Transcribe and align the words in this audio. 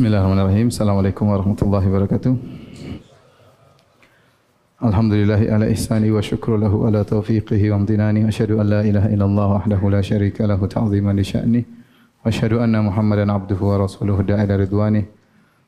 Bismillahirrahmanirrahim. 0.00 0.72
Assalamualaikum 0.72 1.28
warahmatullahi 1.28 1.84
wabarakatuh. 1.84 2.32
Alhamdulillahi 4.80 5.52
ala 5.52 5.68
ihsani 5.68 6.08
wa 6.08 6.24
syukru 6.24 6.56
lahu 6.56 6.88
ala 6.88 7.04
taufiqihi 7.04 7.68
wa 7.68 7.84
amtinani. 7.84 8.24
Asyhadu 8.24 8.64
an 8.64 8.72
la 8.72 8.80
ilaha 8.80 9.12
illallah 9.12 9.60
wahdahu 9.60 9.92
la 9.92 10.00
syarika 10.00 10.48
lahu 10.48 10.64
ta'ziman 10.64 11.12
li 11.12 11.20
sya'ni. 11.20 11.60
Wa 12.24 12.32
asyhadu 12.32 12.64
anna 12.64 12.80
Muhammadan 12.80 13.28
abduhu 13.28 13.76
wa 13.76 13.84
rasuluhu 13.84 14.24
da'ila 14.24 14.56
ridwani. 14.56 15.04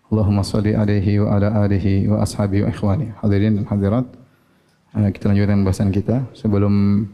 Allahumma 0.09 0.41
salli 0.49 0.73
alaihi 0.73 1.21
wa 1.21 1.37
ala 1.37 1.69
alihi 1.69 2.09
wa 2.09 2.25
ashabihi 2.25 2.65
wa 2.65 2.73
ikhwani. 2.73 3.13
Hadirin 3.21 3.61
dan 3.61 3.69
hadirat. 3.69 4.09
Uh, 4.97 5.13
kita 5.13 5.29
lanjutkan 5.29 5.61
bahasan 5.61 5.93
kita. 5.93 6.25
Sebelum 6.33 7.05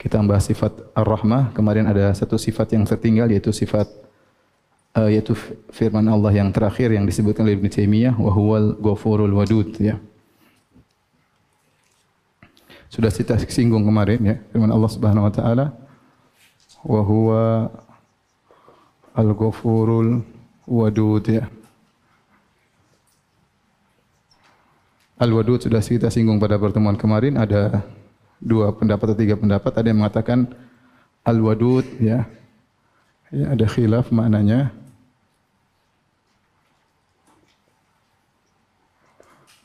kita 0.00 0.16
membahas 0.16 0.48
sifat 0.48 0.96
Ar-Rahmah, 0.96 1.52
kemarin 1.52 1.92
ada 1.92 2.08
satu 2.16 2.40
sifat 2.40 2.72
yang 2.72 2.88
tertinggal 2.88 3.28
yaitu 3.28 3.52
sifat 3.52 3.84
uh, 4.96 5.08
yaitu 5.08 5.32
firman 5.72 6.04
Allah 6.08 6.32
yang 6.32 6.52
terakhir 6.52 6.92
yang 6.92 7.04
disebutkan 7.08 7.44
oleh 7.48 7.56
Ibn 7.56 7.68
Taimiyah 7.68 8.14
wa 8.16 8.32
huwal 8.32 8.76
ghafurul 8.80 9.32
wadud 9.32 9.72
ya. 9.80 9.96
Sudah 12.92 13.08
kita 13.08 13.40
singgung 13.48 13.88
kemarin 13.88 14.20
ya 14.20 14.36
firman 14.52 14.68
Allah 14.68 14.90
Subhanahu 14.92 15.24
wa 15.28 15.32
taala 15.32 15.66
wa 16.82 17.00
huwa 17.00 17.42
al-ghafurul 19.16 20.20
wadud 20.68 21.24
ya. 21.24 21.44
Al-wadud 25.22 25.62
sudah 25.62 25.78
kita 25.78 26.10
singgung 26.10 26.42
pada 26.42 26.58
pertemuan 26.58 26.98
kemarin 26.98 27.38
ada 27.38 27.86
dua 28.42 28.74
pendapat 28.74 29.14
atau 29.14 29.18
tiga 29.22 29.38
pendapat 29.38 29.70
ada 29.70 29.86
yang 29.86 30.02
mengatakan 30.02 30.50
al-wadud 31.22 31.86
ya. 32.02 32.26
Ya 33.32 33.46
ada 33.54 33.64
khilaf 33.64 34.10
maknanya. 34.12 34.81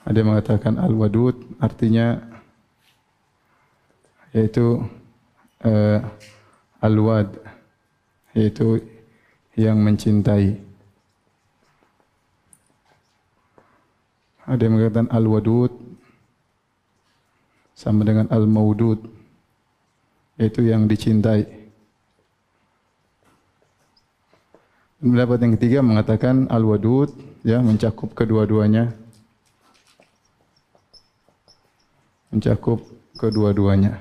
Ada 0.08 0.24
yang 0.24 0.32
mengatakan 0.32 0.80
al-wadud 0.80 1.36
artinya 1.60 2.16
yaitu 4.32 4.80
uh, 5.68 6.00
al-wad 6.80 7.28
yaitu 8.32 8.80
yang 9.60 9.84
mencintai. 9.84 10.64
Ada 14.48 14.62
yang 14.64 14.80
mengatakan 14.80 15.12
al-wadud 15.12 15.76
sama 17.76 18.08
dengan 18.08 18.32
al-maudud 18.32 19.04
yaitu 20.40 20.72
yang 20.72 20.88
dicintai. 20.88 21.68
Pendapat 25.04 25.38
yang 25.44 25.54
ketiga 25.60 25.80
mengatakan 25.84 26.48
al-wadud 26.48 27.12
ya 27.44 27.60
mencakup 27.60 28.16
kedua-duanya. 28.16 29.07
Mencakup 32.34 32.84
kedua-duanya. 33.16 34.00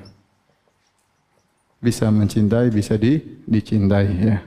Bisa 1.78 2.10
mencintai, 2.10 2.72
bisa 2.72 2.98
di, 2.98 3.20
dicintai 3.46 4.08
ya. 4.18 4.38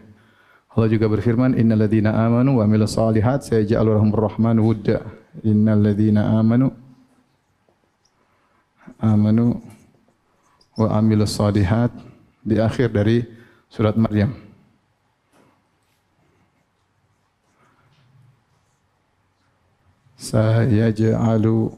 Allah 0.69 0.88
juga 0.95 1.09
berfirman 1.09 1.58
innalladzina 1.58 2.13
amanu 2.13 2.61
wa 2.61 2.63
amilus 2.63 2.94
solihat 2.94 3.41
sayaj'alu 3.41 3.89
lahumur 3.99 4.30
rahman 4.30 4.61
wudda 4.61 5.02
innal 5.44 5.81
ladzina 5.81 6.39
amanu 6.39 6.71
amanu 9.02 9.59
wa 10.77 10.88
amilus 10.95 11.36
salihat 11.36 11.91
di 12.39 12.59
akhir 12.59 12.95
dari 12.95 13.23
surat 13.67 13.95
Maryam. 13.99 14.31
Sayaj'alu 20.19 21.71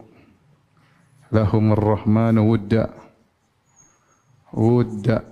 lahumur 1.32 1.80
rahman 1.80 2.38
wudda 2.44 2.92
wudda 4.52 5.31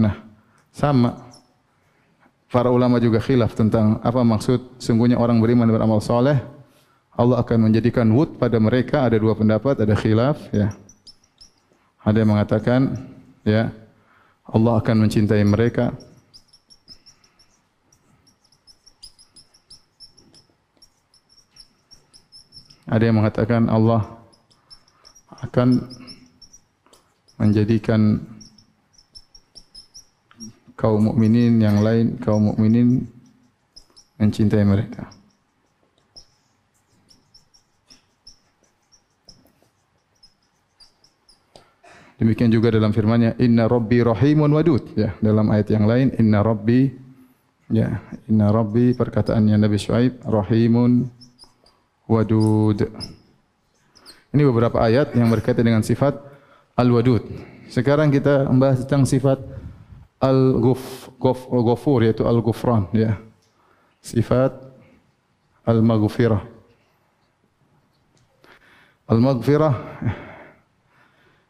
Nah, 0.00 0.16
sama 0.72 1.20
para 2.48 2.72
ulama 2.72 2.96
juga 2.96 3.20
khilaf 3.20 3.52
tentang 3.52 4.00
apa 4.00 4.24
maksud 4.24 4.80
sungguhnya 4.80 5.20
orang 5.20 5.36
beriman 5.44 5.68
dan 5.68 5.76
beramal 5.76 6.00
soleh. 6.00 6.40
Allah 7.12 7.44
akan 7.44 7.68
menjadikan 7.68 8.08
wud 8.08 8.40
pada 8.40 8.56
mereka. 8.56 9.04
Ada 9.04 9.20
dua 9.20 9.36
pendapat, 9.36 9.76
ada 9.76 9.92
khilaf. 9.92 10.40
Ya. 10.56 10.72
Ada 12.00 12.24
yang 12.24 12.32
mengatakan, 12.32 12.96
ya 13.44 13.68
Allah 14.48 14.80
akan 14.80 14.96
mencintai 15.04 15.44
mereka. 15.44 15.92
Ada 22.88 23.04
yang 23.04 23.20
mengatakan 23.20 23.68
Allah 23.68 24.19
akan 25.40 25.68
menjadikan 27.40 28.20
kaum 30.76 31.12
mukminin 31.12 31.60
yang 31.60 31.84
lain 31.84 32.16
kaum 32.20 32.52
mukminin 32.52 33.04
mencintai 34.16 34.64
mereka. 34.64 35.08
Demikian 42.20 42.52
juga 42.52 42.68
dalam 42.68 42.92
firman-Nya 42.92 43.40
Inna 43.40 43.64
Rabbi 43.64 44.04
Rahimun 44.04 44.52
Wadud 44.52 44.92
ya 44.92 45.16
dalam 45.24 45.48
ayat 45.48 45.72
yang 45.72 45.88
lain 45.88 46.12
Inna 46.20 46.44
Rabbi 46.44 46.92
ya 47.72 47.96
Inna 48.28 48.52
Rabbi 48.52 48.92
perkataannya 48.92 49.56
Nabi 49.56 49.80
Shu'aib 49.80 50.20
Rahimun 50.28 51.08
Wadud. 52.04 52.84
Ini 54.30 54.46
beberapa 54.46 54.78
ayat 54.78 55.10
yang 55.18 55.26
berkaitan 55.26 55.66
dengan 55.66 55.82
sifat 55.82 56.14
Al-Wadud. 56.78 57.26
Sekarang 57.66 58.14
kita 58.14 58.46
membahas 58.46 58.86
tentang 58.86 59.02
sifat 59.02 59.42
Al-Ghafur 60.22 62.06
yaitu 62.06 62.22
Al-Ghufran 62.22 62.86
ya. 62.94 63.18
Sifat 63.98 64.54
Al-Maghfirah. 65.66 66.46
Al-Maghfirah 69.10 69.74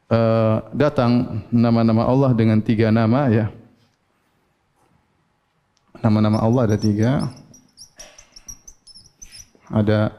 uh, 0.09 0.57
datang 0.73 1.45
nama-nama 1.53 2.09
Allah 2.09 2.33
dengan 2.33 2.65
tiga 2.65 2.89
nama 2.89 3.29
ya. 3.29 3.53
Nama-nama 6.01 6.41
Allah 6.41 6.73
ada 6.73 6.77
tiga. 6.81 7.29
Ada 9.69 10.17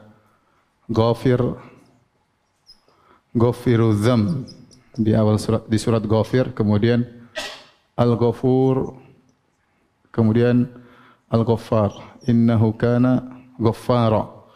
Ghafir 0.86 1.71
Ghafiru 3.32 3.96
Dzam 3.96 4.44
di 4.92 5.16
awal 5.16 5.40
surat 5.40 5.64
di 5.64 5.80
surat 5.80 6.04
Ghafir 6.04 6.52
kemudian 6.52 7.04
Al-Ghafur 7.96 8.96
kemudian 10.12 10.68
Al-Ghaffar. 11.32 12.12
Innahu 12.28 12.76
kana 12.76 13.24
ghaffara. 13.58 14.46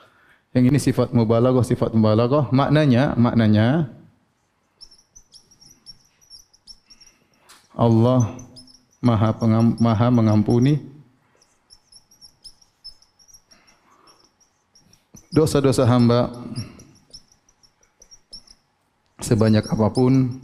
Yang 0.54 0.64
ini 0.70 0.78
sifat 0.78 1.08
mubalaghah 1.10 1.64
sifat 1.64 1.92
mubalaghah. 1.96 2.52
Maknanya 2.52 3.16
maknanya 3.16 3.90
Allah 7.76 8.36
Maha 9.04 9.30
pengam, 9.36 9.76
Maha 9.76 10.08
mengampuni 10.08 10.80
dosa-dosa 15.28 15.84
hamba 15.84 16.32
sebanyak 19.26 19.66
apapun 19.66 20.38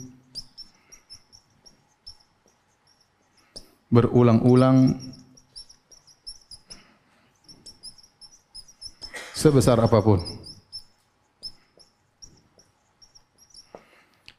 berulang-ulang 3.86 4.98
sebesar 9.38 9.78
apapun. 9.78 10.18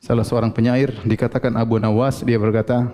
Salah 0.03 0.27
seorang 0.27 0.51
penyair 0.51 0.91
dikatakan 1.07 1.55
Abu 1.55 1.79
Nawas 1.79 2.27
dia 2.27 2.35
berkata, 2.35 2.91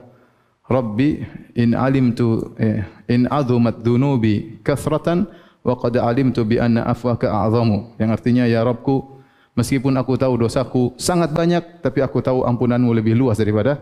"Rabbi 0.69 1.25
in 1.57 1.73
alimtu 1.73 2.53
eh, 2.61 2.85
in 3.09 3.25
azumat 3.25 3.81
dunubi 3.81 4.61
kasratan 4.61 5.25
wa 5.65 5.73
qad 5.73 5.97
alimtu 5.97 6.45
bi 6.45 6.61
anna 6.61 6.85
afwaka 6.85 7.25
a'zamu." 7.25 7.97
Yang 7.97 8.09
artinya 8.13 8.45
ya 8.45 8.61
Rabbku, 8.61 9.18
meskipun 9.59 9.91
aku 9.99 10.15
tahu 10.15 10.47
dosaku 10.47 10.95
sangat 10.95 11.35
banyak 11.35 11.83
tapi 11.83 11.99
aku 11.99 12.23
tahu 12.23 12.47
ampunanmu 12.47 12.95
lebih 12.95 13.19
luas 13.19 13.35
daripada 13.35 13.75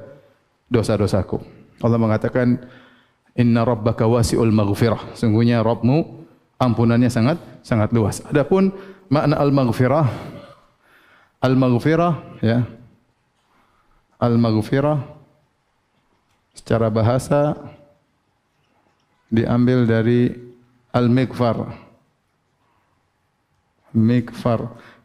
dosa-dosaku. 0.73 1.37
Allah 1.85 2.01
mengatakan 2.01 2.57
Inna 3.37 3.61
rabbaka 3.61 4.09
wasi'ul 4.09 4.49
maghfirah. 4.49 5.13
Sungguhnya 5.13 5.61
Rabbmu 5.61 6.25
ampunannya 6.57 7.13
sangat 7.13 7.37
sangat 7.61 7.93
luas. 7.93 8.25
Adapun 8.25 8.73
makna 9.13 9.37
al-maghfirah 9.37 10.09
al-maghfirah 11.45 12.41
ya. 12.41 12.65
Al-maghfirah 14.17 15.05
secara 16.57 16.89
bahasa 16.89 17.53
diambil 19.29 19.85
dari 19.85 20.33
al-mikfar. 20.89 21.77
Mikfar. 23.93 24.73
Mikfar 24.73 24.96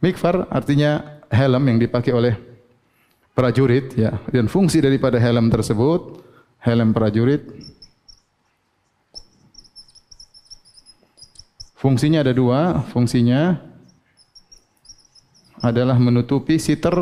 artinya 0.51 1.23
helm 1.31 1.63
yang 1.71 1.79
dipakai 1.79 2.11
oleh 2.11 2.35
prajurit 3.31 3.95
ya. 3.95 4.19
Dan 4.27 4.51
fungsi 4.51 4.83
daripada 4.83 5.15
helm 5.15 5.47
tersebut, 5.47 6.19
helm 6.59 6.91
prajurit 6.91 7.47
Fungsinya 11.83 12.23
ada 12.23 12.31
dua, 12.31 12.79
fungsinya 12.95 13.59
adalah 15.59 15.99
menutupi 15.99 16.55
siter 16.55 16.95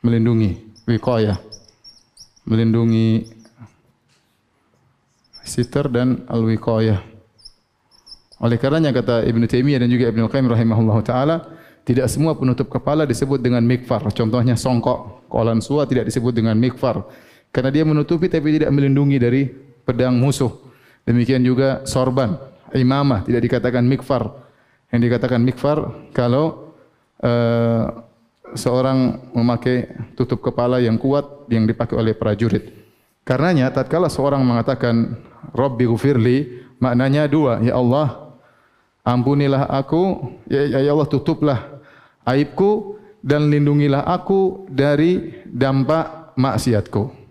melindungi 0.00 0.64
wiqayah 0.88 1.36
melindungi 2.44 3.24
siter 5.44 5.88
dan 5.88 6.24
al-wiqayah. 6.28 7.13
Oleh 8.44 8.60
karenanya 8.60 8.92
kata 8.92 9.24
Ibn 9.24 9.42
Taimiyah 9.48 9.80
dan 9.80 9.88
juga 9.88 10.12
Ibn 10.12 10.28
Al-Qayyim 10.28 10.48
rahimahullah 10.52 10.98
ta'ala, 11.00 11.36
tidak 11.88 12.12
semua 12.12 12.36
penutup 12.36 12.68
kepala 12.68 13.08
disebut 13.08 13.40
dengan 13.40 13.64
mikfar. 13.64 14.04
Contohnya 14.12 14.52
songkok, 14.52 15.24
kolan 15.32 15.64
sua 15.64 15.88
tidak 15.88 16.12
disebut 16.12 16.36
dengan 16.36 16.52
mikfar. 16.60 17.08
Karena 17.48 17.72
dia 17.72 17.88
menutupi 17.88 18.28
tapi 18.28 18.60
tidak 18.60 18.68
melindungi 18.68 19.16
dari 19.16 19.48
pedang 19.88 20.20
musuh. 20.20 20.52
Demikian 21.08 21.40
juga 21.40 21.88
sorban 21.88 22.36
imamah 22.74 23.24
tidak 23.24 23.48
dikatakan 23.48 23.84
mikfar. 23.86 24.28
Yang 24.90 25.00
dikatakan 25.10 25.40
mikfar 25.40 25.78
kalau 26.12 26.74
uh, 27.22 27.84
seorang 28.54 29.30
memakai 29.32 29.88
tutup 30.18 30.42
kepala 30.44 30.82
yang 30.84 30.98
kuat 30.98 31.48
yang 31.48 31.64
dipakai 31.64 31.96
oleh 31.96 32.12
prajurit. 32.12 32.70
Karenanya 33.24 33.72
tatkala 33.72 34.12
seorang 34.12 34.44
mengatakan 34.44 35.16
Rabbi 35.56 35.88
gufirli 35.88 36.60
maknanya 36.76 37.24
dua 37.24 37.60
ya 37.64 37.76
Allah 37.80 38.23
ampunilah 39.04 39.68
aku 39.68 40.32
ya, 40.48 40.80
ya 40.80 40.90
Allah 40.90 41.06
tutuplah 41.06 41.60
aibku 42.24 42.96
dan 43.20 43.52
lindungilah 43.52 44.04
aku 44.04 44.64
dari 44.68 45.44
dampak 45.44 46.34
maksiatku. 46.34 47.22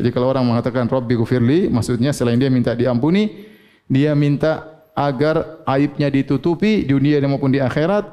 Jadi 0.00 0.08
kalau 0.10 0.32
orang 0.32 0.48
mengatakan 0.48 0.88
Rabbi 0.88 1.14
gufirli 1.20 1.68
maksudnya 1.68 2.10
selain 2.16 2.40
dia 2.40 2.48
minta 2.48 2.72
diampuni 2.72 3.46
dia 3.86 4.16
minta 4.16 4.84
agar 4.96 5.64
aibnya 5.68 6.08
ditutupi 6.08 6.84
di 6.84 6.92
dunia 6.92 7.20
maupun 7.24 7.52
di 7.52 7.60
akhirat 7.60 8.04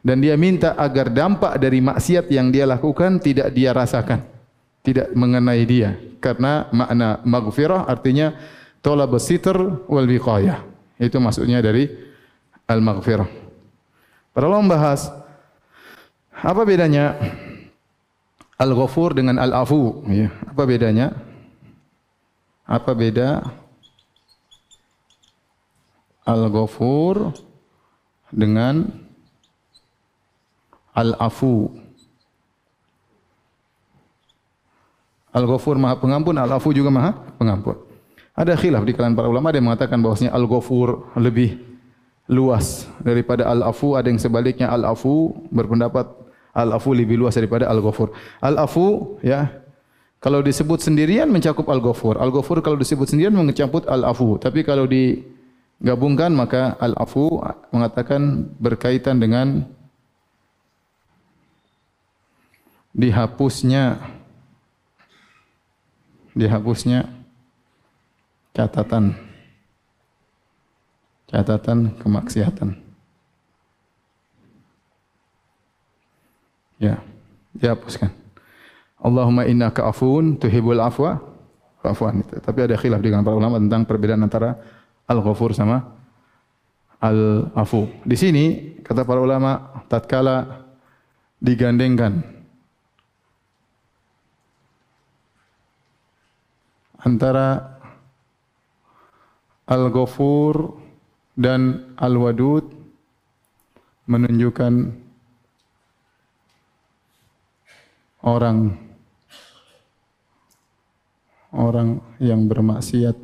dan 0.00 0.22
dia 0.22 0.34
minta 0.34 0.72
agar 0.74 1.12
dampak 1.12 1.60
dari 1.60 1.82
maksiat 1.82 2.30
yang 2.32 2.48
dia 2.48 2.64
lakukan 2.64 3.20
tidak 3.20 3.52
dia 3.52 3.74
rasakan 3.74 4.24
tidak 4.80 5.12
mengenai 5.12 5.62
dia 5.68 5.98
karena 6.24 6.70
makna 6.72 7.20
maghfirah 7.20 7.84
artinya 7.84 8.32
talab 8.80 9.12
sitr 9.20 9.84
wal 9.90 10.08
wiqayah 10.08 10.64
itu 10.96 11.20
maksudnya 11.20 11.60
dari 11.60 12.09
al 12.70 12.78
maghfirah 12.78 13.26
para 14.30 14.46
ulama 14.46 14.70
membahas 14.70 15.10
apa 16.30 16.62
bedanya 16.62 17.18
al 18.54 18.70
ghafur 18.78 19.10
dengan 19.18 19.42
al 19.42 19.50
afu 19.50 20.06
ya 20.06 20.30
apa 20.46 20.62
bedanya 20.62 21.10
apa 22.70 22.94
beda 22.94 23.42
Al-Ghafur 26.30 27.34
dengan 28.30 28.86
Al-Afu. 30.94 31.74
Al-Ghafur 35.30 35.78
Maha 35.78 35.98
Pengampun, 35.98 36.34
Al-Afu 36.38 36.74
juga 36.74 36.90
Maha 36.90 37.14
Pengampun. 37.38 37.78
Ada 38.34 38.54
khilaf 38.54 38.86
di 38.86 38.94
kalangan 38.94 39.16
para 39.18 39.28
ulama 39.28 39.50
ada 39.50 39.58
yang 39.58 39.68
mengatakan 39.70 39.98
bahwasanya 40.00 40.32
Al-Ghafur 40.34 41.14
lebih 41.18 41.69
luas 42.30 42.86
daripada 43.02 43.50
Al-Afu, 43.50 43.98
ada 43.98 44.06
yang 44.06 44.22
sebaliknya 44.22 44.70
Al-Afu 44.70 45.34
berpendapat 45.50 46.06
Al-Afu 46.54 46.94
lebih 46.94 47.18
luas 47.18 47.34
daripada 47.34 47.66
Al-Ghafur. 47.66 48.14
Al-Afu 48.38 49.18
ya 49.26 49.50
kalau 50.22 50.38
disebut 50.38 50.78
sendirian 50.78 51.26
mencakup 51.26 51.66
Al-Ghafur. 51.66 52.22
Al-Ghafur 52.22 52.62
kalau 52.62 52.78
disebut 52.78 53.10
sendirian 53.10 53.34
mencakup 53.34 53.82
Al-Afu. 53.90 54.38
Tapi 54.38 54.62
kalau 54.62 54.86
di 54.86 55.26
gabungkan 55.80 56.28
maka 56.36 56.76
al-afu 56.76 57.40
mengatakan 57.72 58.52
berkaitan 58.60 59.16
dengan 59.16 59.64
dihapusnya 62.92 63.96
dihapusnya 66.36 67.08
catatan 68.52 69.16
catatan 71.30 71.94
kemaksiatan. 72.02 72.74
Ya 76.80 76.98
dihapuskan 77.54 78.08
Allahumma 79.00 79.48
innaka 79.48 79.86
afun 79.88 80.36
tuhibbul 80.36 80.80
afwa. 80.80 81.22
Afwan 81.80 82.20
tapi 82.44 82.60
ada 82.60 82.76
khilaf 82.76 83.00
dengan 83.00 83.24
para 83.24 83.32
ulama 83.32 83.56
tentang 83.56 83.88
perbedaan 83.88 84.20
antara 84.20 84.60
Al-Ghafur 85.08 85.56
sama 85.56 85.96
Al-Afu. 87.00 87.88
Di 88.04 88.20
sini 88.20 88.76
kata 88.84 89.08
para 89.08 89.24
ulama 89.24 89.80
tatkala 89.88 90.68
digandengkan 91.40 92.20
antara 97.00 97.80
Al-Ghafur 99.64 100.76
dan 101.40 101.96
Al-Wadud 101.96 102.68
menunjukkan 104.04 104.92
orang 108.20 108.76
orang 111.56 112.04
yang 112.20 112.44
bermaksiat 112.44 113.16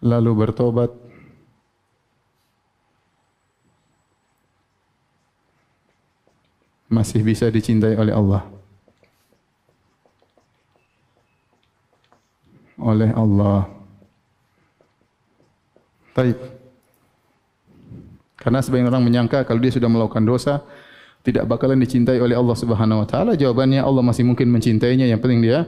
lalu 0.00 0.32
bertobat. 0.32 0.96
Masih 6.88 7.20
bisa 7.20 7.52
dicintai 7.52 8.00
oleh 8.00 8.16
Allah. 8.16 8.48
Oleh 12.80 13.12
Allah 13.12 13.77
Baik 16.16 16.36
Karena 18.38 18.62
sebagian 18.62 18.88
orang 18.88 19.02
menyangka 19.02 19.42
kalau 19.42 19.58
dia 19.58 19.72
sudah 19.74 19.90
melakukan 19.90 20.24
dosa 20.24 20.62
tidak 21.26 21.44
bakalan 21.50 21.82
dicintai 21.82 22.22
oleh 22.22 22.38
Allah 22.38 22.54
Subhanahu 22.54 23.02
wa 23.02 23.08
taala 23.08 23.34
jawabannya 23.34 23.82
Allah 23.82 24.00
masih 24.00 24.22
mungkin 24.22 24.48
mencintainya 24.48 25.04
yang 25.10 25.18
penting 25.18 25.42
dia 25.42 25.66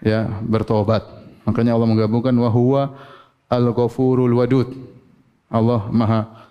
ya 0.00 0.26
bertobat 0.40 1.04
makanya 1.44 1.76
Allah 1.76 1.86
menggabungkan 1.86 2.32
wa 2.32 2.48
huwa 2.48 2.82
Al-Ghafurul 3.54 4.34
Wadud. 4.34 4.68
Allah 5.52 5.86
Maha 5.92 6.44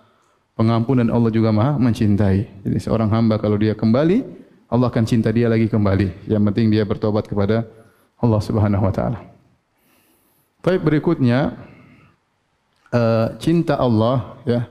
Pengampun 0.54 1.02
dan 1.02 1.10
Allah 1.10 1.34
juga 1.34 1.50
Maha 1.50 1.74
mencintai. 1.82 2.46
Jadi 2.62 2.78
seorang 2.78 3.10
hamba 3.10 3.42
kalau 3.42 3.58
dia 3.58 3.74
kembali, 3.74 4.22
Allah 4.70 4.86
akan 4.86 5.02
cinta 5.02 5.34
dia 5.34 5.50
lagi 5.50 5.66
kembali. 5.66 6.30
Yang 6.30 6.42
penting 6.46 6.66
dia 6.70 6.86
bertobat 6.86 7.26
kepada 7.26 7.66
Allah 8.22 8.38
Subhanahu 8.38 8.86
wa 8.86 8.94
taala. 8.94 9.18
Baik 10.62 10.86
berikutnya 10.86 11.58
uh, 12.94 13.34
cinta 13.42 13.74
Allah 13.74 14.38
ya 14.46 14.70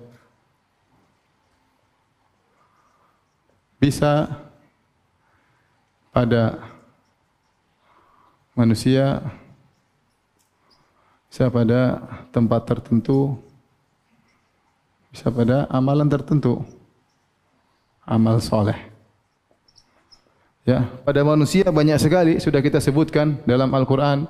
bisa 3.83 4.31
pada 6.15 6.63
manusia 8.55 9.19
bisa 11.33 11.49
pada 11.49 11.97
tempat 12.29 12.61
tertentu, 12.69 13.41
bisa 15.09 15.33
pada 15.33 15.65
amalan 15.65 16.05
tertentu, 16.05 16.61
amal 18.05 18.37
soleh. 18.37 18.77
Ya, 20.61 20.85
pada 21.01 21.25
manusia 21.25 21.65
banyak 21.73 21.97
sekali 21.97 22.37
sudah 22.37 22.61
kita 22.61 22.77
sebutkan 22.77 23.41
dalam 23.49 23.73
Al-Quran. 23.73 24.29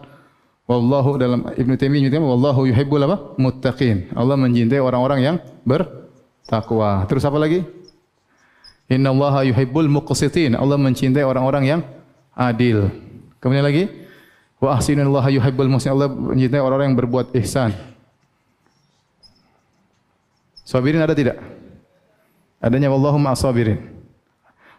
Wallahu 0.64 1.20
dalam 1.20 1.44
Ibn 1.44 1.72
Taimiyah 1.76 2.08
menyebutkan 2.08 2.24
wallahu 2.24 2.64
yuhibbul 2.72 3.04
apa? 3.04 3.36
Muttaqin. 3.36 4.08
Allah 4.16 4.40
mencintai 4.40 4.80
orang-orang 4.80 5.20
yang 5.20 5.36
bertakwa. 5.68 7.04
Terus 7.12 7.28
apa 7.28 7.36
lagi? 7.36 7.68
Inna 8.88 9.12
Allah 9.12 9.44
yuhibbul 9.52 9.92
muqsitin. 9.92 10.56
Allah 10.56 10.80
mencintai 10.80 11.28
orang-orang 11.28 11.64
yang 11.68 11.82
adil. 12.32 12.88
Kemudian 13.44 13.68
lagi? 13.68 13.92
Wa 14.64 14.80
ahsinillaha 14.80 15.36
yuhibbul 15.36 15.68
muhsin. 15.68 15.92
Allah 15.92 16.08
mencintai 16.08 16.64
orang-orang 16.64 16.96
yang 16.96 17.00
berbuat 17.00 17.36
ihsan. 17.44 17.76
Sabirin 20.64 21.04
ada 21.04 21.12
tidak? 21.12 21.44
Adanya 22.64 22.88
wallahu 22.88 23.20
ma'as 23.20 23.44
sabirin. 23.44 23.84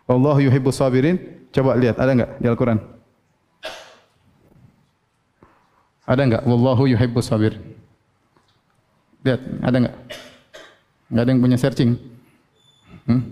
Wallahu 0.08 0.40
yuhibbus 0.40 0.80
sabirin. 0.80 1.20
Coba 1.52 1.76
lihat 1.76 2.00
ada 2.00 2.16
enggak 2.16 2.30
di 2.40 2.48
Al-Qur'an? 2.48 2.93
Ada 6.04 6.20
enggak? 6.28 6.42
Wallahu 6.44 6.84
yuhibbus 6.84 7.32
sabir. 7.32 7.56
Lihat, 9.25 9.40
ada 9.64 9.76
enggak? 9.80 9.96
Enggak 11.08 11.23
ada 11.25 11.30
yang 11.32 11.40
punya 11.40 11.56
searching. 11.56 11.96
Hmm? 13.08 13.23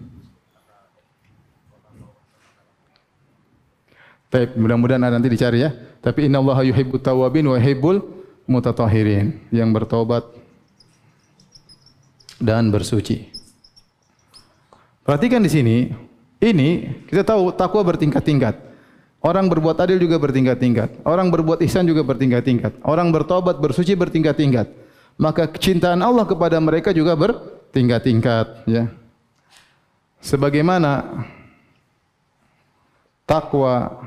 Baik, 4.33 4.57
mudah-mudahan 4.57 5.05
nanti 5.12 5.29
dicari 5.29 5.61
ya. 5.61 5.76
Tapi 6.00 6.25
inna 6.33 6.41
Allah 6.41 6.64
yuhibbut 6.64 7.05
tawabin 7.05 7.45
wa 7.45 7.61
yuhibbul 7.61 8.00
mutatahirin. 8.49 9.37
Yang 9.52 9.69
bertobat 9.76 10.25
dan 12.41 12.73
bersuci. 12.73 13.29
Perhatikan 15.05 15.45
di 15.45 15.50
sini, 15.52 15.76
ini 16.41 16.88
kita 17.05 17.21
tahu 17.23 17.52
takwa 17.52 17.85
bertingkat-tingkat. 17.85 18.72
Orang 19.23 19.47
berbuat 19.47 19.79
adil 19.79 20.02
juga 20.02 20.19
bertingkat-tingkat. 20.19 21.07
Orang 21.07 21.31
berbuat 21.31 21.62
ihsan 21.62 21.87
juga 21.87 22.02
bertingkat-tingkat. 22.02 22.83
Orang 22.83 23.14
bertobat, 23.14 23.55
bersuci 23.62 23.95
bertingkat-tingkat. 23.95 24.67
Maka 25.14 25.47
kecintaan 25.47 26.02
Allah 26.02 26.26
kepada 26.26 26.59
mereka 26.59 26.91
juga 26.91 27.14
bertingkat-tingkat. 27.14 28.67
Ya. 28.67 28.91
Sebagaimana 30.19 31.23
takwa, 33.23 34.02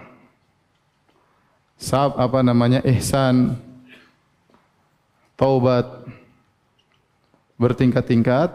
sab 1.80 2.20
apa 2.20 2.44
namanya 2.44 2.84
ihsan, 2.84 3.56
taubat 5.40 5.88
bertingkat-tingkat 7.56 8.52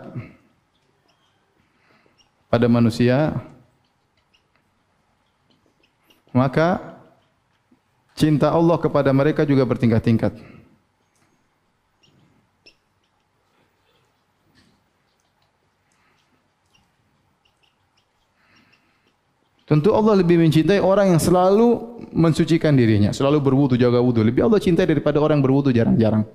pada 2.53 2.67
manusia 2.69 3.33
maka 6.31 6.99
cinta 8.15 8.53
Allah 8.53 8.77
kepada 8.79 9.11
mereka 9.11 9.43
juga 9.49 9.67
bertingkat-tingkat. 9.67 10.61
Tentu 19.71 19.95
Allah 19.95 20.19
lebih 20.19 20.35
mencintai 20.35 20.83
orang 20.83 21.15
yang 21.15 21.23
selalu 21.23 21.79
mensucikan 22.11 22.75
dirinya, 22.75 23.15
selalu 23.15 23.39
berwudu, 23.39 23.79
jaga 23.79 24.03
wudu. 24.03 24.27
Lebih 24.27 24.43
Allah 24.43 24.59
cintai 24.59 24.83
daripada 24.83 25.23
orang 25.23 25.39
berwudu 25.39 25.71
jarang-jarang. 25.71 26.27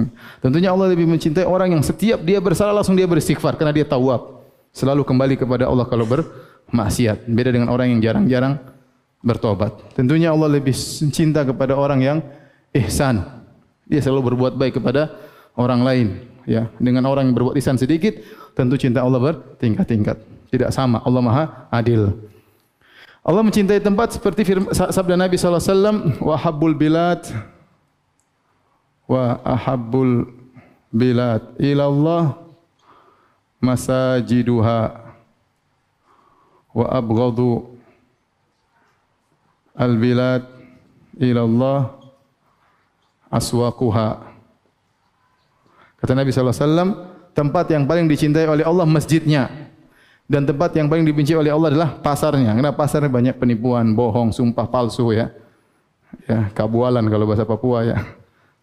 Hmm. 0.00 0.08
Tentunya 0.40 0.72
Allah 0.72 0.88
lebih 0.88 1.04
mencintai 1.04 1.44
orang 1.44 1.76
yang 1.76 1.84
setiap 1.84 2.24
dia 2.24 2.40
bersalah 2.40 2.72
langsung 2.72 2.96
dia 2.96 3.04
beristighfar 3.04 3.60
karena 3.60 3.68
dia 3.68 3.84
tawab. 3.84 4.48
Selalu 4.72 5.04
kembali 5.04 5.36
kepada 5.36 5.68
Allah 5.68 5.84
kalau 5.84 6.08
bermaksiat. 6.08 7.28
Beda 7.28 7.52
dengan 7.52 7.68
orang 7.68 7.92
yang 7.92 8.00
jarang-jarang 8.00 8.73
bertobat. 9.24 9.72
Tentunya 9.96 10.30
Allah 10.30 10.52
lebih 10.52 10.76
cinta 11.08 11.40
kepada 11.42 11.72
orang 11.72 12.00
yang 12.04 12.18
ihsan. 12.76 13.24
Dia 13.88 14.04
selalu 14.04 14.36
berbuat 14.36 14.54
baik 14.60 14.78
kepada 14.78 15.16
orang 15.56 15.80
lain. 15.80 16.06
Ya, 16.44 16.68
dengan 16.76 17.08
orang 17.08 17.32
yang 17.32 17.36
berbuat 17.36 17.56
ihsan 17.56 17.80
sedikit, 17.80 18.20
tentu 18.52 18.76
cinta 18.76 19.00
Allah 19.00 19.16
bertingkat-tingkat. 19.16 20.20
Tidak 20.52 20.70
sama. 20.70 21.00
Allah 21.02 21.22
Maha 21.24 21.44
Adil. 21.72 22.12
Allah 23.24 23.40
mencintai 23.40 23.80
tempat 23.80 24.20
seperti 24.20 24.44
sabda 24.76 25.16
Nabi 25.16 25.40
wasallam, 25.40 26.12
"Wa 26.20 26.36
habbul 26.36 26.76
bilad 26.76 27.24
wa 29.04 29.40
ahabbul 29.44 30.28
bilad 30.88 31.44
ila 31.60 31.84
Allah 31.88 32.24
masajiduha 33.60 34.80
wa 36.72 36.86
abghadu 36.88 37.73
al-bilad 39.74 40.46
ila 41.18 41.40
Allah 41.42 41.80
aswaquha. 43.30 44.22
Kata 45.98 46.12
Nabi 46.14 46.30
wasallam, 46.30 46.88
tempat 47.34 47.66
yang 47.74 47.84
paling 47.84 48.06
dicintai 48.06 48.46
oleh 48.46 48.62
Allah 48.62 48.86
masjidnya. 48.86 49.50
Dan 50.24 50.48
tempat 50.48 50.72
yang 50.72 50.88
paling 50.88 51.04
dibenci 51.04 51.36
oleh 51.36 51.52
Allah 51.52 51.68
adalah 51.68 51.90
pasarnya. 52.00 52.56
Karena 52.56 52.72
pasarnya 52.72 53.12
banyak 53.12 53.36
penipuan, 53.36 53.92
bohong, 53.92 54.32
sumpah 54.32 54.64
palsu 54.64 55.12
ya. 55.12 55.28
Ya, 56.24 56.48
kabualan 56.54 57.04
kalau 57.12 57.28
bahasa 57.28 57.44
Papua 57.44 57.84
ya. 57.84 57.98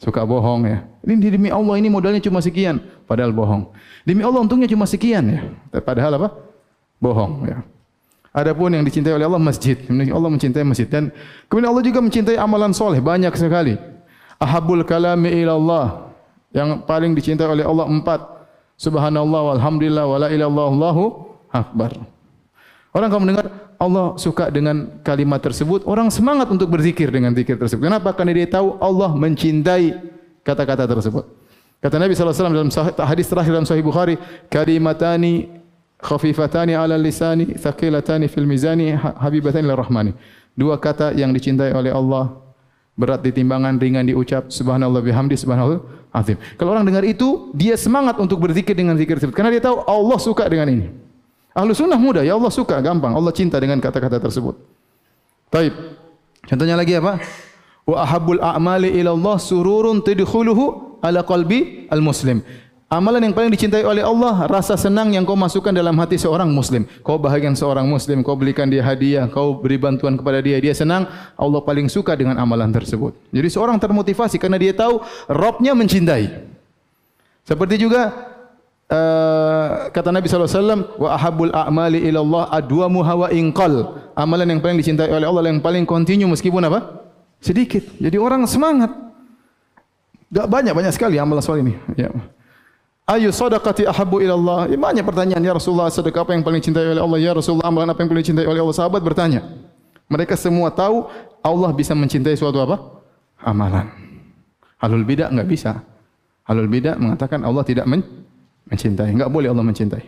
Suka 0.01 0.25
bohong 0.25 0.65
ya. 0.65 0.81
Ini 1.05 1.21
demi 1.21 1.49
Allah 1.53 1.77
ini 1.77 1.85
modalnya 1.85 2.17
cuma 2.17 2.41
sekian, 2.41 2.81
padahal 3.05 3.29
bohong. 3.29 3.69
Demi 4.01 4.25
Allah 4.25 4.41
untungnya 4.41 4.65
cuma 4.65 4.89
sekian 4.89 5.21
ya. 5.29 5.41
Padahal 5.85 6.17
apa? 6.17 6.33
Bohong 6.97 7.45
ya. 7.45 7.61
Adapun 8.31 8.71
yang 8.71 8.87
dicintai 8.87 9.11
oleh 9.11 9.27
Allah 9.27 9.43
masjid. 9.43 9.75
Allah 9.91 10.31
mencintai 10.31 10.63
masjid 10.63 10.87
dan 10.87 11.11
kemudian 11.51 11.67
Allah 11.67 11.83
juga 11.83 11.99
mencintai 11.99 12.39
amalan 12.39 12.71
soleh 12.71 13.03
banyak 13.03 13.35
sekali. 13.35 13.75
Ahabul 14.39 14.87
kalami 14.87 15.35
ila 15.43 15.53
Allah 15.59 15.85
yang 16.55 16.79
paling 16.87 17.11
dicintai 17.11 17.43
oleh 17.43 17.67
Allah 17.67 17.91
empat. 17.91 18.23
Subhanallah 18.79 19.55
walhamdulillah 19.55 20.05
wala 20.07 20.27
ilallah 20.31 20.67
Allahu 20.71 21.03
akbar. 21.51 21.91
Orang 22.95 23.07
kalau 23.11 23.21
mendengar 23.27 23.45
Allah 23.77 24.15
suka 24.15 24.47
dengan 24.47 25.03
kalimat 25.03 25.43
tersebut, 25.43 25.83
orang 25.83 26.07
semangat 26.07 26.47
untuk 26.47 26.71
berzikir 26.71 27.11
dengan 27.11 27.35
zikir 27.35 27.59
tersebut. 27.59 27.83
Kenapa? 27.83 28.15
Karena 28.15 28.31
dia 28.31 28.47
tahu 28.47 28.79
Allah 28.79 29.11
mencintai 29.11 29.95
kata-kata 30.43 30.87
tersebut. 30.87 31.27
Kata 31.81 31.97
Nabi 31.97 32.13
SAW 32.13 32.53
dalam 32.53 32.69
hadis 33.09 33.25
terakhir 33.25 33.51
dalam 33.57 33.65
Sahih 33.65 33.81
Bukhari, 33.81 34.15
kalimatani 34.53 35.60
khafifatani 36.01 36.73
ala 36.73 36.97
lisani 36.97 37.45
thaqilatani 37.55 38.27
fil 38.27 38.45
mizani 38.45 38.93
habibatani 38.93 39.65
lir 39.69 39.77
rahmani 39.77 40.11
dua 40.57 40.77
kata 40.77 41.13
yang 41.13 41.31
dicintai 41.31 41.71
oleh 41.71 41.93
Allah 41.93 42.35
berat 42.97 43.23
di 43.23 43.31
timbangan 43.31 43.79
ringan 43.79 44.05
diucap 44.05 44.51
subhanallah 44.51 44.99
bihamdi 44.99 45.37
subhanallah 45.37 45.79
azim 46.11 46.35
kalau 46.59 46.75
orang 46.75 46.83
dengar 46.83 47.05
itu 47.07 47.53
dia 47.55 47.79
semangat 47.79 48.19
untuk 48.19 48.41
berzikir 48.41 48.75
dengan 48.75 48.97
zikir 48.99 49.15
tersebut 49.15 49.37
karena 49.37 49.53
dia 49.53 49.63
tahu 49.63 49.85
Allah 49.87 50.17
suka 50.19 50.43
dengan 50.49 50.67
ini 50.67 50.87
ahlu 51.55 51.71
sunnah 51.71 51.95
mudah 51.95 52.25
ya 52.25 52.35
Allah 52.35 52.51
suka 52.51 52.75
gampang 52.83 53.15
Allah 53.15 53.31
cinta 53.31 53.61
dengan 53.61 53.79
kata-kata 53.79 54.19
tersebut 54.19 54.59
Taib. 55.51 55.75
Contohnya 56.47 56.79
lagi 56.79 56.95
apa? 56.95 57.19
Wa 57.83 58.07
ahabbul 58.07 58.39
a'mali 58.39 58.95
ila 59.03 59.11
Allah 59.11 59.35
sururun 59.35 59.99
tidkhuluhu 59.99 60.97
ala 61.03 61.27
qalbi 61.27 61.91
al-muslim. 61.91 62.39
Amalan 62.91 63.23
yang 63.23 63.31
paling 63.31 63.55
dicintai 63.55 63.87
oleh 63.87 64.03
Allah, 64.03 64.51
rasa 64.51 64.75
senang 64.75 65.15
yang 65.15 65.23
kau 65.23 65.39
masukkan 65.39 65.71
dalam 65.71 65.95
hati 65.95 66.19
seorang 66.19 66.51
muslim. 66.51 66.83
Kau 67.07 67.15
bahagian 67.15 67.55
seorang 67.55 67.87
muslim, 67.87 68.19
kau 68.19 68.35
belikan 68.35 68.67
dia 68.67 68.83
hadiah, 68.83 69.31
kau 69.31 69.55
beri 69.63 69.79
bantuan 69.79 70.19
kepada 70.19 70.43
dia, 70.43 70.59
dia 70.59 70.75
senang, 70.75 71.07
Allah 71.39 71.63
paling 71.63 71.87
suka 71.87 72.19
dengan 72.19 72.35
amalan 72.35 72.67
tersebut. 72.67 73.15
Jadi 73.31 73.47
seorang 73.47 73.79
termotivasi 73.79 74.35
karena 74.35 74.59
dia 74.59 74.75
tahu 74.75 74.99
Robnya 75.31 75.71
mencintai. 75.71 76.51
Seperti 77.47 77.79
juga 77.79 78.11
uh, 78.91 79.87
kata 79.95 80.11
Nabi 80.11 80.27
SAW, 80.27 80.99
wa 80.99 81.15
ahabul 81.15 81.55
a'mali 81.55 82.03
ilallah 82.11 82.51
adwa 82.51 82.91
muhawa 82.91 83.31
inqal. 83.31 84.03
Amalan 84.19 84.51
yang 84.51 84.59
paling 84.59 84.75
dicintai 84.83 85.07
oleh 85.07 85.31
Allah 85.31 85.47
yang 85.47 85.63
paling 85.63 85.87
kontinu 85.87 86.27
meskipun 86.27 86.67
apa? 86.67 87.07
Sedikit. 87.39 87.87
Jadi 88.03 88.19
orang 88.19 88.43
semangat. 88.51 88.91
Tak 90.27 90.47
banyak 90.51 90.75
banyak 90.75 90.91
sekali 90.91 91.15
amalan 91.15 91.39
soal 91.39 91.63
ini. 91.63 91.79
Ya. 91.95 92.11
Ayu 93.09 93.33
sadaqati 93.33 93.89
ahabbu 93.89 94.21
ila 94.21 94.33
Allah? 94.37 94.61
Ya, 94.69 94.77
banyak 94.77 95.03
pertanyaan 95.03 95.41
ya 95.41 95.53
Rasulullah, 95.57 95.89
sedekah 95.89 96.21
apa 96.21 96.37
yang 96.37 96.45
paling 96.45 96.61
cintai 96.61 96.85
oleh 96.85 97.01
Allah? 97.01 97.19
Ya 97.19 97.31
Rasulullah, 97.33 97.67
amalan 97.67 97.89
apa 97.89 97.99
yang 98.05 98.11
paling 98.13 98.25
cintai 98.25 98.45
oleh 98.45 98.61
Allah? 98.61 98.77
Sahabat 98.77 99.01
bertanya. 99.01 99.41
Mereka 100.11 100.37
semua 100.37 100.69
tahu 100.69 101.07
Allah 101.41 101.71
bisa 101.73 101.97
mencintai 101.97 102.37
suatu 102.37 102.61
apa? 102.61 102.77
Amalan. 103.41 103.89
Halul 104.77 105.07
bidah 105.07 105.33
enggak 105.33 105.49
bisa. 105.49 105.71
Halul 106.45 106.69
bidah 106.69 106.99
mengatakan 106.99 107.41
Allah 107.41 107.65
tidak 107.65 107.89
men 107.89 108.05
mencintai. 108.69 109.13
Enggak 109.13 109.31
boleh 109.31 109.49
Allah 109.49 109.65
mencintai. 109.65 110.03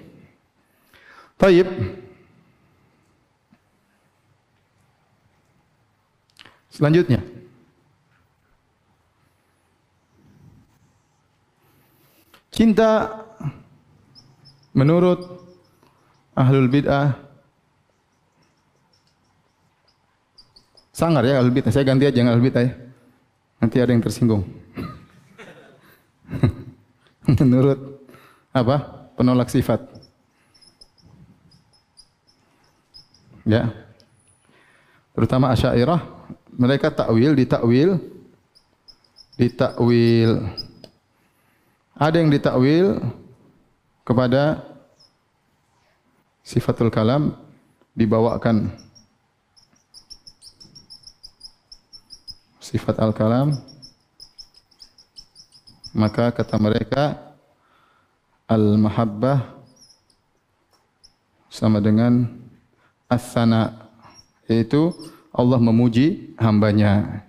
Taib. 1.40 1.68
Selanjutnya. 6.70 7.33
Cinta 12.54 13.10
menurut 14.78 15.42
ahlul 16.38 16.70
bid'ah 16.70 17.18
sangar 20.94 21.26
ya 21.26 21.42
ahlul 21.42 21.50
bid'ah. 21.50 21.74
Saya 21.74 21.82
ganti 21.82 22.06
aja 22.06 22.22
ahlul 22.22 22.46
bid'ah 22.46 22.62
ya. 22.62 22.74
Nanti 23.58 23.82
ada 23.82 23.90
yang 23.90 24.06
tersinggung. 24.06 24.46
menurut 27.42 28.06
apa? 28.54 29.10
Penolak 29.18 29.50
sifat. 29.50 29.82
Ya. 33.50 33.74
Terutama 35.18 35.54
Asy'ariyah, 35.54 36.02
mereka 36.54 36.90
takwil, 36.90 37.34
ditakwil, 37.34 37.98
ditakwil 39.38 40.54
ada 41.94 42.18
yang 42.18 42.34
ditakwil 42.34 43.02
kepada 44.04 44.66
sifatul 46.44 46.90
kalam 46.90 47.38
dibawakan. 47.94 48.74
Sifat 52.64 52.98
al-kalam 52.98 53.54
Maka 55.94 56.34
kata 56.34 56.58
mereka 56.58 57.22
al-mahabbah 58.50 59.46
sama 61.54 61.78
dengan 61.78 62.34
as-sana 63.06 63.78
yaitu 64.50 64.90
Allah 65.30 65.62
memuji 65.62 66.34
hambanya. 66.42 67.22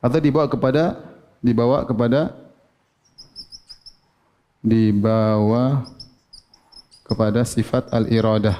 Atau 0.00 0.24
dibawa 0.24 0.48
kepada 0.48 1.04
dibawa 1.44 1.84
kepada 1.84 2.41
dibawa 4.62 5.82
kepada 7.02 7.42
sifat 7.42 7.90
al-iradah. 7.90 8.56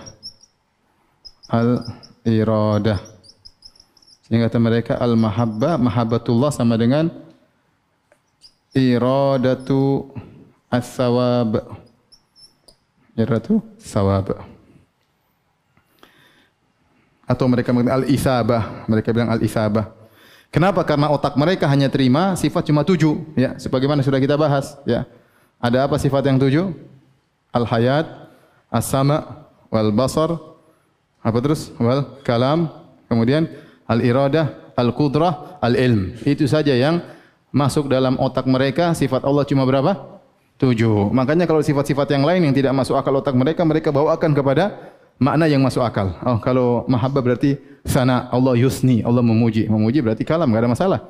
Al-iradah. 1.47 2.99
Sehingga 4.27 4.51
kata 4.51 4.59
mereka 4.59 4.93
al-mahabbah 4.99 5.79
mahabbatullah 5.79 6.51
sama 6.51 6.75
dengan 6.75 7.09
iradatu 8.75 10.11
as-sawab. 10.69 11.63
Iradatu 13.15 13.63
sawab. 13.79 14.43
Atau 17.29 17.47
mereka 17.47 17.71
mengatakan 17.71 18.03
al-isabah. 18.03 18.63
Mereka 18.91 19.09
bilang 19.15 19.31
al-isabah. 19.31 19.95
Kenapa? 20.53 20.85
Karena 20.85 21.09
otak 21.09 21.33
mereka 21.39 21.65
hanya 21.65 21.89
terima 21.89 22.37
sifat 22.37 22.69
cuma 22.69 22.85
tujuh. 22.85 23.25
Ya 23.39 23.57
sebagaimana 23.57 24.05
sudah 24.05 24.21
kita 24.21 24.37
bahas. 24.37 24.77
Ya 24.85 25.09
ada 25.63 25.87
apa 25.87 25.95
sifat 25.95 26.27
yang 26.27 26.43
tujuh? 26.43 26.75
Al-hayat, 27.55 28.05
as-sama, 28.67 29.47
wal-basar, 29.71 30.35
apa 31.23 31.39
terus? 31.39 31.71
Wal 31.79 32.19
kalam, 32.27 32.67
kemudian 33.07 33.47
al-iradah, 33.87 34.75
al-qudrah, 34.75 35.63
al-ilm. 35.63 36.19
Itu 36.27 36.51
saja 36.51 36.75
yang 36.75 36.99
masuk 37.55 37.87
dalam 37.87 38.19
otak 38.19 38.45
mereka. 38.51 38.91
Sifat 38.99 39.23
Allah 39.23 39.47
cuma 39.47 39.63
berapa? 39.63 40.19
Tujuh. 40.59 41.15
Makanya 41.15 41.47
kalau 41.47 41.63
sifat-sifat 41.63 42.11
yang 42.11 42.27
lain 42.27 42.51
yang 42.51 42.55
tidak 42.55 42.75
masuk 42.75 42.99
akal 42.99 43.15
otak 43.15 43.39
mereka, 43.39 43.63
mereka 43.63 43.95
bawakan 43.95 44.35
kepada 44.35 44.93
makna 45.23 45.47
yang 45.47 45.63
masuk 45.63 45.87
akal. 45.87 46.19
Oh, 46.27 46.43
kalau 46.43 46.83
mahabbah 46.91 47.23
berarti 47.23 47.55
sana 47.87 48.27
Allah 48.35 48.59
yusni, 48.59 49.07
Allah 49.07 49.23
memuji. 49.23 49.71
Memuji 49.71 50.03
berarti 50.03 50.27
kalam, 50.27 50.51
tidak 50.51 50.63
ada 50.67 50.71
masalah. 50.71 51.01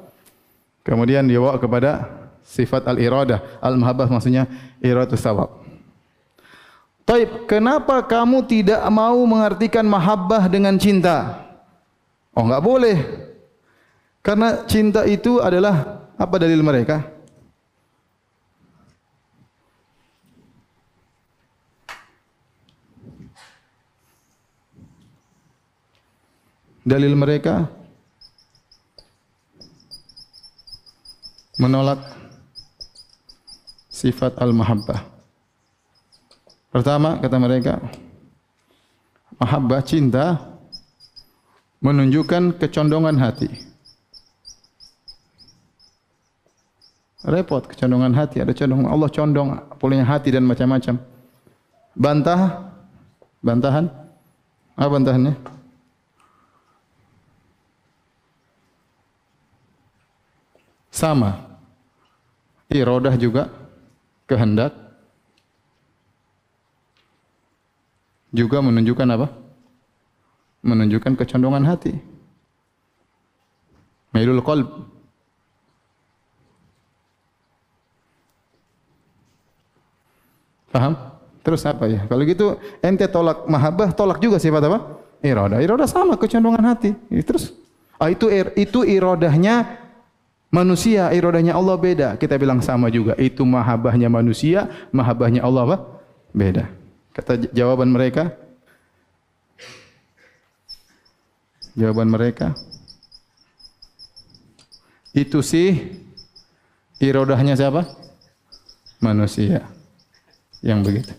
Kemudian 0.83 1.25
dia 1.25 1.39
bawa 1.39 1.57
kepada 1.57 2.22
sifat 2.45 2.87
al-iradah. 2.87 3.63
Al-mahabbah 3.63 4.11
maksudnya 4.11 4.47
iradatus 4.83 5.23
sawab. 5.23 5.63
Taib, 7.03 7.51
kenapa 7.51 7.99
kamu 8.07 8.47
tidak 8.47 8.79
mau 8.87 9.19
mengartikan 9.27 9.83
mahabbah 9.83 10.47
dengan 10.47 10.79
cinta? 10.79 11.43
Oh, 12.31 12.47
enggak 12.47 12.63
boleh. 12.63 12.99
Karena 14.23 14.63
cinta 14.71 15.03
itu 15.03 15.43
adalah 15.43 16.07
apa 16.15 16.37
dalil 16.39 16.63
mereka? 16.63 17.03
Dalil 26.83 27.15
mereka 27.15 27.71
menolak 31.59 32.22
sifat 34.03 34.35
al-mahabbah. 34.43 34.99
Pertama 36.75 37.23
kata 37.23 37.37
mereka, 37.39 37.79
mahabbah 39.39 39.79
cinta 39.87 40.43
menunjukkan 41.79 42.59
kecondongan 42.59 43.23
hati. 43.23 43.71
Repot 47.23 47.63
kecondongan 47.63 48.19
hati, 48.19 48.43
ada 48.43 48.51
condong 48.51 48.91
Allah 48.91 49.07
condong 49.07 49.55
punya 49.79 50.03
hati 50.03 50.35
dan 50.35 50.43
macam-macam. 50.43 50.99
Bantah, 51.95 52.41
bantahan, 53.39 53.87
apa 54.75 54.91
bantahannya? 54.91 55.35
Sama. 60.91 61.55
Irodah 62.73 63.15
juga 63.21 63.62
kehendak 64.33 64.73
juga 68.33 68.65
menunjukkan 68.65 69.09
apa? 69.13 69.29
Menunjukkan 70.65 71.21
kecondongan 71.21 71.69
hati. 71.69 71.93
Mailul 74.17 74.41
qalb. 74.41 74.89
Paham? 80.73 80.97
Terus 81.45 81.61
apa 81.69 81.85
ya? 81.91 82.09
Kalau 82.09 82.23
gitu 82.25 82.57
ente 82.81 83.05
tolak 83.13 83.45
mahabbah, 83.45 83.93
tolak 83.93 84.17
juga 84.25 84.41
sifat 84.41 84.65
apa? 84.65 84.79
Iradah. 85.21 85.61
Iradah 85.61 85.85
sama 85.85 86.17
kecondongan 86.17 86.65
hati. 86.73 86.97
Terus 87.21 87.53
ah 88.01 88.09
itu 88.09 88.33
itu 88.57 88.81
iradahnya 88.87 89.82
Manusia 90.53 91.09
iradahnya 91.17 91.57
Allah 91.57 91.81
beda. 91.81 92.09
Kita 92.21 92.37
bilang 92.37 92.61
sama 92.61 92.93
juga. 92.93 93.17
Itu 93.17 93.49
mahabbahnya 93.49 94.13
manusia, 94.13 94.69
mahabbahnya 94.93 95.41
Allah 95.41 95.65
apa? 95.65 95.77
Beda. 96.37 96.69
Kata 97.17 97.41
jawaban 97.57 97.89
mereka. 97.89 98.37
Jawaban 101.73 102.13
mereka. 102.13 102.53
Itu 105.17 105.41
sih 105.41 105.97
iradahnya 107.01 107.57
siapa? 107.57 107.89
Manusia. 109.01 109.65
Yang 110.61 110.81
begitu. 110.85 111.13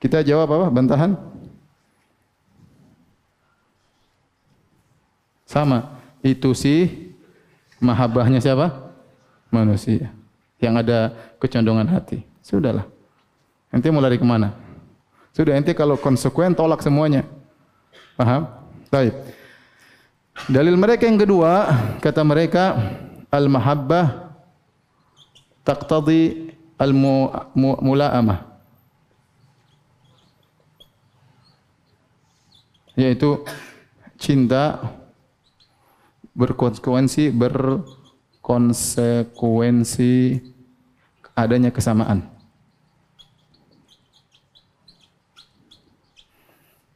Kita 0.00 0.24
jawab 0.24 0.48
apa? 0.48 0.66
Bantahan? 0.72 1.12
Sama. 5.44 6.00
Itu 6.24 6.56
sih 6.56 7.11
mahabbahnya 7.82 8.38
siapa? 8.38 8.70
Manusia. 9.50 10.14
Yang 10.62 10.74
ada 10.86 10.98
kecondongan 11.42 11.90
hati. 11.90 12.22
Sudahlah. 12.40 12.86
Nanti 13.74 13.90
mau 13.90 13.98
lari 13.98 14.16
kemana? 14.16 14.54
Sudah, 15.34 15.58
nanti 15.58 15.74
kalau 15.74 15.98
konsekuen 15.98 16.54
tolak 16.54 16.80
semuanya. 16.84 17.26
Paham? 18.14 18.46
Baik. 18.92 19.16
Dalil 20.48 20.76
mereka 20.76 21.08
yang 21.08 21.20
kedua, 21.20 21.72
kata 22.00 22.22
mereka, 22.24 22.76
Al-mahabbah 23.32 24.28
taqtadi 25.64 26.52
al-mula'amah. 26.76 28.44
Yaitu 32.92 33.40
cinta 34.20 34.84
berkonsekuensi 36.32 37.28
berkonsekuensi 37.32 40.12
adanya 41.36 41.72
kesamaan. 41.72 42.32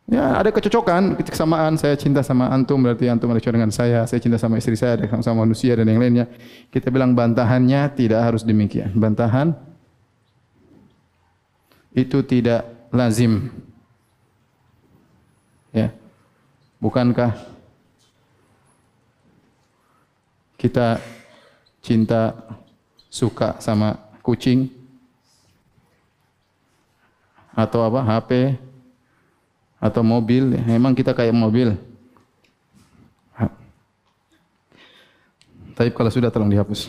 Ya, 0.07 0.39
ada 0.39 0.55
kecocokan, 0.55 1.19
kesamaan. 1.19 1.75
Saya 1.75 1.99
cinta 1.99 2.23
sama 2.23 2.47
antum, 2.47 2.79
berarti 2.79 3.11
antum 3.11 3.27
ada 3.35 3.43
dengan 3.43 3.75
saya. 3.75 4.07
Saya 4.07 4.23
cinta 4.23 4.39
sama 4.39 4.55
istri 4.55 4.79
saya, 4.79 4.95
ada 4.95 5.11
sama 5.19 5.43
manusia 5.43 5.75
dan 5.75 5.91
yang 5.91 5.99
lainnya. 5.99 6.31
Kita 6.71 6.95
bilang 6.95 7.19
bantahannya 7.19 7.91
tidak 7.99 8.23
harus 8.23 8.47
demikian. 8.47 8.95
Bantahan 8.95 9.51
itu 11.91 12.23
tidak 12.23 12.63
lazim. 12.95 13.51
Ya. 15.75 15.91
Bukankah 16.79 17.56
kita 20.57 21.01
cinta 21.81 22.35
suka 23.09 23.57
sama 23.61 23.97
kucing. 24.21 24.69
Atau 27.57 27.81
apa 27.81 28.05
HP 28.05 28.61
atau 29.81 30.03
mobil. 30.05 30.61
Memang 30.61 30.93
kita 30.93 31.17
kayak 31.17 31.33
mobil. 31.33 31.73
Tapi 35.77 35.93
kalau 35.93 36.09
sudah 36.09 36.33
tolong 36.33 36.49
dihapus 36.49 36.89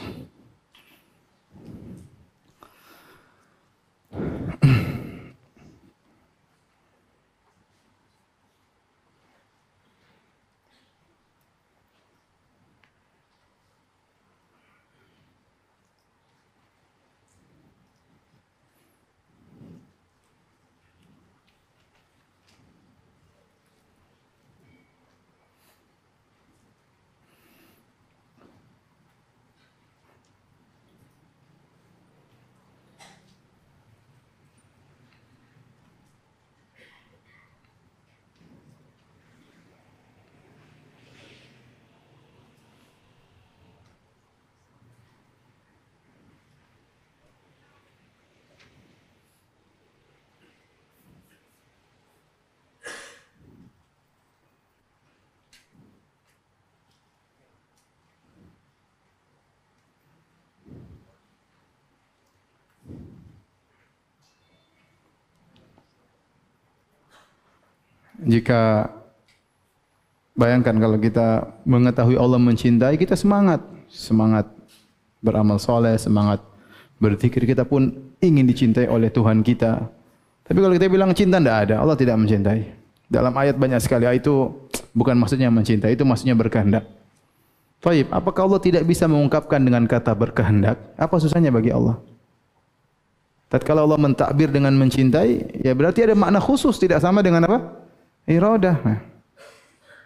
jika 68.23 68.89
bayangkan 70.38 70.77
kalau 70.77 70.97
kita 70.97 71.45
mengetahui 71.65 72.17
Allah 72.17 72.41
mencintai, 72.41 72.97
kita 72.97 73.13
semangat, 73.13 73.62
semangat 73.89 74.49
beramal 75.21 75.58
soleh, 75.62 75.97
semangat 75.97 76.41
berzikir 76.97 77.45
kita 77.45 77.65
pun 77.65 77.93
ingin 78.21 78.45
dicintai 78.45 78.89
oleh 78.89 79.13
Tuhan 79.13 79.45
kita. 79.45 79.86
Tapi 80.47 80.58
kalau 80.58 80.73
kita 80.73 80.88
bilang 80.88 81.12
cinta 81.13 81.38
tidak 81.38 81.58
ada, 81.67 81.75
Allah 81.84 81.97
tidak 81.99 82.15
mencintai. 82.17 82.62
Dalam 83.08 83.34
ayat 83.36 83.56
banyak 83.56 83.80
sekali 83.84 84.08
itu 84.15 84.51
bukan 84.95 85.15
maksudnya 85.19 85.51
mencintai, 85.51 85.93
itu 85.93 86.03
maksudnya 86.08 86.34
berkehendak. 86.34 86.88
Baik, 87.77 88.10
apakah 88.10 88.49
Allah 88.49 88.62
tidak 88.63 88.84
bisa 88.89 89.06
mengungkapkan 89.06 89.62
dengan 89.62 89.86
kata 89.86 90.17
berkehendak? 90.17 90.82
Apa 90.97 91.21
susahnya 91.21 91.53
bagi 91.53 91.69
Allah? 91.69 92.01
Tatkala 93.47 93.86
Allah 93.86 94.01
mentakbir 94.01 94.51
dengan 94.51 94.75
mencintai, 94.75 95.62
ya 95.63 95.71
berarti 95.71 96.03
ada 96.03 96.17
makna 96.17 96.41
khusus 96.41 96.75
tidak 96.82 96.99
sama 96.99 97.23
dengan 97.23 97.47
apa? 97.47 97.76
Iradah. 98.27 98.75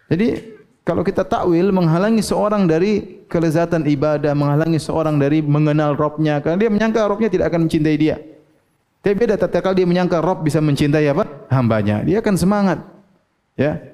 Jadi 0.06 0.54
kalau 0.86 1.02
kita 1.02 1.26
takwil 1.26 1.74
menghalangi 1.74 2.22
seorang 2.22 2.70
dari 2.70 3.22
kelezatan 3.26 3.82
ibadah, 3.86 4.32
menghalangi 4.32 4.78
seorang 4.78 5.18
dari 5.18 5.42
mengenal 5.42 5.98
Robnya, 5.98 6.38
karena 6.38 6.58
dia 6.62 6.70
menyangka 6.70 7.02
Robnya 7.10 7.28
tidak 7.28 7.50
akan 7.50 7.66
mencintai 7.66 7.96
dia. 7.98 8.16
Tapi 9.02 9.14
beda 9.18 9.34
tatkala 9.34 9.74
dia 9.74 9.82
menyangka 9.82 10.22
Rob 10.22 10.46
bisa 10.46 10.62
mencintai 10.62 11.10
apa? 11.10 11.26
Hambanya. 11.50 12.06
Dia 12.06 12.22
akan 12.22 12.38
semangat. 12.38 12.78
Ya, 13.58 13.92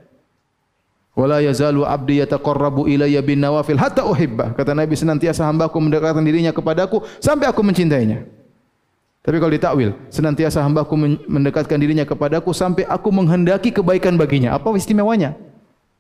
wala 1.19 1.43
yazalu 1.43 1.83
abdi 1.83 2.23
yataqarrabu 2.23 2.87
ilayya 2.87 3.19
bin 3.27 3.43
nawafil 3.43 3.75
hatta 3.75 4.07
uhibba 4.07 4.55
kata 4.55 4.71
nabi 4.71 4.95
senantiasa 4.95 5.43
hambaku 5.43 5.75
mendekatkan 5.83 6.23
dirinya 6.23 6.55
kepadaku 6.55 7.03
sampai 7.19 7.51
aku 7.51 7.67
mencintainya 7.67 8.23
tapi 9.29 9.37
kalau 9.37 9.53
ditakwil 9.53 9.93
senantiasa 10.09 10.65
hambaku 10.65 10.97
mendekatkan 11.29 11.77
dirinya 11.77 12.09
kepadaku 12.09 12.57
sampai 12.57 12.89
aku 12.89 13.13
menghendaki 13.13 13.69
kebaikan 13.69 14.17
baginya. 14.17 14.57
Apa 14.57 14.73
istimewanya? 14.73 15.37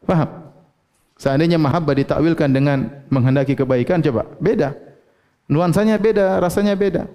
Paham 0.09 0.49
seandainya 1.21 1.61
mahabbah 1.61 1.93
ditakwilkan 1.99 2.49
dengan 2.49 2.89
menghendaki 3.13 3.59
kebaikan 3.59 4.01
coba. 4.01 4.25
Beda. 4.41 4.73
Nuansanya 5.51 6.01
beda 6.01 6.41
rasanya 6.41 6.73
beda. 6.79 7.11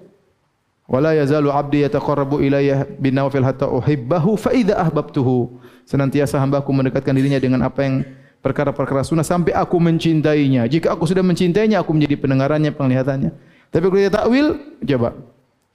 Wala 0.84 1.16
yazalu 1.16 1.48
abdi 1.48 1.80
yataqarrabu 1.82 2.44
ilayya 2.44 2.84
bin 3.00 3.16
nawafil 3.16 3.42
hatta 3.42 3.66
uhibbahu 3.66 4.36
fa 4.36 4.52
idza 4.52 4.76
ahbabtuhu. 4.76 5.58
Senantiasa 5.88 6.36
hambaku 6.38 6.70
mendekatkan 6.70 7.16
dirinya 7.16 7.40
dengan 7.40 7.64
apa 7.64 7.82
yang 7.82 8.04
perkara-perkara 8.44 9.00
sunnah 9.00 9.24
sampai 9.24 9.56
aku 9.56 9.80
mencintainya. 9.80 10.68
Jika 10.68 10.92
aku 10.92 11.08
sudah 11.08 11.24
mencintainya, 11.24 11.80
aku 11.80 11.96
menjadi 11.96 12.20
pendengarannya, 12.20 12.70
penglihatannya. 12.76 13.32
Tapi 13.72 13.84
kalau 13.88 14.00
dia 14.00 14.12
takwil, 14.12 14.46
coba. 14.84 15.33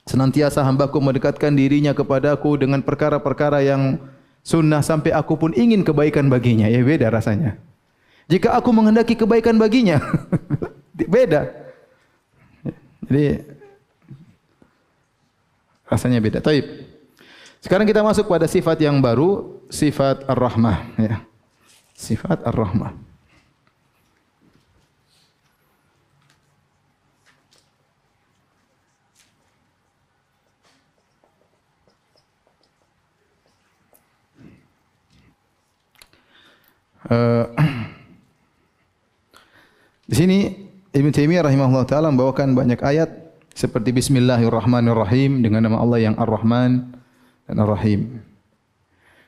Senantiasa 0.10 0.65
hambaku 0.65 0.98
mendekatkan 0.98 1.54
dirinya 1.54 1.93
kepadaku 1.93 2.58
dengan 2.58 2.82
perkara-perkara 2.82 3.62
yang 3.62 4.02
sunnah 4.41 4.82
sampai 4.82 5.13
aku 5.13 5.38
pun 5.38 5.54
ingin 5.54 5.86
kebaikan 5.86 6.26
baginya. 6.34 6.65
Ya 6.65 6.82
beda 6.82 7.13
rasanya. 7.13 7.62
Jika 8.26 8.58
aku 8.58 8.74
menghendaki 8.74 9.13
kebaikan 9.13 9.62
baginya, 9.62 10.02
beda. 11.13 11.54
Jadi 13.06 13.45
rasanya 15.86 16.17
beda. 16.17 16.41
Taib. 16.41 16.65
Sekarang 17.62 17.86
kita 17.86 18.02
masuk 18.02 18.26
pada 18.26 18.50
sifat 18.50 18.82
yang 18.82 18.98
baru 18.98 19.62
sifat 19.69 20.26
ar-rahmah 20.26 20.89
ya. 20.98 21.22
Sifat 21.93 22.41
ar-rahmah. 22.50 22.98
Uh, 37.10 37.50
di 40.10 40.13
sini 40.13 40.38
Ibn 40.93 41.10
Taimiyah 41.10 41.41
rahimahullah 41.41 41.89
taala 41.89 42.13
membawakan 42.13 42.54
banyak 42.54 42.86
ayat 42.86 43.10
seperti 43.58 43.89
Bismillahirrahmanirrahim 43.98 45.41
dengan 45.41 45.65
nama 45.65 45.82
Allah 45.82 46.06
yang 46.06 46.15
Ar-Rahman 46.22 46.93
dan 47.50 47.56
Ar-Rahim. 47.65 48.22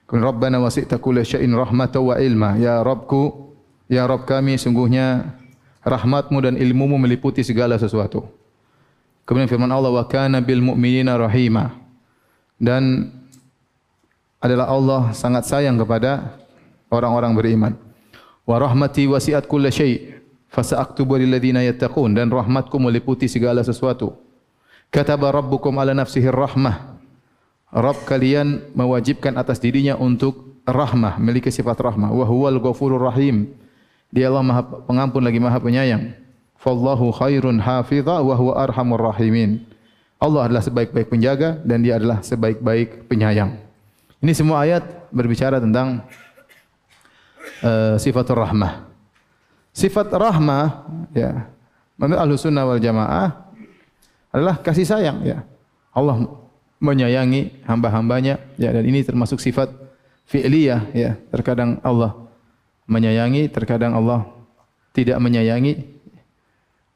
Kemudian 0.06 0.30
Rabbana 0.30 0.62
wasi'ta 0.62 1.02
kulla 1.02 1.26
syai'in 1.26 1.50
rahmatan 1.58 2.06
wa 2.06 2.22
ilma. 2.22 2.54
Ya 2.62 2.86
Rabbku, 2.86 3.50
ya 3.90 4.06
Rabb 4.06 4.30
kami 4.30 4.62
sungguhnya 4.62 5.34
rahmatmu 5.82 6.38
dan 6.38 6.54
ilmumu 6.62 7.02
meliputi 7.02 7.42
segala 7.42 7.82
sesuatu. 7.82 8.30
Kemudian 9.26 9.50
firman 9.50 9.74
Allah 9.74 9.90
wa 9.90 10.06
kana 10.06 10.38
bil 10.38 10.62
mu'minina 10.62 11.18
rahima. 11.18 11.74
Dan 12.62 13.10
adalah 14.38 14.70
Allah 14.70 15.02
sangat 15.18 15.50
sayang 15.50 15.82
kepada 15.82 16.41
orang-orang 16.92 17.34
beriman. 17.34 17.74
Wa 18.46 18.60
rahmati 18.60 19.08
wasi'at 19.08 19.48
kulla 19.48 19.72
syai' 19.72 20.22
fasa'aktubu 20.52 21.18
lil 21.18 21.32
ladzina 21.32 21.64
yattaqun 21.64 22.14
dan 22.14 22.28
rahmatku 22.28 22.76
meliputi 22.78 23.32
segala 23.32 23.64
sesuatu. 23.64 24.14
Kataba 24.92 25.32
rabbukum 25.32 25.72
ala 25.80 25.96
nafsihi 25.96 26.28
rahmah 26.28 26.92
Rabb 27.72 28.04
kalian 28.04 28.76
mewajibkan 28.76 29.40
atas 29.40 29.64
dirinya 29.64 29.96
untuk 29.96 30.60
rahmah, 30.68 31.16
memiliki 31.24 31.48
sifat 31.48 31.80
rahmah. 31.80 32.12
Wa 32.12 32.28
huwal 32.28 32.60
ghafurur 32.60 33.00
rahim. 33.00 33.48
Dia 34.12 34.28
Allah 34.28 34.44
Maha 34.44 34.62
Pengampun 34.84 35.24
lagi 35.24 35.40
Maha 35.40 35.56
Penyayang. 35.64 36.12
Fallahu 36.60 37.16
khairun 37.16 37.64
hafidha 37.64 38.20
wa 38.20 38.36
huwa 38.36 38.60
arhamur 38.60 39.00
rahimin. 39.00 39.64
Allah 40.20 40.52
adalah 40.52 40.62
sebaik-baik 40.62 41.08
penjaga 41.10 41.58
dan 41.64 41.82
dia 41.82 41.96
adalah 41.98 42.22
sebaik-baik 42.22 43.10
penyayang. 43.10 43.58
Ini 44.22 44.38
semua 44.38 44.68
ayat 44.68 45.10
berbicara 45.10 45.58
tentang 45.58 46.06
uh, 47.62 47.96
sifat 47.98 48.28
rahmah. 48.30 48.90
Sifat 49.72 50.12
rahmah 50.12 50.84
ya, 51.16 51.48
menurut 51.96 52.20
Ahlussunnah 52.20 52.68
wal 52.68 52.82
Jamaah 52.82 53.48
adalah 54.34 54.60
kasih 54.60 54.84
sayang 54.84 55.24
ya. 55.24 55.48
Allah 55.96 56.28
menyayangi 56.82 57.64
hamba-hambanya 57.68 58.42
ya 58.58 58.74
dan 58.74 58.84
ini 58.84 59.06
termasuk 59.06 59.40
sifat 59.40 59.72
fi'liyah 60.28 60.92
ya. 60.92 61.16
Terkadang 61.32 61.80
Allah 61.86 62.18
menyayangi 62.90 63.48
terkadang 63.48 63.96
Allah 63.96 64.28
tidak 64.92 65.22
menyayangi 65.24 65.88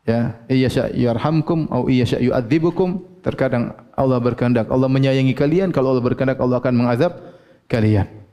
ya. 0.04 0.36
Iya 0.52 0.68
sya 0.68 0.84
yarhamkum 0.92 1.72
atau 1.72 1.88
iya 1.88 2.04
sya 2.04 2.20
yu'adzibukum. 2.20 3.24
Terkadang 3.24 3.74
Allah 3.96 4.20
berkehendak 4.20 4.68
Allah 4.68 4.92
menyayangi 4.92 5.32
kalian. 5.32 5.72
Kalau 5.72 5.96
Allah 5.96 6.04
berkehendak 6.04 6.38
Allah 6.44 6.60
akan 6.60 6.74
mengazab 6.76 7.24
kalian 7.72 8.25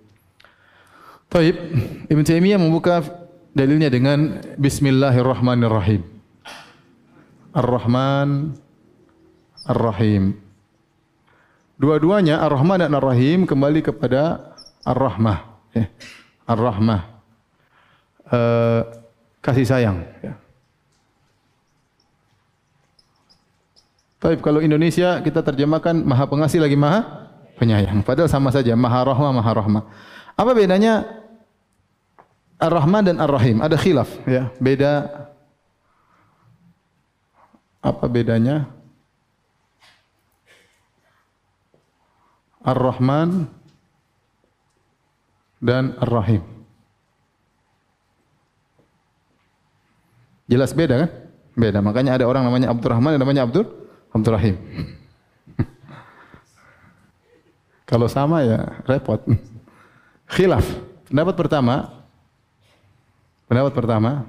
Taib 1.33 1.57
Ibn 2.13 2.23
Taimiyah 2.29 2.61
membuka 2.61 3.01
dalilnya 3.57 3.89
dengan 3.89 4.37
bismillahirrahmanirrahim 4.61 6.05
Ar-Rahman 7.57 8.53
Ar-Rahim 9.65 10.37
Dua-duanya 11.83 12.39
Ar-Rahman 12.45 12.85
dan 12.85 12.95
Ar-Rahim 12.95 13.43
kembali 13.43 13.83
kepada 13.83 14.55
Ar-Rahmah. 14.87 15.39
Ya. 15.75 15.91
Ar-Rahmah. 16.47 17.01
Uh, 18.31 18.81
kasih 19.43 19.67
sayang. 19.67 19.99
Ya. 20.23 20.39
Tapi 24.23 24.39
kalau 24.39 24.63
Indonesia 24.63 25.19
kita 25.27 25.43
terjemahkan 25.43 26.07
Maha 26.07 26.31
Pengasih 26.31 26.63
lagi 26.63 26.79
Maha 26.79 27.33
Penyayang. 27.59 28.07
Padahal 28.07 28.31
sama 28.31 28.55
saja 28.55 28.79
Maha 28.79 29.03
Rahmah, 29.03 29.33
Maha 29.35 29.51
Rahmah. 29.51 29.83
Apa 30.39 30.55
bedanya 30.55 31.22
Ar-Rahman 32.63 33.03
dan 33.03 33.17
Ar-Rahim? 33.19 33.59
Ada 33.59 33.75
khilaf. 33.75 34.07
Ya. 34.23 34.55
Beda. 34.63 35.27
Apa 37.83 38.07
bedanya? 38.07 38.71
Ar-Rahman 42.63 43.51
dan 45.59 45.99
Ar-Rahim. 45.99 46.47
Jelas 50.47 50.71
beda 50.71 51.07
kan? 51.07 51.11
Beda. 51.59 51.83
Makanya 51.83 52.15
ada 52.15 52.31
orang 52.31 52.47
namanya 52.47 52.71
Abdul 52.71 52.95
Rahman 52.95 53.19
dan 53.19 53.21
namanya 53.27 53.43
Abdul 53.43 53.67
Abdul 54.15 54.35
Rahim. 54.39 54.55
Kalau 57.91 58.07
sama 58.07 58.47
ya 58.47 58.79
repot. 58.87 59.19
Khilaf. 60.31 60.63
Pendapat 61.11 61.35
pertama. 61.35 62.02
Pendapat 63.53 63.77
pertama. 63.77 64.25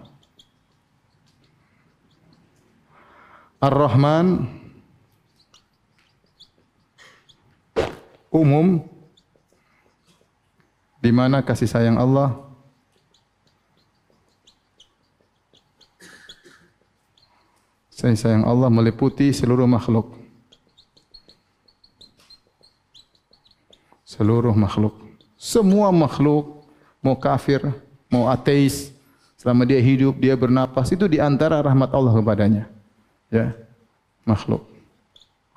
Ar-Rahman 3.63 4.51
umum 8.27 8.83
di 10.99 11.07
mana 11.15 11.39
kasih 11.39 11.71
sayang 11.71 11.95
Allah 11.95 12.35
kasih 17.95 18.19
sayang 18.19 18.43
Allah 18.43 18.67
meliputi 18.67 19.31
seluruh 19.31 19.63
makhluk 19.63 20.19
seluruh 24.03 24.51
makhluk 24.51 24.99
Semua 25.39 25.95
makhluk, 25.95 26.67
mau 26.99 27.15
kafir, 27.15 27.63
mau 28.11 28.27
ateis, 28.27 28.92
selama 29.43 29.67
dia 29.67 29.83
hidup, 29.83 30.15
dia 30.23 30.39
bernapas, 30.39 30.87
itu 30.95 31.03
di 31.03 31.19
antara 31.19 31.59
rahmat 31.59 31.91
Allah 31.91 32.15
kepadanya. 32.15 32.63
Ya, 33.27 33.51
makhluk. 34.23 34.63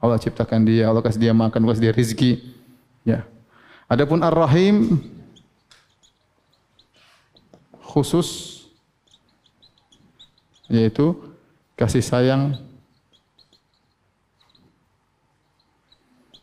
Allah 0.03 0.19
ciptakan 0.19 0.67
dia, 0.67 0.91
Allah 0.91 1.07
kasih 1.07 1.23
dia 1.23 1.31
makan, 1.31 1.63
kasih 1.71 1.83
dia 1.87 1.95
rezeki. 1.95 2.33
Ya. 3.07 3.23
Adapun 3.87 4.27
Ar-Rahim 4.27 4.99
khusus 7.79 8.59
yaitu 10.67 11.15
kasih 11.79 12.03
sayang 12.03 12.59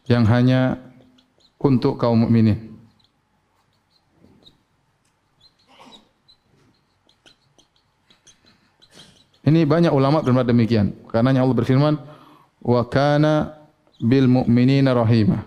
yang 0.08 0.24
hanya 0.24 0.80
untuk 1.60 2.00
kaum 2.00 2.24
mukminin. 2.24 2.73
Ini 9.54 9.70
banyak 9.70 9.94
ulama 9.94 10.26
berkata 10.26 10.50
demikian. 10.50 10.98
Karena 11.14 11.30
Allah 11.30 11.54
berfirman, 11.54 11.94
"Wa 12.58 12.82
kana 12.90 13.54
bil 14.02 14.26
mu'minina 14.26 14.98
rahimah." 14.98 15.46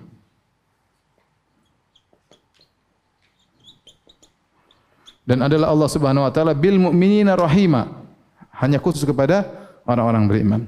Dan 5.27 5.42
adalah 5.42 5.75
Allah 5.75 5.90
Subhanahu 5.90 6.23
wa 6.23 6.31
taala 6.31 6.55
bil 6.55 6.79
mu'minina 6.79 7.35
rahimah. 7.35 8.07
Hanya 8.62 8.79
khusus 8.79 9.03
kepada 9.03 9.42
orang-orang 9.83 10.31
beriman. 10.31 10.62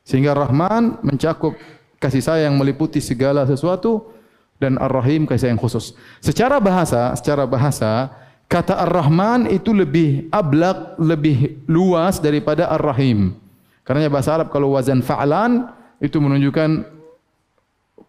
Sehingga 0.00 0.32
Rahman 0.32 0.96
mencakup 1.04 1.52
kasih 2.00 2.24
sayang 2.24 2.56
meliputi 2.56 3.04
segala 3.04 3.44
sesuatu 3.44 4.16
dan 4.56 4.80
Ar-Rahim 4.80 5.28
kasih 5.28 5.52
sayang 5.52 5.60
khusus. 5.60 5.92
Secara 6.24 6.56
bahasa, 6.56 7.12
secara 7.20 7.44
bahasa 7.44 8.08
kata 8.52 8.76
Ar-Rahman 8.84 9.48
itu 9.48 9.72
lebih 9.72 10.28
ablak, 10.28 11.00
lebih 11.00 11.64
luas 11.64 12.20
daripada 12.20 12.68
Ar-Rahim. 12.68 13.32
Karena 13.80 14.12
bahasa 14.12 14.36
Arab 14.36 14.52
kalau 14.52 14.76
wazan 14.76 15.00
fa'lan 15.00 15.72
itu 16.04 16.20
menunjukkan 16.20 16.84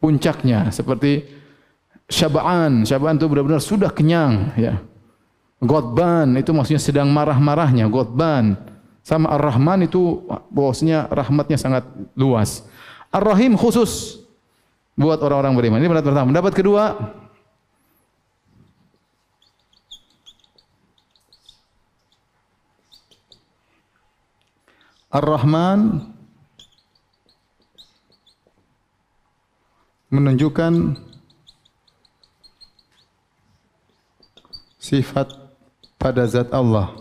puncaknya 0.03 0.67
seperti 0.75 1.23
syab'an. 2.12 2.84
Syab'an 2.84 3.15
itu 3.15 3.32
benar-benar 3.32 3.63
sudah 3.63 3.88
kenyang 3.88 4.51
ya. 4.60 4.84
Godban 5.63 6.36
itu 6.36 6.51
maksudnya 6.51 6.84
sedang 6.84 7.08
marah-marahnya, 7.08 7.88
Godban. 7.88 8.60
Sama 8.99 9.32
Ar-Rahman 9.32 9.88
itu 9.88 10.27
bosnya 10.51 11.08
rahmatnya 11.08 11.56
sangat 11.56 11.88
luas. 12.19 12.67
Ar-Rahim 13.15 13.56
khusus 13.56 14.19
buat 14.99 15.23
orang-orang 15.23 15.56
beriman. 15.56 15.79
Ini 15.79 15.88
pendapat 15.88 16.08
pertama. 16.12 16.27
Pendapat 16.36 16.53
kedua, 16.56 16.84
Ar-Rahman 25.13 26.10
menunjukkan 30.10 30.97
sifat 34.82 35.30
pada 36.02 36.26
zat 36.26 36.49
Allah. 36.49 36.97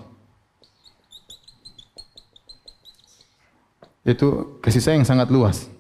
Itu 4.05 4.61
kasih 4.61 4.85
sayang 4.85 5.09
sangat 5.09 5.33
luas. 5.33 5.72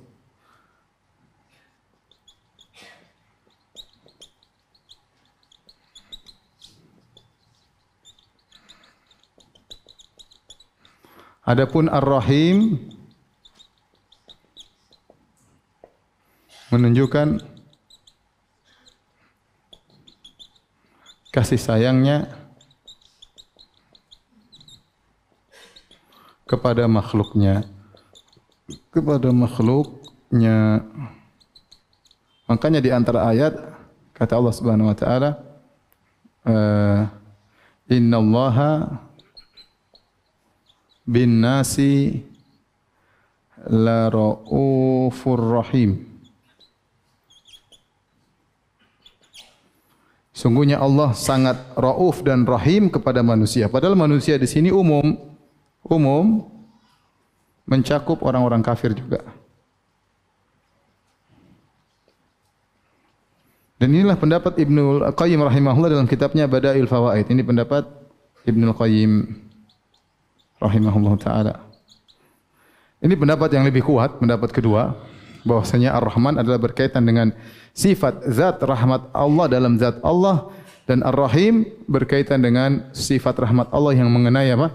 Adapun 11.52 11.84
Ar-Rahim 11.92 12.80
menunjukkan 16.72 17.44
kasih 21.28 21.60
sayangnya 21.60 22.32
kepada 26.48 26.88
makhluknya. 26.88 27.68
Kepada 28.88 29.28
makhluknya. 29.36 30.88
Makanya 32.48 32.80
di 32.80 32.88
antara 32.88 33.28
ayat 33.28 33.60
kata 34.16 34.40
Allah 34.40 34.56
Subhanahu 34.56 34.88
wa 34.88 34.96
taala 34.96 35.30
uh, 36.48 37.12
innallaha 37.92 39.04
bin 41.12 41.44
nasi 41.44 42.24
la 43.68 44.08
raufur 44.08 45.60
rahim. 45.60 46.08
Sungguhnya 50.32 50.80
Allah 50.80 51.12
sangat 51.12 51.60
rauf 51.76 52.24
dan 52.24 52.48
rahim 52.48 52.88
kepada 52.88 53.20
manusia. 53.20 53.68
Padahal 53.68 53.94
manusia 53.94 54.40
di 54.40 54.48
sini 54.48 54.72
umum, 54.72 55.14
umum 55.84 56.48
mencakup 57.68 58.24
orang-orang 58.24 58.64
kafir 58.64 58.96
juga. 58.96 59.20
Dan 63.76 63.92
inilah 63.92 64.16
pendapat 64.16 64.56
Ibnu 64.56 65.14
Qayyim 65.14 65.42
rahimahullah 65.42 65.90
dalam 65.90 66.08
kitabnya 66.08 66.48
Badail 66.48 66.86
Fawaid. 66.88 67.28
Ini 67.28 67.42
pendapat 67.44 67.86
Ibnu 68.46 68.72
Qayyim 68.74 69.12
rahimahullah 70.62 71.14
taala. 71.18 71.54
Ini 73.02 73.18
pendapat 73.18 73.50
yang 73.50 73.66
lebih 73.66 73.82
kuat, 73.82 74.22
pendapat 74.22 74.54
kedua, 74.54 74.94
bahwasanya 75.42 75.90
Ar-Rahman 75.98 76.38
adalah 76.38 76.62
berkaitan 76.62 77.02
dengan 77.02 77.34
sifat 77.74 78.22
zat 78.30 78.62
rahmat 78.62 79.10
Allah 79.10 79.46
dalam 79.50 79.74
zat 79.74 79.98
Allah 80.06 80.46
dan 80.86 81.02
Ar-Rahim 81.02 81.66
berkaitan 81.90 82.38
dengan 82.38 82.86
sifat 82.94 83.34
rahmat 83.42 83.66
Allah 83.74 83.98
yang 83.98 84.06
mengenai 84.06 84.54
apa? 84.54 84.70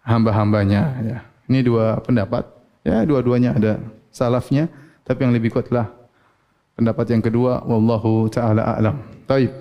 hamba-hambanya 0.00 0.82
ya. 1.04 1.18
Ini 1.50 1.60
dua 1.60 2.00
pendapat. 2.00 2.48
Ya, 2.80 3.04
dua-duanya 3.04 3.52
ada 3.52 3.76
salafnya, 4.08 4.72
tapi 5.04 5.28
yang 5.28 5.36
lebih 5.36 5.52
kuatlah 5.52 5.92
pendapat 6.80 7.12
yang 7.12 7.20
kedua 7.20 7.60
wallahu 7.68 8.32
taala 8.32 8.64
a'lam. 8.64 8.96
Baik. 9.28 9.52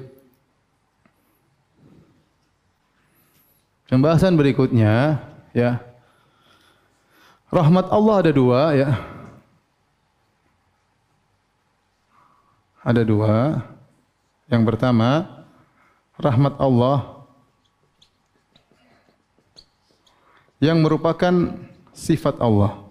Pembahasan 3.91 4.39
berikutnya 4.39 5.19
ya. 5.53 5.81
Rahmat 7.49 7.89
Allah 7.89 8.15
ada 8.21 8.31
dua 8.31 8.61
ya. 8.77 8.89
Ada 12.85 13.01
dua. 13.03 13.65
Yang 14.49 14.63
pertama, 14.65 15.25
rahmat 16.17 16.57
Allah 16.57 17.25
yang 20.57 20.81
merupakan 20.81 21.53
sifat 21.93 22.39
Allah. 22.41 22.87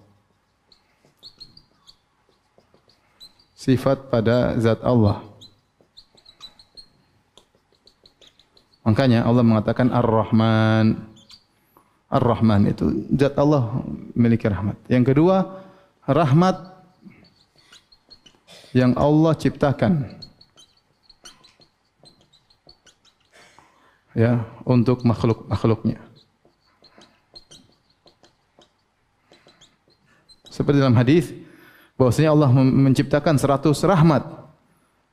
Sifat 3.59 4.07
pada 4.07 4.55
zat 4.63 4.81
Allah. 4.87 5.27
Makanya 8.87 9.27
Allah 9.27 9.45
mengatakan 9.45 9.93
Ar-Rahman. 9.93 11.08
Ar-Rahman 12.09 12.73
itu 12.73 13.05
zat 13.13 13.37
Allah 13.37 13.85
memiliki 14.17 14.49
rahmat. 14.49 14.81
Yang 14.89 15.13
kedua, 15.13 15.61
rahmat 16.09 16.57
yang 18.73 18.97
Allah 18.97 19.37
ciptakan. 19.37 20.17
Ya, 24.17 24.49
untuk 24.65 25.05
makhluk-makhluknya. 25.05 26.01
Seperti 30.49 30.83
dalam 30.83 30.97
hadis 30.99 31.31
bahwasanya 31.95 32.35
Allah 32.35 32.51
menciptakan 32.57 33.37
seratus 33.39 33.85
rahmat. 33.85 34.27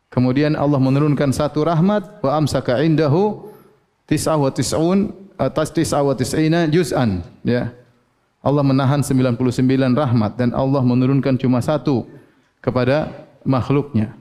Kemudian 0.10 0.56
Allah 0.56 0.80
menurunkan 0.80 1.36
satu 1.36 1.68
rahmat 1.68 2.24
wa 2.24 2.32
amsaka 2.40 2.82
indahu 2.82 3.52
tis'ah 4.08 4.40
wa 4.40 4.50
tis'un 4.50 5.25
atas 5.36 5.72
tis'awa 5.72 6.16
tis'ina 6.16 6.68
juz'an. 6.68 7.24
Ya. 7.44 7.72
Allah 8.46 8.62
menahan 8.62 9.02
99 9.02 9.42
rahmat 9.98 10.38
dan 10.38 10.54
Allah 10.54 10.86
menurunkan 10.86 11.34
cuma 11.42 11.64
satu 11.66 12.06
kepada 12.62 13.10
makhluknya. 13.42 14.14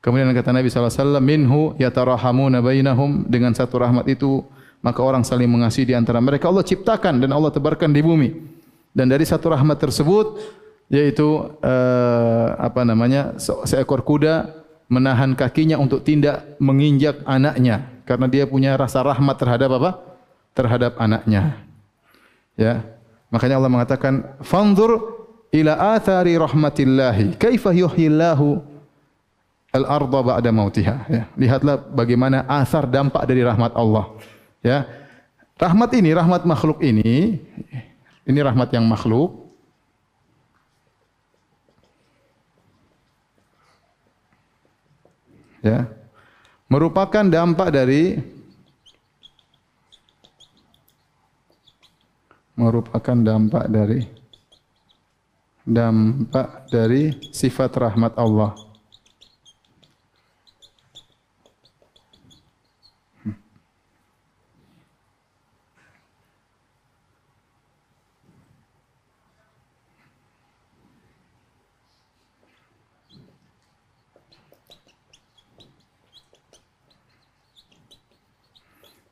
Kemudian 0.00 0.30
kata 0.32 0.54
Nabi 0.54 0.72
SAW, 0.72 1.20
minhu 1.20 1.74
yatarahamuna 1.76 2.64
bainahum 2.64 3.28
dengan 3.28 3.52
satu 3.52 3.82
rahmat 3.82 4.08
itu 4.08 4.40
maka 4.78 5.02
orang 5.02 5.26
saling 5.26 5.50
mengasihi 5.50 5.90
di 5.90 5.94
antara 5.94 6.22
mereka. 6.22 6.48
Allah 6.48 6.62
ciptakan 6.62 7.18
dan 7.18 7.34
Allah 7.34 7.50
tebarkan 7.50 7.90
di 7.90 8.00
bumi. 8.00 8.30
Dan 8.94 9.10
dari 9.10 9.26
satu 9.26 9.52
rahmat 9.52 9.76
tersebut 9.76 10.38
yaitu 10.88 11.52
uh, 11.60 12.46
apa 12.56 12.80
namanya 12.80 13.36
se 13.36 13.52
seekor 13.68 14.00
kuda 14.00 14.48
menahan 14.88 15.36
kakinya 15.36 15.76
untuk 15.76 16.00
tidak 16.00 16.56
menginjak 16.56 17.20
anaknya 17.28 18.00
karena 18.08 18.24
dia 18.24 18.48
punya 18.48 18.72
rasa 18.80 19.04
rahmat 19.04 19.36
terhadap 19.36 19.76
apa? 19.76 20.07
Terhadap 20.52 20.98
anaknya. 21.00 21.60
Ya. 22.58 22.82
Makanya 23.28 23.60
Allah 23.60 23.72
mengatakan, 23.72 24.24
"Fanzur 24.40 24.98
ila 25.52 25.94
athari 25.94 26.34
rahmatillahi, 26.34 27.36
kaifa 27.36 27.70
yuhyillahu 27.76 28.62
al-ardha 29.74 30.20
ba'da 30.24 30.50
mautiha." 30.50 30.96
Ya. 31.08 31.22
Lihatlah 31.38 31.78
bagaimana 31.92 32.42
asar 32.48 32.88
dampak 32.88 33.22
dari 33.28 33.44
rahmat 33.44 33.72
Allah. 33.76 34.10
Ya. 34.64 34.88
Rahmat 35.58 35.90
ini, 35.98 36.14
rahmat 36.14 36.46
makhluk 36.46 36.78
ini, 36.82 37.42
ini 38.22 38.38
rahmat 38.38 38.70
yang 38.70 38.86
makhluk. 38.86 39.48
Ya. 45.62 45.90
Merupakan 46.70 47.24
dampak 47.26 47.74
dari 47.74 48.22
merupakan 52.58 53.14
dampak 53.14 53.70
dari 53.70 54.02
dampak 55.62 56.66
dari 56.74 57.14
sifat 57.30 57.70
rahmat 57.78 58.18
Allah. 58.18 58.52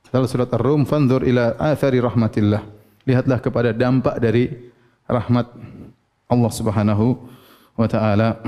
Dalam 0.07 0.33
surat 0.33 0.49
Ar-Rum, 0.49 0.89
fanzur 0.89 1.29
ila 1.29 1.61
athari 1.61 2.01
rahmatillah 2.01 2.76
lihatlah 3.07 3.39
kepada 3.39 3.71
dampak 3.71 4.19
dari 4.19 4.51
rahmat 5.07 5.47
Allah 6.27 6.51
Subhanahu 6.51 7.23
wa 7.79 7.87
taala. 7.87 8.43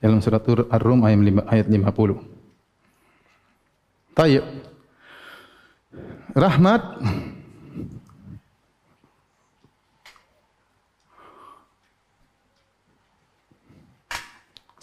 Dalam 0.00 0.16
surat 0.24 0.40
Ar-Rum 0.44 1.04
ayat 1.04 1.68
50. 1.68 1.76
Tayyib. 4.16 4.44
Rahmat 6.32 6.82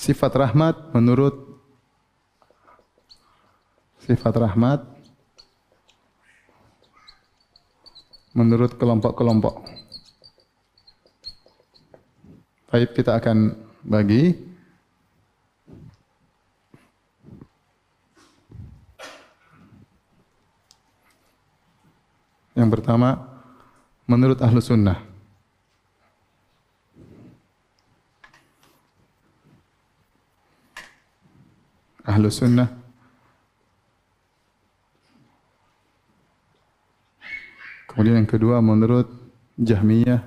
sifat 0.08 0.32
rahmat 0.40 0.96
menurut 0.96 1.36
sifat 4.08 4.40
rahmat 4.40 4.80
menurut 8.32 8.72
kelompok-kelompok. 8.80 9.68
Baik, 12.72 12.96
kita 12.96 13.20
akan 13.20 13.60
bagi 13.84 14.48
Yang 22.58 22.74
pertama, 22.74 23.22
menurut 24.10 24.42
ahlu 24.42 24.58
sunnah. 24.58 25.07
Ahlu 32.08 32.32
sunnah. 32.32 32.72
Kemudian 37.92 38.24
yang 38.24 38.30
kedua 38.30 38.64
menurut 38.64 39.12
jahmiyah 39.60 40.24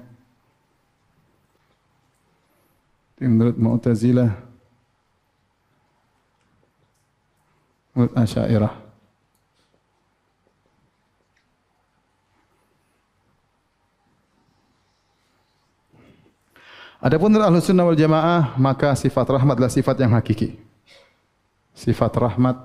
menurut 3.20 3.56
mu'tazilah 3.56 4.32
menurut 7.92 8.14
asyairah. 8.16 8.74
Adapun 17.00 17.32
menurut 17.32 17.48
ahlu 17.48 17.64
sunnah 17.64 17.84
wal 17.88 17.96
jamaah, 17.96 18.60
maka 18.60 18.92
sifat 18.92 19.24
rahmat 19.24 19.56
adalah 19.56 19.72
sifat 19.72 19.96
yang 20.00 20.12
hakiki 20.12 20.69
sifat 21.80 22.12
rahmat 22.20 22.56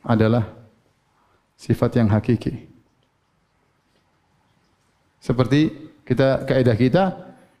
adalah 0.00 0.48
sifat 1.60 2.00
yang 2.00 2.08
hakiki. 2.08 2.64
Seperti 5.20 5.92
kita 6.04 6.48
kaidah 6.48 6.76
kita, 6.76 7.04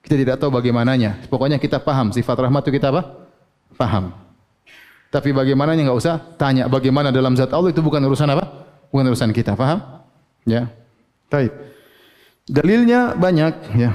kita 0.00 0.14
tidak 0.16 0.36
tahu 0.40 0.52
bagaimananya. 0.52 1.28
Pokoknya 1.28 1.60
kita 1.60 1.80
paham 1.80 2.12
sifat 2.12 2.48
rahmat 2.48 2.64
itu 2.64 2.80
kita 2.80 2.88
apa? 2.92 3.28
Paham. 3.76 4.12
Tapi 5.12 5.32
bagaimananya 5.32 5.88
enggak 5.88 6.00
usah 6.00 6.16
tanya 6.40 6.68
bagaimana 6.68 7.12
dalam 7.12 7.36
zat 7.36 7.52
Allah 7.52 7.72
itu 7.72 7.84
bukan 7.84 8.00
urusan 8.04 8.28
apa? 8.32 8.64
Bukan 8.88 9.04
urusan 9.12 9.32
kita, 9.32 9.56
paham? 9.56 10.04
Ya. 10.44 10.72
Baik. 11.28 11.52
Dalilnya 12.44 13.16
banyak 13.16 13.52
ya. 13.80 13.90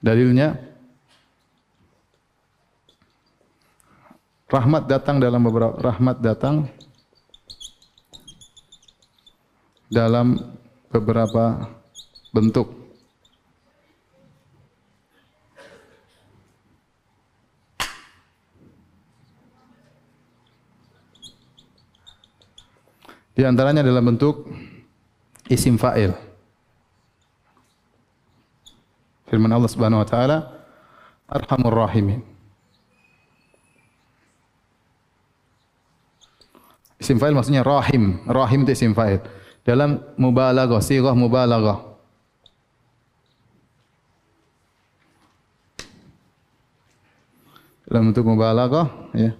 Dalilnya 0.00 0.67
rahmat 4.48 4.88
datang 4.88 5.20
dalam 5.20 5.44
beberapa 5.44 5.76
rahmat 5.76 6.16
datang 6.24 6.72
dalam 9.92 10.40
beberapa 10.88 11.68
bentuk. 12.32 12.72
Di 23.38 23.46
antaranya 23.46 23.86
dalam 23.86 24.02
bentuk 24.02 24.50
isim 25.46 25.78
fa'il. 25.78 26.10
Firman 29.30 29.52
Allah 29.52 29.70
Subhanahu 29.70 30.02
wa 30.02 30.08
taala, 30.08 30.38
Arhamur 31.30 31.86
Rahimin. 31.86 32.37
Isim 37.08 37.16
fa'il 37.16 37.32
maksudnya 37.32 37.64
rahim. 37.64 38.20
Rahim 38.28 38.68
itu 38.68 38.76
isim 38.76 38.92
fa'il. 38.92 39.24
Dalam 39.64 39.96
mubalaghah, 40.20 40.76
sirah 40.84 41.16
mubalaghah. 41.16 41.96
Dalam 47.88 48.12
bentuk 48.12 48.28
mubalaghah, 48.28 49.08
ya. 49.16 49.32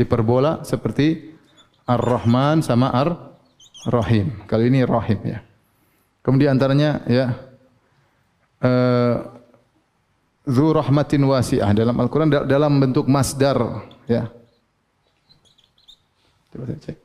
Hiperbola 0.00 0.64
seperti 0.64 1.36
Ar-Rahman 1.84 2.64
sama 2.64 2.88
Ar-Rahim. 2.88 4.48
Kali 4.48 4.72
ini 4.72 4.80
Rahim 4.88 5.20
ya. 5.28 5.44
Kemudian 6.24 6.56
antaranya 6.56 7.04
ya 7.04 7.36
uh, 8.64 9.41
Zu 10.42 10.74
rahmatin 10.74 11.22
wasi'ah 11.22 11.70
dalam 11.70 11.94
Al-Quran 12.02 12.30
dalam 12.50 12.82
bentuk 12.82 13.06
masdar 13.06 13.86
ya. 14.10 14.26
Coba 16.50 16.66
saya 16.68 16.78
cek. 16.82 17.01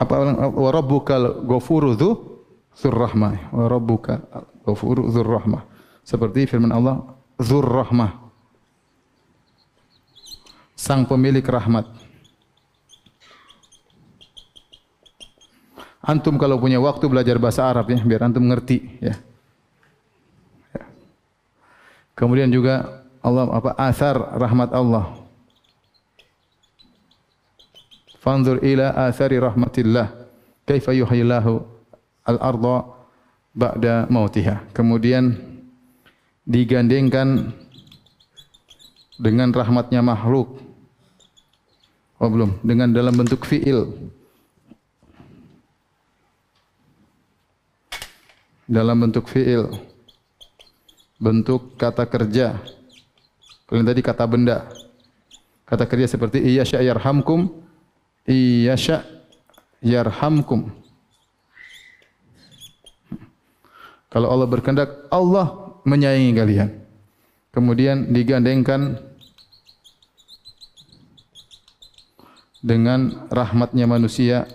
Apa 0.00 0.14
wa 0.48 0.70
rabbukal 0.72 1.44
ghafuru 1.44 1.92
dzu 1.92 2.10
dzurrahmah 2.72 3.52
wa 3.52 3.64
rabbuka 3.68 4.24
ghafuru 4.64 5.12
dzurrahmah 5.12 5.68
seperti 6.00 6.48
firman 6.48 6.72
Allah 6.72 7.04
dzurrahmah 7.36 8.32
sang 10.72 11.04
pemilik 11.04 11.44
rahmat 11.44 11.84
Antum 16.00 16.40
kalau 16.40 16.56
punya 16.56 16.80
waktu 16.80 17.06
belajar 17.12 17.36
bahasa 17.36 17.68
Arab 17.68 17.92
ya, 17.92 18.00
biar 18.00 18.24
antum 18.24 18.48
ngerti 18.48 18.98
ya. 19.04 19.14
Kemudian 22.16 22.48
juga 22.48 23.04
Allah 23.20 23.46
apa 23.52 23.76
asar 23.76 24.16
rahmat 24.16 24.72
Allah. 24.72 25.19
Fanzur 28.20 28.60
ila 28.60 28.92
athari 29.08 29.40
rahmatillah. 29.40 30.12
Kaifa 30.68 30.92
yuhyillahu 30.92 31.64
al-ardha 32.28 32.84
ba'da 33.56 34.06
mautiha. 34.12 34.62
Kemudian 34.76 35.40
digandengkan 36.44 37.56
dengan 39.16 39.50
rahmatnya 39.50 40.04
makhluk. 40.04 40.60
Oh 42.20 42.28
belum, 42.28 42.60
dengan 42.60 42.92
dalam 42.92 43.16
bentuk 43.16 43.48
fi'il. 43.48 43.88
dalam 48.70 49.02
bentuk 49.02 49.26
fiil 49.26 49.66
bentuk 51.18 51.74
kata 51.74 52.06
kerja 52.06 52.54
kalau 53.66 53.82
tadi 53.82 53.98
kata 53.98 54.24
benda 54.30 54.70
kata 55.66 55.90
kerja 55.90 56.06
seperti 56.06 56.38
iya 56.38 56.62
yarhamkum 56.62 57.50
iya 58.28 58.76
yarhamkum. 59.80 60.68
Kalau 64.10 64.26
Allah 64.26 64.48
berkehendak 64.50 65.06
Allah 65.08 65.78
menyayangi 65.86 66.32
kalian. 66.34 66.70
Kemudian 67.50 68.10
digandengkan 68.10 68.98
dengan 72.58 73.26
rahmatnya 73.30 73.86
manusia. 73.86 74.50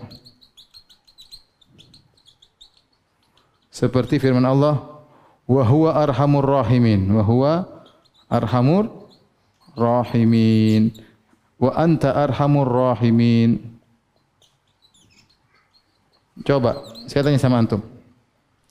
Seperti 3.72 4.16
firman 4.16 4.44
Allah 4.44 4.80
wa 5.44 5.62
huwa 5.64 5.96
arhamur 6.04 6.44
rahimin. 6.44 7.12
Wa 7.12 7.24
huwa 7.24 7.52
arhamur 8.28 8.88
rahimin 9.76 11.05
wa 11.56 11.72
anta 11.72 12.12
arhamur 12.12 12.68
rahimin. 12.68 13.60
Coba 16.44 16.84
saya 17.08 17.24
tanya 17.24 17.40
sama 17.40 17.60
antum. 17.60 17.80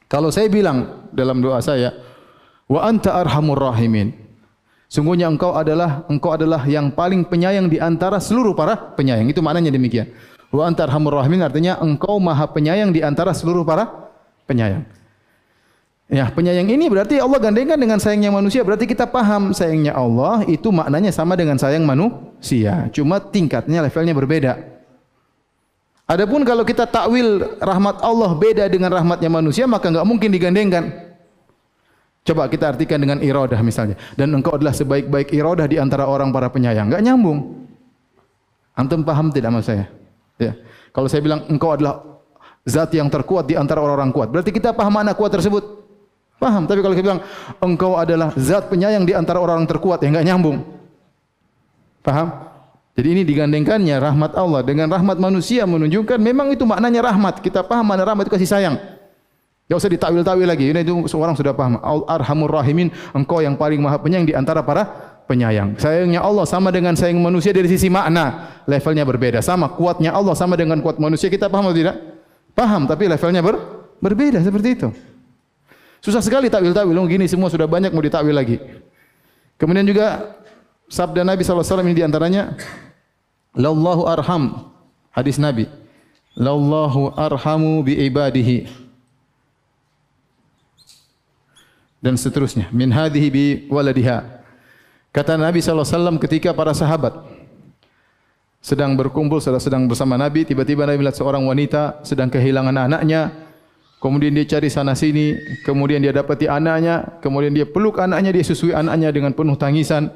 Kalau 0.06 0.30
saya 0.30 0.46
bilang 0.48 1.10
dalam 1.10 1.42
doa 1.42 1.58
saya 1.66 1.92
wa 2.70 2.86
anta 2.86 3.18
arhamur 3.18 3.58
rahimin 3.58 4.14
sungguhnya 4.86 5.26
engkau 5.26 5.58
adalah 5.58 6.06
engkau 6.06 6.38
adalah 6.38 6.62
yang 6.70 6.94
paling 6.94 7.26
penyayang 7.26 7.66
di 7.66 7.82
antara 7.82 8.22
seluruh 8.22 8.54
para 8.54 8.78
penyayang. 8.94 9.26
Itu 9.30 9.42
maknanya 9.42 9.74
demikian. 9.74 10.14
Wa 10.54 10.70
anta 10.70 10.86
arhamur 10.86 11.18
rahimin 11.18 11.42
artinya 11.42 11.82
engkau 11.82 12.22
maha 12.22 12.46
penyayang 12.54 12.94
di 12.94 13.02
antara 13.02 13.34
seluruh 13.34 13.66
para 13.66 14.14
penyayang. 14.46 14.86
Ya, 16.06 16.30
penyayang 16.30 16.70
ini 16.70 16.86
berarti 16.86 17.18
Allah 17.18 17.42
gandengkan 17.42 17.82
dengan 17.82 17.98
sayangnya 17.98 18.30
manusia. 18.30 18.62
Berarti 18.62 18.86
kita 18.86 19.10
paham 19.10 19.58
sayangnya 19.58 19.98
Allah 19.98 20.46
itu 20.46 20.70
maknanya 20.70 21.10
sama 21.10 21.34
dengan 21.34 21.58
sayang 21.58 21.82
manusia. 21.82 22.94
Cuma 22.94 23.18
tingkatnya 23.18 23.82
levelnya 23.82 24.14
berbeda. 24.14 24.54
Adapun 26.06 26.46
kalau 26.46 26.62
kita 26.62 26.86
takwil 26.86 27.58
rahmat 27.58 28.06
Allah 28.06 28.38
beda 28.38 28.70
dengan 28.70 28.94
rahmatnya 28.94 29.34
manusia, 29.34 29.66
maka 29.66 29.90
enggak 29.90 30.06
mungkin 30.06 30.30
digandengkan. 30.30 30.94
Coba 32.22 32.46
kita 32.54 32.78
artikan 32.78 33.02
dengan 33.02 33.18
iradah 33.26 33.58
misalnya. 33.66 33.98
Dan 34.14 34.30
engkau 34.38 34.54
adalah 34.54 34.78
sebaik-baik 34.78 35.34
iradah 35.34 35.66
di 35.66 35.82
antara 35.82 36.06
orang 36.06 36.30
para 36.30 36.54
penyayang. 36.54 36.94
Enggak 36.94 37.02
nyambung. 37.02 37.66
Antum 38.78 39.02
paham 39.02 39.34
tidak 39.34 39.58
maksud 39.58 39.74
saya? 39.74 39.86
Ya. 40.38 40.54
Kalau 40.94 41.10
saya 41.10 41.26
bilang 41.26 41.50
engkau 41.50 41.74
adalah 41.74 42.22
zat 42.62 42.94
yang 42.94 43.10
terkuat 43.10 43.50
di 43.50 43.58
antara 43.58 43.82
orang-orang 43.82 44.14
kuat. 44.14 44.30
Berarti 44.30 44.54
kita 44.54 44.70
paham 44.78 44.94
mana 44.94 45.18
kuat 45.18 45.34
tersebut? 45.34 45.85
Paham. 46.36 46.68
Tapi 46.68 46.80
kalau 46.84 46.96
kita 46.96 47.06
bilang 47.06 47.22
engkau 47.64 47.96
adalah 47.96 48.36
zat 48.36 48.68
penyayang 48.68 49.08
di 49.08 49.16
antara 49.16 49.40
orang-orang 49.40 49.68
terkuat, 49.68 50.04
ya 50.04 50.12
enggak 50.12 50.26
nyambung. 50.28 50.58
Paham? 52.04 52.28
Jadi 52.96 53.08
ini 53.12 53.22
digandengkannya 53.28 53.96
rahmat 54.00 54.32
Allah 54.40 54.64
dengan 54.64 54.88
rahmat 54.88 55.20
manusia 55.20 55.68
menunjukkan 55.68 56.16
memang 56.16 56.56
itu 56.56 56.64
maknanya 56.64 57.12
rahmat. 57.12 57.44
Kita 57.44 57.60
paham 57.68 57.92
mana 57.92 58.08
rahmat 58.08 58.28
itu 58.28 58.34
kasih 58.40 58.48
sayang. 58.48 58.76
Tidak 59.66 59.76
usah 59.76 59.92
ditakwil-takwil 59.92 60.48
lagi. 60.48 60.72
Ini 60.72 60.80
itu 60.86 61.10
seorang 61.12 61.36
sudah 61.36 61.52
paham. 61.52 61.76
Arhamur 62.08 62.56
rahimin, 62.56 62.94
engkau 63.12 63.44
yang 63.44 63.60
paling 63.60 63.84
maha 63.84 64.00
penyayang 64.00 64.30
di 64.30 64.32
antara 64.32 64.64
para 64.64 64.88
penyayang. 65.28 65.76
Sayangnya 65.76 66.24
Allah 66.24 66.46
sama 66.48 66.72
dengan 66.72 66.96
sayang 66.96 67.20
manusia 67.20 67.52
dari 67.52 67.68
sisi 67.68 67.92
makna. 67.92 68.56
Levelnya 68.64 69.04
berbeda. 69.04 69.44
Sama 69.44 69.68
kuatnya 69.76 70.16
Allah 70.16 70.38
sama 70.38 70.56
dengan 70.56 70.80
kuat 70.80 70.96
manusia. 70.96 71.28
Kita 71.28 71.52
paham 71.52 71.68
atau 71.68 71.76
tidak? 71.76 71.98
Paham 72.56 72.88
tapi 72.88 73.12
levelnya 73.12 73.44
ber, 73.44 73.60
berbeda 74.00 74.40
seperti 74.40 74.70
itu. 74.72 74.88
Susah 76.06 76.22
sekali 76.22 76.54
takwil-takwil. 76.54 77.02
Oh, 77.02 77.10
gini 77.10 77.26
semua 77.26 77.50
sudah 77.50 77.66
banyak 77.66 77.90
mau 77.90 78.06
ditakwil 78.06 78.38
lagi. 78.38 78.62
Kemudian 79.58 79.82
juga 79.90 80.38
sabda 80.86 81.26
Nabi 81.26 81.42
SAW 81.42 81.82
ini 81.82 81.98
diantaranya. 81.98 82.54
Lallahu 83.58 84.06
arham. 84.06 84.70
Hadis 85.10 85.42
Nabi. 85.42 85.66
Lallahu 86.38 87.10
arhamu 87.18 87.82
bi 87.82 87.98
ibadihi. 88.06 88.70
Dan 91.98 92.22
seterusnya. 92.22 92.70
Min 92.70 92.94
hadihi 92.94 93.28
bi 93.34 93.46
waladiha. 93.66 94.46
Kata 95.10 95.42
Nabi 95.42 95.58
SAW 95.58 96.22
ketika 96.22 96.54
para 96.54 96.78
sahabat 96.78 97.18
sedang 98.62 98.94
berkumpul, 98.94 99.42
sedang 99.42 99.90
bersama 99.90 100.22
Nabi, 100.22 100.46
tiba-tiba 100.46 100.86
Nabi 100.86 101.02
melihat 101.02 101.18
seorang 101.18 101.42
wanita 101.50 102.06
sedang 102.06 102.30
kehilangan 102.30 102.94
anaknya. 102.94 103.45
Kemudian 104.06 104.38
dia 104.38 104.46
cari 104.46 104.70
sana 104.70 104.94
sini, 104.94 105.34
kemudian 105.66 105.98
dia 105.98 106.14
dapati 106.14 106.46
anaknya, 106.46 107.18
kemudian 107.26 107.50
dia 107.50 107.66
peluk 107.66 107.98
anaknya, 107.98 108.30
dia 108.38 108.46
susui 108.46 108.70
anaknya 108.70 109.10
dengan 109.10 109.34
penuh 109.34 109.58
tangisan. 109.58 110.14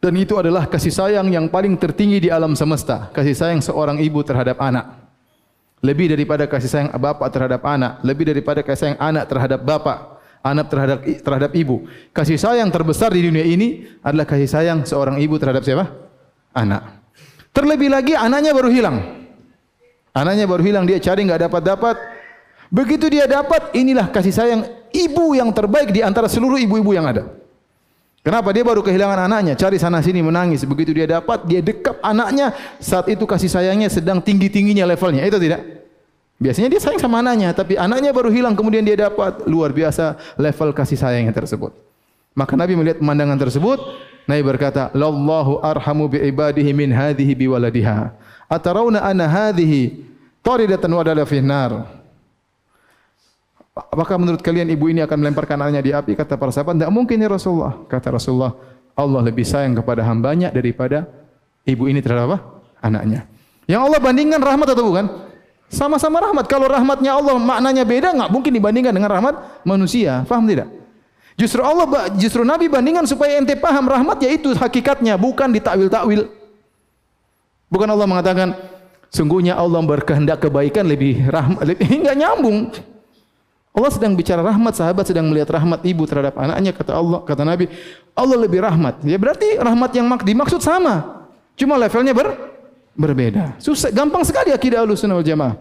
Dan 0.00 0.16
itu 0.16 0.40
adalah 0.40 0.64
kasih 0.64 0.88
sayang 0.88 1.28
yang 1.28 1.44
paling 1.52 1.76
tertinggi 1.76 2.24
di 2.24 2.32
alam 2.32 2.56
semesta. 2.56 3.12
Kasih 3.12 3.36
sayang 3.36 3.60
seorang 3.60 4.00
ibu 4.00 4.24
terhadap 4.24 4.56
anak. 4.64 4.96
Lebih 5.84 6.16
daripada 6.16 6.48
kasih 6.48 6.72
sayang 6.72 6.88
bapak 6.96 7.28
terhadap 7.28 7.60
anak. 7.68 8.00
Lebih 8.00 8.32
daripada 8.32 8.64
kasih 8.64 8.96
sayang 8.96 8.98
anak 9.04 9.28
terhadap 9.28 9.60
bapak. 9.60 9.98
Anak 10.40 10.72
terhadap 10.72 10.98
terhadap 11.04 11.50
ibu. 11.52 11.84
Kasih 12.16 12.40
sayang 12.40 12.72
terbesar 12.72 13.12
di 13.12 13.28
dunia 13.28 13.44
ini 13.44 13.92
adalah 14.00 14.24
kasih 14.24 14.48
sayang 14.48 14.88
seorang 14.88 15.20
ibu 15.20 15.36
terhadap 15.36 15.60
siapa? 15.60 15.84
Anak. 16.56 16.96
Terlebih 17.52 17.92
lagi 17.92 18.16
anaknya 18.16 18.56
baru 18.56 18.72
hilang. 18.72 18.96
Anaknya 20.16 20.48
baru 20.48 20.64
hilang, 20.64 20.88
dia 20.88 20.96
cari 20.96 21.28
enggak 21.28 21.44
dapat-dapat. 21.44 22.21
Begitu 22.72 23.12
dia 23.12 23.28
dapat, 23.28 23.68
inilah 23.76 24.08
kasih 24.08 24.32
sayang 24.32 24.64
ibu 24.96 25.36
yang 25.36 25.52
terbaik 25.52 25.92
di 25.92 26.00
antara 26.00 26.24
seluruh 26.24 26.56
ibu-ibu 26.56 26.96
yang 26.96 27.04
ada. 27.04 27.28
Kenapa? 28.24 28.48
Dia 28.54 28.64
baru 28.64 28.80
kehilangan 28.80 29.28
anaknya, 29.28 29.52
cari 29.58 29.76
sana 29.76 30.00
sini 30.00 30.24
menangis. 30.24 30.64
Begitu 30.64 30.96
dia 30.96 31.04
dapat, 31.20 31.44
dia 31.44 31.60
dekap 31.60 32.00
anaknya, 32.00 32.56
saat 32.80 33.12
itu 33.12 33.28
kasih 33.28 33.52
sayangnya 33.52 33.92
sedang 33.92 34.24
tinggi-tingginya 34.24 34.88
levelnya. 34.88 35.20
Itu 35.28 35.36
tidak? 35.36 35.84
Biasanya 36.40 36.72
dia 36.72 36.80
sayang 36.80 37.02
sama 37.02 37.20
anaknya, 37.20 37.52
tapi 37.52 37.76
anaknya 37.76 38.08
baru 38.08 38.32
hilang, 38.32 38.56
kemudian 38.56 38.80
dia 38.86 38.96
dapat 38.96 39.44
luar 39.44 39.68
biasa 39.74 40.16
level 40.40 40.72
kasih 40.72 40.96
sayangnya 40.96 41.34
tersebut. 41.36 41.76
Maka 42.32 42.56
Nabi 42.56 42.72
melihat 42.72 43.04
pemandangan 43.04 43.36
tersebut, 43.36 43.78
Nabi 44.24 44.42
berkata, 44.46 44.88
"Lallahu 44.96 45.60
arhamu 45.60 46.08
bi 46.08 46.24
ibadihi 46.24 46.72
min 46.72 46.88
hadhihi 46.88 47.36
bi 47.36 47.46
waladiha." 47.52 48.16
Atarawna 48.48 49.04
anna 49.04 49.28
hadhihi 49.28 50.08
taridatan 50.40 50.88
wa 50.88 51.02
dala 51.04 51.28
fi 51.28 51.42
nar. 51.44 52.01
Apakah 53.72 54.20
menurut 54.20 54.44
kalian 54.44 54.68
ibu 54.68 54.92
ini 54.92 55.00
akan 55.00 55.16
melemparkan 55.16 55.56
anaknya 55.56 55.80
di 55.80 55.92
api? 55.96 56.12
Kata 56.12 56.36
para 56.36 56.52
sahabat, 56.52 56.76
"Tidak 56.76 56.92
mungkin 56.92 57.16
ya 57.16 57.28
Rasulullah." 57.32 57.80
Kata 57.88 58.12
Rasulullah, 58.12 58.52
"Allah 58.92 59.20
lebih 59.24 59.48
sayang 59.48 59.72
kepada 59.72 60.04
hambanya 60.04 60.52
daripada 60.52 61.08
ibu 61.64 61.88
ini 61.88 62.04
terhadap 62.04 62.24
apa? 62.28 62.38
Anaknya." 62.84 63.24
Yang 63.64 63.80
Allah 63.88 64.00
bandingkan 64.04 64.40
rahmat 64.44 64.76
atau 64.76 64.84
bukan? 64.92 65.06
Sama-sama 65.72 66.20
rahmat. 66.20 66.44
Kalau 66.52 66.68
rahmatnya 66.68 67.16
Allah 67.16 67.40
maknanya 67.40 67.88
beda, 67.88 68.12
enggak 68.12 68.28
mungkin 68.28 68.52
dibandingkan 68.52 68.92
dengan 68.92 69.08
rahmat 69.08 69.64
manusia. 69.64 70.20
Faham 70.28 70.44
tidak? 70.44 70.68
Justru 71.40 71.64
Allah 71.64 72.12
justru 72.20 72.44
Nabi 72.44 72.68
bandingkan 72.68 73.08
supaya 73.08 73.40
ente 73.40 73.56
paham 73.56 73.88
rahmat 73.88 74.20
yaitu 74.20 74.52
hakikatnya 74.52 75.16
bukan 75.16 75.48
ditakwil-takwil. 75.48 76.28
Bukan 77.72 77.88
Allah 77.88 78.04
mengatakan 78.04 78.52
sungguhnya 79.08 79.56
Allah 79.56 79.80
berkehendak 79.80 80.44
kebaikan 80.44 80.84
lebih 80.84 81.24
rahmat 81.24 81.64
lebih 81.64 81.88
enggak 82.04 82.16
nyambung. 82.20 82.58
Allah 83.72 83.88
sedang 83.88 84.12
bicara 84.12 84.44
rahmat, 84.44 84.76
sahabat 84.76 85.08
sedang 85.08 85.32
melihat 85.32 85.56
rahmat 85.56 85.80
ibu 85.88 86.04
terhadap 86.04 86.36
anaknya 86.36 86.76
kata 86.76 86.92
Allah, 86.92 87.24
kata 87.24 87.40
Nabi, 87.40 87.72
Allah 88.12 88.36
lebih 88.36 88.60
rahmat. 88.60 89.00
Ya 89.00 89.16
berarti 89.16 89.56
rahmat 89.56 89.90
yang 89.96 90.12
dimaksud 90.20 90.60
sama. 90.60 91.24
Cuma 91.56 91.80
levelnya 91.80 92.12
ber, 92.12 92.36
berbeda. 92.92 93.56
Susah 93.56 93.88
gampang 93.88 94.28
sekali 94.28 94.52
akidah 94.52 94.84
Ahlussunnah 94.84 95.16
wal 95.16 95.24
Jamaah. 95.24 95.56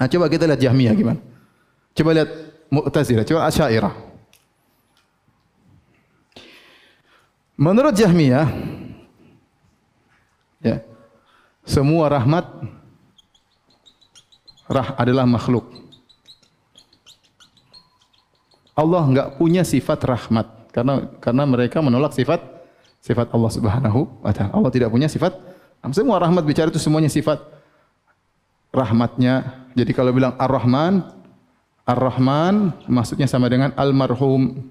Nah, 0.00 0.08
coba 0.08 0.24
kita 0.32 0.48
lihat 0.48 0.60
Jahmiyah 0.64 0.94
gimana? 0.96 1.20
Coba 1.92 2.10
lihat 2.16 2.30
Mu'tazilah, 2.72 3.24
coba 3.28 3.44
Asy'ariyah. 3.52 3.92
Menurut 7.60 7.92
Jahmiyah, 7.92 8.48
ya, 10.64 10.80
semua 11.68 12.08
rahmat 12.08 12.48
rah 14.72 14.96
adalah 14.96 15.28
makhluk. 15.28 15.81
Allah 18.72 19.02
enggak 19.04 19.28
punya 19.36 19.62
sifat 19.62 20.00
rahmat 20.00 20.72
karena 20.72 21.06
karena 21.20 21.44
mereka 21.44 21.84
menolak 21.84 22.16
sifat 22.16 22.40
sifat 23.04 23.28
Allah 23.34 23.50
Subhanahu 23.52 24.08
wa 24.24 24.32
taala. 24.32 24.56
Allah 24.56 24.70
tidak 24.72 24.88
punya 24.88 25.10
sifat 25.10 25.36
semua 25.90 26.22
rahmat 26.22 26.46
bicara 26.46 26.70
itu 26.70 26.78
semuanya 26.78 27.10
sifat 27.10 27.42
rahmatnya. 28.70 29.66
Jadi 29.74 29.90
kalau 29.90 30.14
bilang 30.14 30.38
Ar-Rahman, 30.38 31.02
Ar-Rahman 31.82 32.86
maksudnya 32.86 33.26
sama 33.26 33.50
dengan 33.50 33.74
Al-Marhum. 33.74 34.62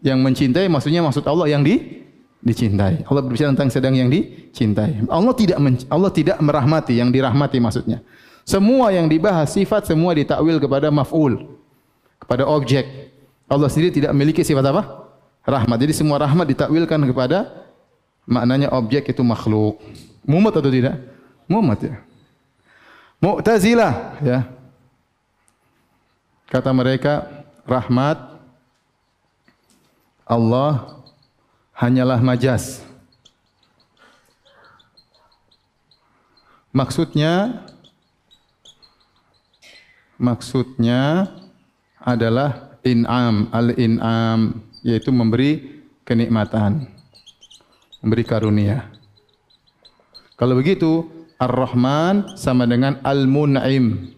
Yang 0.00 0.18
mencintai 0.18 0.66
maksudnya 0.66 1.04
maksud 1.04 1.22
Allah 1.28 1.46
yang 1.54 1.62
di 1.62 2.02
dicintai. 2.40 3.04
Allah 3.04 3.20
berbicara 3.20 3.52
tentang 3.52 3.70
sedang 3.70 3.94
yang 3.94 4.08
dicintai. 4.08 5.06
Allah 5.06 5.36
tidak 5.36 5.60
Allah 5.86 6.10
tidak 6.10 6.40
merahmati 6.40 6.98
yang 6.98 7.14
dirahmati 7.14 7.60
maksudnya. 7.62 8.02
Semua 8.42 8.90
yang 8.90 9.06
dibahas 9.06 9.54
sifat 9.54 9.86
semua 9.86 10.16
ditakwil 10.16 10.58
kepada 10.58 10.88
maf'ul. 10.90 11.59
Kepada 12.30 12.46
objek. 12.46 13.10
Allah 13.50 13.66
sendiri 13.66 13.90
tidak 13.90 14.14
memiliki 14.14 14.46
sifat 14.46 14.62
apa? 14.70 15.10
Rahmat. 15.42 15.82
Jadi 15.82 15.98
semua 15.98 16.22
rahmat 16.22 16.46
ditakwilkan 16.46 17.02
kepada 17.10 17.66
maknanya 18.22 18.70
objek 18.70 19.10
itu 19.10 19.18
makhluk. 19.26 19.82
Mumat 20.22 20.54
atau 20.54 20.70
tidak? 20.70 20.94
Mumat 21.50 21.82
ya. 21.82 21.98
Mu'tazilah 23.18 24.22
ya. 24.22 24.46
Kata 26.46 26.70
mereka 26.70 27.26
rahmat 27.66 28.38
Allah 30.22 31.02
hanyalah 31.74 32.22
majas. 32.22 32.78
Maksudnya 36.70 37.66
maksudnya 40.14 41.26
adalah 42.00 42.80
in'am, 42.84 43.52
al-in'am 43.52 44.64
yaitu 44.80 45.12
memberi 45.12 45.84
kenikmatan, 46.04 46.88
memberi 48.00 48.24
karunia. 48.24 48.88
Kalau 50.40 50.56
begitu, 50.56 51.04
Ar-Rahman 51.36 52.36
sama 52.36 52.64
dengan 52.64 52.96
Al-Mun'im. 53.04 54.16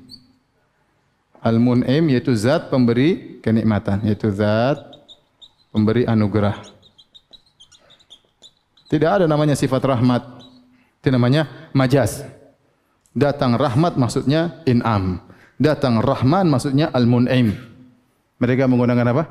Al-Mun'im 1.42 2.04
yaitu 2.14 2.30
zat 2.38 2.70
pemberi 2.70 3.42
kenikmatan, 3.42 4.06
yaitu 4.06 4.30
zat 4.30 4.78
pemberi 5.74 6.06
anugerah. 6.06 6.62
Tidak 8.86 9.10
ada 9.10 9.26
namanya 9.26 9.58
sifat 9.58 9.82
rahmat. 9.82 10.22
Itu 11.02 11.10
namanya 11.10 11.50
majas. 11.74 12.22
Datang 13.10 13.58
rahmat 13.58 13.98
maksudnya 13.98 14.62
in'am. 14.68 15.18
Datang 15.58 15.98
rahman 15.98 16.46
maksudnya 16.46 16.92
al-mun'im. 16.94 17.71
Mereka 18.42 18.66
menggunakan 18.66 19.06
apa? 19.14 19.30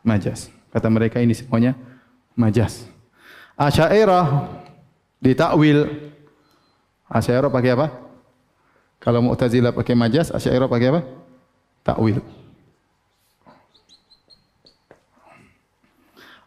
Majas. 0.00 0.48
Kata 0.72 0.88
mereka 0.88 1.20
ini 1.20 1.36
semuanya 1.36 1.76
majas. 2.32 2.88
Asyairah 3.60 4.48
ditakwil. 5.20 6.08
Asyairah 7.12 7.52
pakai 7.52 7.76
apa? 7.76 7.92
Kalau 9.04 9.20
Mu'tazilah 9.20 9.76
pakai 9.76 9.92
majas, 9.92 10.32
Asyairah 10.32 10.64
pakai 10.64 10.88
apa? 10.96 11.00
Takwil. 11.84 12.24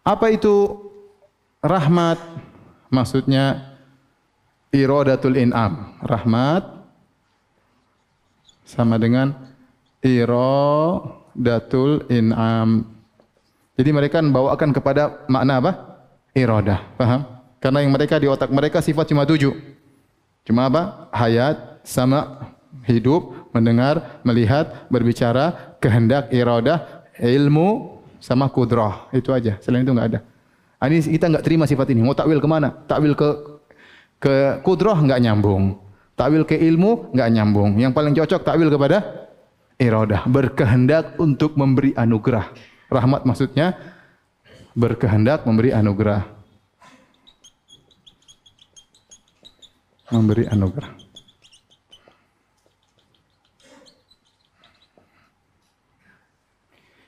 Apa 0.01 0.33
itu 0.33 0.81
rahmat 1.61 2.17
maksudnya 2.89 3.77
iradatul 4.73 5.37
in'am 5.37 5.93
rahmat 6.01 6.65
sama 8.65 8.97
dengan 8.97 9.37
iradatul 11.35 12.05
in'am. 12.11 12.85
Jadi 13.79 13.89
mereka 13.89 14.19
membawakan 14.19 14.69
kepada 14.75 15.25
makna 15.31 15.59
apa? 15.59 15.71
Iradah. 16.31 16.79
Paham 16.95 17.41
karena 17.61 17.85
yang 17.85 17.93
mereka 17.93 18.17
di 18.17 18.25
otak 18.25 18.49
mereka 18.49 18.81
sifat 18.81 19.05
cuma 19.13 19.23
tujuh. 19.23 19.53
Cuma 20.41 20.65
apa? 20.65 21.07
Hayat 21.13 21.85
sama 21.85 22.49
hidup 22.89 23.53
mendengar 23.53 24.19
melihat 24.25 24.89
berbicara 24.89 25.77
kehendak 25.77 26.33
iradah 26.33 27.05
ilmu 27.21 28.01
sama 28.17 28.49
kudrah. 28.49 29.05
Itu 29.13 29.29
aja. 29.29 29.61
Selain 29.61 29.85
itu 29.85 29.93
enggak 29.93 30.17
ada. 30.17 30.19
Ini 30.89 31.05
kita 31.05 31.29
enggak 31.29 31.45
terima 31.45 31.69
sifat 31.69 31.93
ini. 31.93 32.01
Mau 32.01 32.17
takwil 32.17 32.41
ke 32.41 32.49
mana? 32.49 32.73
Takwil 32.89 33.13
ke 33.13 33.29
ke 34.17 34.33
kudrah 34.65 34.97
enggak 34.97 35.21
nyambung. 35.21 35.77
Takwil 36.17 36.49
ke 36.49 36.57
ilmu 36.57 37.13
enggak 37.13 37.29
nyambung. 37.29 37.77
Yang 37.77 37.93
paling 37.93 38.13
cocok 38.17 38.41
takwil 38.41 38.73
kepada 38.73 39.29
iradah, 39.81 40.29
berkehendak 40.29 41.17
untuk 41.17 41.57
memberi 41.57 41.97
anugerah. 41.97 42.53
Rahmat 42.85 43.25
maksudnya 43.25 43.73
berkehendak 44.77 45.41
memberi 45.43 45.73
anugerah. 45.73 46.21
Memberi 50.11 50.45
anugerah. 50.45 50.91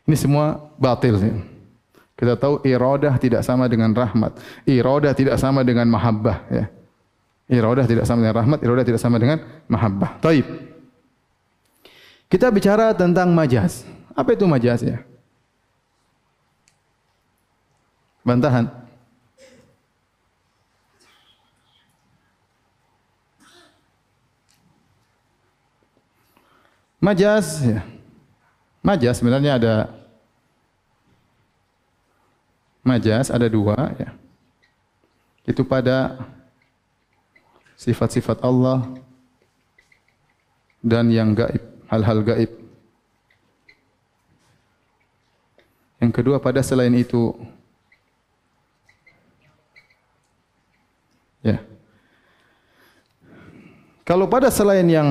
Ini 0.03 0.15
semua 0.19 0.71
batil. 0.79 1.19
Kita 2.15 2.35
tahu 2.39 2.63
iradah 2.63 3.15
tidak 3.19 3.43
sama 3.43 3.67
dengan 3.67 3.91
rahmat. 3.91 4.35
Iradah 4.67 5.13
tidak 5.15 5.35
sama 5.39 5.63
dengan 5.63 5.87
mahabbah. 5.91 6.37
Ya. 6.51 6.65
Iradah 7.51 7.85
tidak 7.87 8.07
sama 8.07 8.23
dengan 8.23 8.35
rahmat. 8.39 8.59
Iradah 8.63 8.85
tidak 8.87 9.01
sama 9.03 9.19
dengan 9.19 9.43
mahabbah. 9.67 10.19
Taib. 10.23 10.72
Kita 12.33 12.49
bicara 12.49 12.89
tentang 12.97 13.29
majas. 13.29 13.85
Apa 14.17 14.33
itu 14.33 14.49
majas 14.49 14.81
ya? 14.81 15.05
Bantahan. 18.25 18.73
Majas, 26.97 27.61
ya. 27.61 27.85
Majas 28.81 29.21
sebenarnya 29.21 29.61
ada 29.61 29.75
majas 32.81 33.29
ada 33.29 33.45
dua 33.45 33.93
ya. 34.01 34.09
Itu 35.45 35.61
pada 35.61 36.17
sifat-sifat 37.77 38.41
Allah 38.41 38.89
dan 40.81 41.13
yang 41.13 41.35
gaib, 41.37 41.72
hal-hal 41.93 42.19
gaib. 42.25 42.51
Yang 46.01 46.11
kedua 46.19 46.41
pada 46.41 46.59
selain 46.59 46.91
itu 46.97 47.31
ya. 51.39 51.63
Kalau 54.03 54.27
pada 54.27 54.51
selain 54.51 54.83
yang 54.83 55.09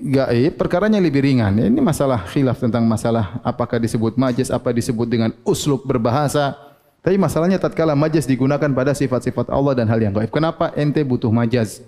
gaib, 0.00 0.56
perkaranya 0.56 0.96
lebih 0.96 1.20
ringan. 1.20 1.60
Ini 1.60 1.80
masalah 1.84 2.24
khilaf 2.32 2.56
tentang 2.56 2.88
masalah 2.88 3.36
apakah 3.44 3.76
disebut 3.76 4.16
majaz, 4.16 4.48
apa 4.48 4.72
disebut 4.72 5.04
dengan 5.04 5.30
uslub 5.44 5.84
berbahasa. 5.84 6.56
Tapi 7.04 7.20
masalahnya 7.20 7.60
tatkala 7.60 7.92
majaz 7.92 8.24
digunakan 8.24 8.72
pada 8.72 8.96
sifat-sifat 8.96 9.52
Allah 9.52 9.76
dan 9.76 9.84
hal 9.92 10.00
yang 10.00 10.16
gaib. 10.16 10.32
Kenapa 10.32 10.72
ente 10.72 11.04
butuh 11.04 11.28
majaz? 11.28 11.84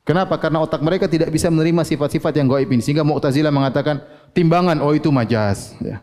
Kenapa? 0.00 0.40
Karena 0.40 0.64
otak 0.64 0.80
mereka 0.80 1.06
tidak 1.06 1.28
bisa 1.28 1.52
menerima 1.52 1.84
sifat-sifat 1.84 2.32
yang 2.40 2.48
gaib 2.48 2.68
ini. 2.72 2.80
Sehingga 2.80 3.04
Mu'tazilah 3.04 3.52
mengatakan 3.52 4.00
timbangan, 4.32 4.80
oh 4.80 4.96
itu 4.96 5.12
majaz. 5.12 5.76
Ya. 5.78 6.00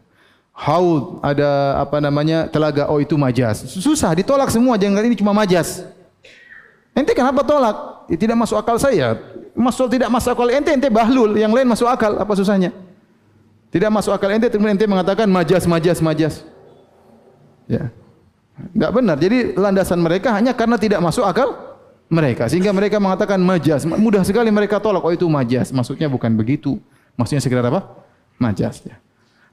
Haud, 0.54 1.22
ada 1.22 1.82
apa 1.82 2.02
namanya, 2.02 2.50
telaga, 2.50 2.90
oh 2.90 2.98
itu 3.02 3.18
majaz. 3.18 3.66
Susah, 3.68 4.14
ditolak 4.18 4.50
semua. 4.50 4.78
Jangan 4.78 5.02
ini 5.06 5.18
cuma 5.18 5.34
majaz. 5.34 5.86
Ente 6.98 7.14
kenapa 7.14 7.46
tolak? 7.46 8.10
Ya, 8.10 8.18
tidak 8.18 8.38
masuk 8.42 8.58
akal 8.58 8.78
saya. 8.82 9.18
Masuk 9.54 9.90
tidak 9.90 10.10
masuk 10.10 10.34
akal 10.34 10.50
ente, 10.50 10.74
ente 10.74 10.90
bahlul. 10.90 11.38
Yang 11.38 11.52
lain 11.62 11.68
masuk 11.70 11.86
akal, 11.90 12.18
apa 12.18 12.34
susahnya? 12.34 12.74
Tidak 13.70 13.90
masuk 13.92 14.14
akal 14.14 14.34
ente, 14.34 14.50
kemudian 14.50 14.78
ente 14.78 14.90
mengatakan 14.90 15.30
majaz, 15.30 15.70
majaz, 15.70 16.02
majaz. 16.02 16.42
Ya. 17.70 17.92
Enggak 18.74 18.92
benar. 18.96 19.16
Jadi 19.20 19.38
landasan 19.54 20.00
mereka 20.02 20.34
hanya 20.34 20.56
karena 20.56 20.80
tidak 20.80 21.04
masuk 21.04 21.22
akal 21.22 21.67
mereka. 22.08 22.48
Sehingga 22.48 22.72
mereka 22.72 22.98
mengatakan 22.98 23.40
majas. 23.40 23.84
Mudah 23.84 24.24
sekali 24.24 24.48
mereka 24.52 24.80
tolak. 24.80 25.04
Oh 25.04 25.12
itu 25.12 25.28
majas. 25.28 25.72
Maksudnya 25.76 26.08
bukan 26.08 26.34
begitu. 26.36 26.80
Maksudnya 27.20 27.44
sekedar 27.44 27.68
apa? 27.68 27.84
Majas. 28.40 28.84
Ya. 28.84 28.96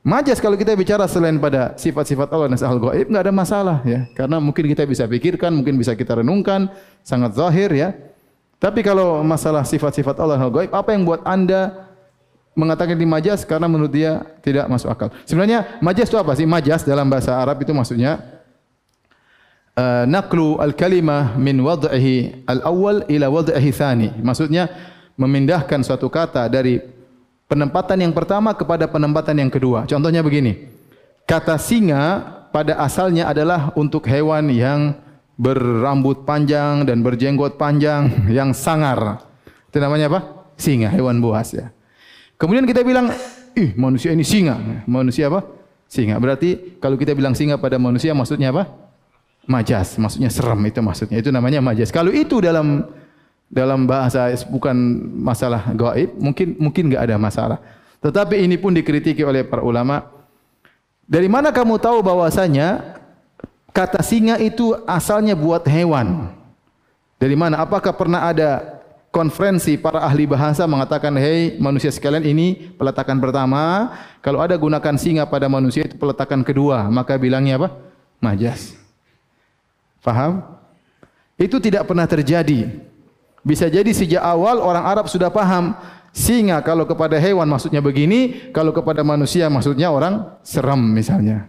Majas 0.04 0.36
kalau 0.36 0.54
kita 0.54 0.76
bicara 0.76 1.08
selain 1.08 1.40
pada 1.40 1.72
sifat-sifat 1.80 2.28
Allah 2.28 2.52
dan 2.52 2.60
sahal 2.60 2.76
gaib, 2.76 3.08
enggak 3.08 3.24
ada 3.24 3.32
masalah. 3.32 3.78
ya. 3.88 4.04
Karena 4.12 4.36
mungkin 4.36 4.68
kita 4.68 4.84
bisa 4.84 5.08
pikirkan, 5.08 5.48
mungkin 5.48 5.80
bisa 5.80 5.96
kita 5.96 6.20
renungkan. 6.20 6.68
Sangat 7.00 7.34
zahir 7.34 7.72
ya. 7.72 7.96
Tapi 8.60 8.84
kalau 8.84 9.24
masalah 9.24 9.64
sifat-sifat 9.64 10.14
Allah 10.20 10.36
sahal 10.36 10.52
gaib, 10.52 10.70
apa 10.76 10.92
yang 10.92 11.08
buat 11.08 11.24
anda 11.24 11.88
mengatakan 12.52 13.00
di 13.00 13.08
majas? 13.08 13.48
Karena 13.48 13.64
menurut 13.64 13.90
dia 13.90 14.22
tidak 14.44 14.68
masuk 14.68 14.92
akal. 14.92 15.08
Sebenarnya 15.24 15.80
majas 15.80 16.06
itu 16.12 16.20
apa 16.20 16.36
sih? 16.36 16.44
Majas 16.44 16.84
dalam 16.84 17.08
bahasa 17.08 17.34
Arab 17.40 17.64
itu 17.64 17.72
maksudnya 17.72 18.33
uh, 19.78 20.04
naqlu 20.06 20.58
al-kalimah 20.58 21.34
min 21.38 21.60
wad'ihi 21.62 22.46
al-awwal 22.46 23.06
ila 23.10 23.26
wad'ihi 23.30 23.70
thani. 23.74 24.08
Maksudnya 24.22 24.70
memindahkan 25.14 25.82
suatu 25.86 26.10
kata 26.10 26.46
dari 26.50 26.82
penempatan 27.46 28.02
yang 28.02 28.12
pertama 28.14 28.54
kepada 28.54 28.90
penempatan 28.90 29.38
yang 29.38 29.50
kedua. 29.50 29.86
Contohnya 29.86 30.22
begini. 30.22 30.70
Kata 31.24 31.56
singa 31.56 32.20
pada 32.52 32.78
asalnya 32.82 33.30
adalah 33.30 33.72
untuk 33.74 34.04
hewan 34.06 34.52
yang 34.52 34.94
berambut 35.34 36.22
panjang 36.22 36.86
dan 36.86 37.02
berjenggot 37.02 37.58
panjang 37.58 38.10
yang 38.38 38.54
sangar. 38.54 39.24
Itu 39.70 39.82
namanya 39.82 40.06
apa? 40.10 40.20
Singa, 40.54 40.86
hewan 40.94 41.18
buas 41.18 41.50
ya. 41.50 41.74
Kemudian 42.38 42.62
kita 42.62 42.86
bilang, 42.86 43.10
ih 43.58 43.74
manusia 43.74 44.14
ini 44.14 44.22
singa. 44.22 44.54
Manusia 44.86 45.26
apa? 45.26 45.42
Singa. 45.90 46.18
Berarti 46.22 46.78
kalau 46.78 46.94
kita 46.94 47.14
bilang 47.14 47.34
singa 47.34 47.58
pada 47.58 47.78
manusia 47.78 48.14
maksudnya 48.14 48.54
apa? 48.54 48.83
Majas. 49.44 49.96
Maksudnya 50.00 50.30
serem 50.32 50.60
itu 50.64 50.80
maksudnya. 50.80 51.16
Itu 51.20 51.28
namanya 51.28 51.60
majas. 51.60 51.92
Kalau 51.92 52.10
itu 52.10 52.40
dalam 52.40 52.88
dalam 53.48 53.86
bahasa 53.86 54.32
bukan 54.50 54.74
masalah 55.20 55.70
gaib, 55.76 56.10
mungkin 56.18 56.58
mungkin 56.58 56.82
enggak 56.90 57.02
ada 57.06 57.16
masalah. 57.20 57.58
Tetapi 58.02 58.40
ini 58.42 58.60
pun 58.60 58.74
dikritiki 58.74 59.24
oleh 59.24 59.46
para 59.46 59.64
ulama. 59.64 60.04
Dari 61.04 61.28
mana 61.28 61.52
kamu 61.52 61.76
tahu 61.80 62.00
bahwasanya 62.00 63.00
kata 63.72 64.00
singa 64.00 64.40
itu 64.40 64.76
asalnya 64.88 65.36
buat 65.36 65.64
hewan? 65.68 66.32
Dari 67.20 67.36
mana? 67.36 67.60
Apakah 67.64 67.92
pernah 67.96 68.28
ada 68.28 68.80
konferensi 69.14 69.78
para 69.78 70.02
ahli 70.02 70.26
bahasa 70.26 70.66
mengatakan, 70.66 71.14
"Hei 71.16 71.56
manusia 71.62 71.88
sekalian, 71.94 72.26
ini 72.26 72.74
peletakan 72.74 73.22
pertama. 73.22 73.94
Kalau 74.18 74.42
ada 74.42 74.58
gunakan 74.58 74.98
singa 74.98 75.24
pada 75.24 75.46
manusia 75.46 75.86
itu 75.86 75.94
peletakan 75.94 76.42
kedua, 76.42 76.90
maka 76.90 77.14
bilangnya 77.14 77.56
apa? 77.56 77.68
Majas." 78.18 78.83
Faham? 80.04 80.44
Itu 81.40 81.56
tidak 81.56 81.88
pernah 81.88 82.04
terjadi. 82.04 82.68
Bisa 83.40 83.72
jadi 83.72 83.88
sejak 83.88 84.20
awal 84.20 84.60
orang 84.60 84.84
Arab 84.84 85.08
sudah 85.08 85.32
paham 85.32 85.72
singa 86.12 86.60
kalau 86.62 86.84
kepada 86.84 87.16
hewan 87.16 87.48
maksudnya 87.48 87.80
begini, 87.80 88.52
kalau 88.52 88.70
kepada 88.70 89.00
manusia 89.00 89.48
maksudnya 89.48 89.88
orang 89.88 90.28
seram 90.44 90.80
misalnya. 90.80 91.48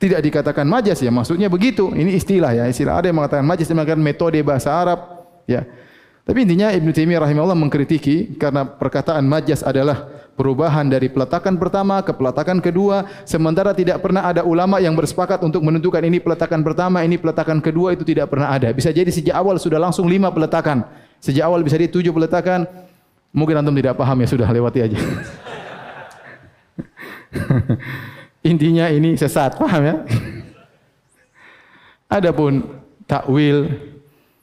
Tidak 0.00 0.18
dikatakan 0.18 0.66
majas 0.66 0.98
ya, 0.98 1.14
maksudnya 1.14 1.46
begitu. 1.46 1.94
Ini 1.94 2.18
istilah 2.18 2.52
ya, 2.58 2.64
istilah 2.66 2.98
ada 2.98 3.06
yang 3.06 3.22
mengatakan 3.22 3.46
majas, 3.46 3.70
yang 3.70 3.78
mengatakan 3.78 4.02
metode 4.02 4.40
bahasa 4.42 4.74
Arab 4.74 4.98
ya. 5.46 5.62
Tapi 6.26 6.42
intinya 6.42 6.74
Ibn 6.74 6.88
Taimiyah 6.90 7.22
rahimahullah 7.22 7.58
mengkritiki 7.58 8.34
karena 8.34 8.66
perkataan 8.66 9.22
majas 9.22 9.62
adalah 9.62 10.10
perubahan 10.32 10.88
dari 10.88 11.12
peletakan 11.12 11.60
pertama 11.60 12.00
ke 12.00 12.12
peletakan 12.16 12.58
kedua 12.64 13.04
sementara 13.28 13.76
tidak 13.76 14.00
pernah 14.00 14.24
ada 14.24 14.42
ulama 14.42 14.80
yang 14.80 14.96
bersepakat 14.96 15.44
untuk 15.44 15.60
menentukan 15.60 16.00
ini 16.02 16.18
peletakan 16.18 16.64
pertama 16.64 17.04
ini 17.04 17.20
peletakan 17.20 17.60
kedua 17.60 17.92
itu 17.92 18.04
tidak 18.04 18.32
pernah 18.32 18.48
ada. 18.48 18.72
Bisa 18.72 18.88
jadi 18.90 19.08
sejak 19.12 19.36
awal 19.36 19.60
sudah 19.60 19.76
langsung 19.76 20.08
lima 20.08 20.32
peletakan. 20.32 20.84
Sejak 21.22 21.46
awal 21.46 21.62
bisa 21.62 21.76
jadi 21.76 21.92
tujuh 21.92 22.10
peletakan. 22.10 22.66
Mungkin 23.32 23.60
antum 23.60 23.72
tidak 23.76 23.96
paham 23.96 24.20
ya 24.20 24.28
sudah 24.28 24.48
lewati 24.48 24.84
aja. 24.84 24.98
Intinya 28.50 28.90
ini 28.92 29.16
sesat 29.16 29.56
paham 29.56 29.82
ya? 29.86 29.96
Adapun 32.12 32.60
takwil 33.08 33.72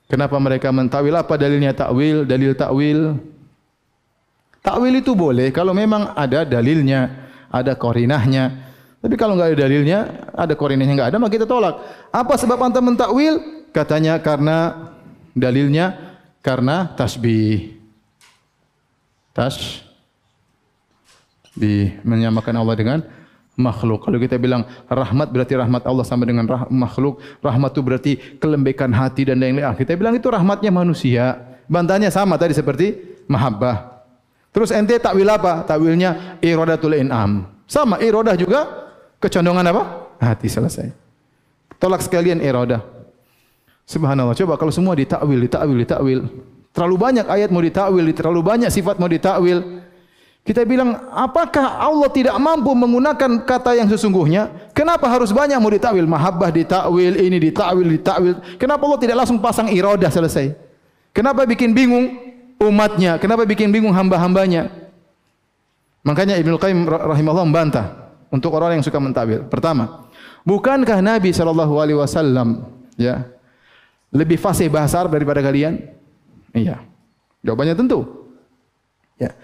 kenapa 0.09 0.39
mereka 0.41 0.73
mentakwil? 0.73 1.13
Apa 1.13 1.37
dalilnya 1.37 1.75
takwil? 1.75 2.25
Dalil 2.25 2.57
takwil 2.57 3.19
Takwil 4.59 4.99
itu 4.99 5.15
boleh 5.15 5.49
kalau 5.55 5.71
memang 5.71 6.11
ada 6.13 6.43
dalilnya, 6.43 7.31
ada 7.47 7.73
korinahnya. 7.75 8.69
Tapi 8.99 9.15
kalau 9.15 9.39
enggak 9.39 9.55
ada 9.55 9.59
dalilnya, 9.63 9.99
ada 10.35 10.53
korinahnya 10.59 10.93
enggak 10.99 11.09
ada, 11.15 11.17
maka 11.23 11.31
kita 11.39 11.47
tolak. 11.47 11.79
Apa 12.11 12.35
sebab 12.35 12.59
antum 12.59 12.83
mentakwil? 12.83 13.39
Katanya 13.71 14.19
karena 14.19 14.91
dalilnya 15.31 15.95
karena 16.43 16.91
tasbih. 16.99 17.79
Tas 19.31 19.85
di 21.55 21.91
menyamakan 22.03 22.55
Allah 22.59 22.75
dengan 22.75 22.99
makhluk. 23.59 24.07
Kalau 24.07 24.15
kita 24.15 24.39
bilang 24.39 24.63
rahmat 24.87 25.31
berarti 25.31 25.53
rahmat 25.59 25.83
Allah 25.83 26.07
sama 26.07 26.23
dengan 26.23 26.47
rah 26.47 26.65
makhluk. 26.71 27.19
Rahmat 27.43 27.75
itu 27.75 27.81
berarti 27.83 28.11
kelembekan 28.39 28.91
hati 28.95 29.27
dan 29.27 29.43
lain-lain. 29.43 29.67
Ah, 29.67 29.75
kita 29.75 29.99
bilang 29.99 30.15
itu 30.15 30.31
rahmatnya 30.31 30.71
manusia. 30.71 31.39
Bantahnya 31.67 32.09
sama 32.09 32.39
tadi 32.39 32.55
seperti 32.55 32.95
mahabbah. 33.27 33.98
Terus 34.49 34.73
ente 34.73 34.97
takwil 34.97 35.29
apa? 35.29 35.61
Takwilnya 35.65 36.41
iradatul 36.41 36.97
in'am. 36.97 37.45
Sama 37.69 38.01
iradah 38.01 38.33
juga 38.33 38.65
kecondongan 39.21 39.65
apa? 39.69 39.83
Hati 40.17 40.49
selesai. 40.49 40.89
Tolak 41.77 42.01
sekalian 42.01 42.41
iradah. 42.41 42.81
Subhanallah. 43.85 44.37
Coba 44.37 44.57
kalau 44.57 44.73
semua 44.73 44.93
ditakwil, 44.97 45.39
ditakwil, 45.45 45.77
ditakwil. 45.81 46.19
Terlalu 46.69 46.95
banyak 46.97 47.25
ayat 47.25 47.49
mau 47.49 47.61
ditakwil, 47.61 48.05
terlalu 48.13 48.41
banyak 48.45 48.69
sifat 48.69 49.01
mau 49.01 49.09
ditakwil. 49.09 49.81
Kita 50.45 50.65
bilang, 50.65 51.09
apakah 51.13 51.77
Allah 51.77 52.09
tidak 52.09 52.33
mampu 52.41 52.73
menggunakan 52.73 53.45
kata 53.45 53.77
yang 53.77 53.89
sesungguhnya? 53.89 54.73
Kenapa 54.73 55.05
harus 55.05 55.29
banyak 55.29 55.57
mau 55.61 55.69
ditakwil? 55.69 56.05
Mahabbah 56.05 56.49
ditakwil, 56.49 57.17
ini 57.21 57.37
ditakwil, 57.37 57.85
ditakwil. 57.97 58.33
Kenapa 58.57 58.81
Allah 58.85 59.01
tidak 59.01 59.15
langsung 59.25 59.37
pasang 59.41 59.69
iradah 59.69 60.09
selesai? 60.09 60.53
Kenapa 61.13 61.45
bikin 61.45 61.73
bingung? 61.73 62.28
Umatnya. 62.59 63.15
Kenapa 63.17 63.47
bikin 63.47 63.71
bingung 63.71 63.95
hamba-hambanya? 63.95 64.69
Makanya 66.03 66.35
Ibnu 66.39 66.55
Qayyim 66.59 66.87
rahimahullah 66.87 67.47
membantah 67.47 67.85
untuk 68.31 68.55
orang 68.55 68.79
yang 68.79 68.83
suka 68.85 68.99
mentawil. 68.99 69.47
Pertama, 69.47 70.07
bukankah 70.43 70.99
Nabi 71.03 71.31
sallallahu 71.35 71.75
alaihi 71.79 71.99
wasallam 71.99 72.67
ya 72.95 73.27
lebih 74.11 74.39
fasih 74.39 74.67
bahasa 74.71 75.01
Arab 75.01 75.15
daripada 75.15 75.43
kalian? 75.43 75.79
Iya. 76.55 76.83
Jawabannya 77.43 77.75
tentu. 77.75 78.03
Ya. 79.19 79.35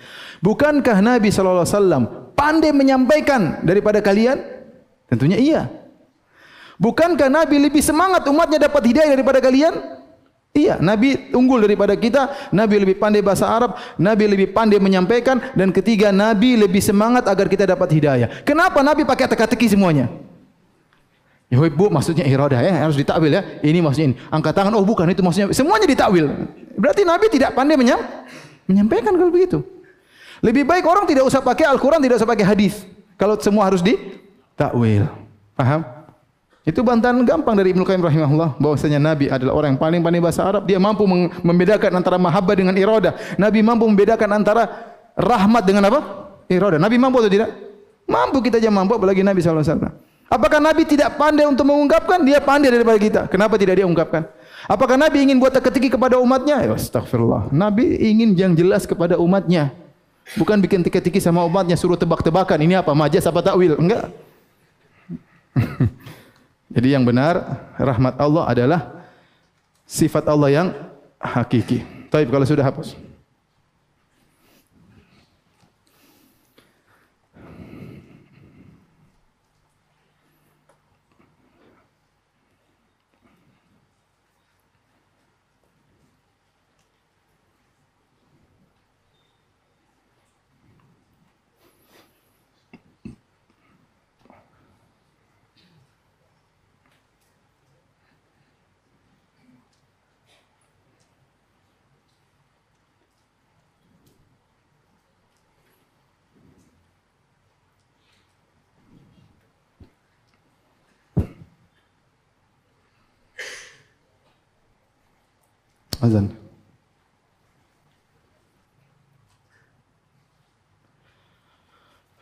Bukankah 0.43 0.99
Nabi 1.03 1.31
sallallahu 1.31 1.63
alaihi 1.63 1.75
wasallam 1.75 2.03
pandai 2.35 2.71
menyampaikan 2.71 3.63
daripada 3.63 3.99
kalian? 4.03 4.39
Tentunya 5.07 5.39
iya. 5.39 5.61
Bukankah 6.75 7.31
Nabi 7.31 7.55
lebih 7.61 7.79
semangat 7.79 8.27
umatnya 8.27 8.67
dapat 8.67 8.83
hidayah 8.83 9.15
daripada 9.15 9.39
kalian? 9.39 9.94
Iya, 10.55 10.79
Nabi 10.79 11.35
unggul 11.35 11.67
daripada 11.67 11.91
kita, 11.99 12.31
Nabi 12.55 12.79
lebih 12.79 12.95
pandai 12.95 13.19
bahasa 13.19 13.43
Arab, 13.43 13.75
Nabi 13.99 14.23
lebih 14.23 14.55
pandai 14.55 14.79
menyampaikan 14.79 15.51
dan 15.51 15.75
ketiga 15.75 16.15
Nabi 16.15 16.55
lebih 16.55 16.79
semangat 16.79 17.27
agar 17.27 17.51
kita 17.51 17.67
dapat 17.67 17.91
hidayah. 17.91 18.31
Kenapa 18.47 18.79
Nabi 18.79 19.03
pakai 19.03 19.27
teka-teki 19.27 19.75
semuanya? 19.75 20.07
Ya 21.51 21.59
bu, 21.59 21.91
maksudnya 21.91 22.23
iradah 22.23 22.63
ya, 22.63 22.87
harus 22.87 22.95
ditakwil 22.95 23.35
ya. 23.35 23.43
Ini 23.59 23.83
maksudnya 23.83 24.07
ini. 24.11 24.15
Angkat 24.31 24.55
tangan, 24.55 24.71
oh 24.79 24.87
bukan 24.87 25.11
itu 25.11 25.19
maksudnya. 25.19 25.51
Semuanya 25.51 25.91
ditakwil. 25.91 26.47
Berarti 26.79 27.03
Nabi 27.03 27.25
tidak 27.27 27.51
pandai 27.51 27.75
menyam 27.75 27.99
menyampaikan 28.63 29.11
kalau 29.11 29.35
begitu. 29.35 29.59
Lebih 30.39 30.63
baik 30.63 30.87
orang 30.87 31.03
tidak 31.03 31.27
usah 31.27 31.43
pakai 31.43 31.67
Al-Quran, 31.67 31.99
tidak 31.99 32.23
usah 32.23 32.29
pakai 32.31 32.47
hadis. 32.47 32.87
Kalau 33.19 33.35
semua 33.43 33.67
harus 33.67 33.83
ditakwil. 33.83 35.03
Paham? 35.51 35.94
Itu 36.65 36.81
bantahan 36.81 37.21
gampang 37.21 37.53
dari 37.53 37.77
Ibnu 37.77 37.85
Qayyim 37.85 38.01
rahimahullah 38.01 38.57
bahwasanya 38.57 38.97
Nabi 38.97 39.29
adalah 39.29 39.53
orang 39.53 39.77
yang 39.77 39.81
paling 39.85 40.01
pandai 40.01 40.17
bahasa 40.17 40.41
Arab, 40.41 40.65
dia 40.65 40.81
mampu 40.81 41.05
membedakan 41.45 41.93
antara 41.93 42.17
mahabbah 42.17 42.57
dengan 42.57 42.73
iradah. 42.73 43.37
Nabi 43.37 43.61
mampu 43.61 43.85
membedakan 43.85 44.29
antara 44.33 44.63
rahmat 45.13 45.61
dengan 45.61 45.85
apa? 45.93 45.99
Iradah. 46.49 46.81
Nabi 46.81 46.97
mampu 46.97 47.21
atau 47.21 47.29
tidak? 47.29 47.53
Mampu 48.09 48.41
kita 48.41 48.57
aja 48.57 48.73
mampu 48.73 48.97
apalagi 48.97 49.21
Nabi 49.21 49.45
wasallam. 49.45 49.93
Apakah 50.25 50.57
Nabi 50.57 50.89
tidak 50.89 51.13
pandai 51.21 51.45
untuk 51.45 51.69
mengungkapkan? 51.69 52.25
Dia 52.25 52.41
pandai 52.41 52.73
daripada 52.73 52.97
kita. 52.97 53.21
Kenapa 53.29 53.61
tidak 53.61 53.77
dia 53.77 53.85
ungkapkan? 53.85 54.25
Apakah 54.65 54.97
Nabi 54.97 55.21
ingin 55.21 55.37
buat 55.37 55.53
teka-teki 55.53 55.93
kepada 55.93 56.17
umatnya? 56.17 56.65
Ya, 56.65 56.73
astagfirullah. 56.73 57.53
Nabi 57.53 57.93
ingin 58.01 58.33
yang 58.33 58.57
jelas 58.57 58.89
kepada 58.89 59.21
umatnya. 59.21 59.69
Bukan 60.33 60.57
bikin 60.57 60.81
teka-teki 60.81 61.21
sama 61.21 61.45
umatnya 61.45 61.77
suruh 61.77 61.93
tebak-tebakan. 61.93 62.57
Ini 62.57 62.81
apa? 62.81 62.97
Majas 62.97 63.29
apa 63.29 63.45
takwil? 63.45 63.77
Enggak. 63.77 64.09
Jadi 66.75 66.91
yang 66.91 67.07
benar 67.07 67.63
rahmat 67.79 68.19
Allah 68.19 68.43
adalah 68.51 68.81
sifat 69.87 70.27
Allah 70.27 70.51
yang 70.51 70.67
hakiki. 71.15 72.11
Tapi 72.11 72.27
kalau 72.27 72.43
sudah 72.43 72.67
hapus. 72.67 73.04
azan. 116.05 116.29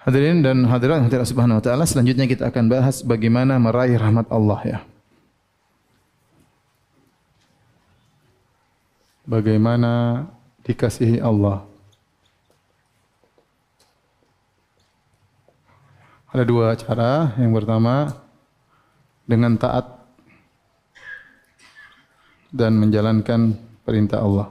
Hadirin 0.03 0.43
dan 0.43 0.67
hadirat 0.67 1.07
hadirat 1.07 1.27
subhanahu 1.31 1.59
wa 1.59 1.63
ta'ala, 1.63 1.88
selanjutnya 1.88 2.27
kita 2.27 2.51
akan 2.51 2.67
bahas 2.67 2.99
bagaimana 3.07 3.55
meraih 3.55 3.95
rahmat 3.95 4.27
Allah 4.27 4.59
ya. 4.67 4.79
Bagaimana 9.23 10.27
dikasihi 10.67 11.23
Allah. 11.23 11.63
Ada 16.36 16.43
dua 16.43 16.75
cara. 16.75 17.31
Yang 17.39 17.63
pertama, 17.63 17.95
dengan 19.23 19.55
taat 19.55 20.03
dan 22.51 22.75
menjalankan 22.75 23.55
perintah 23.84 24.23
Allah 24.23 24.47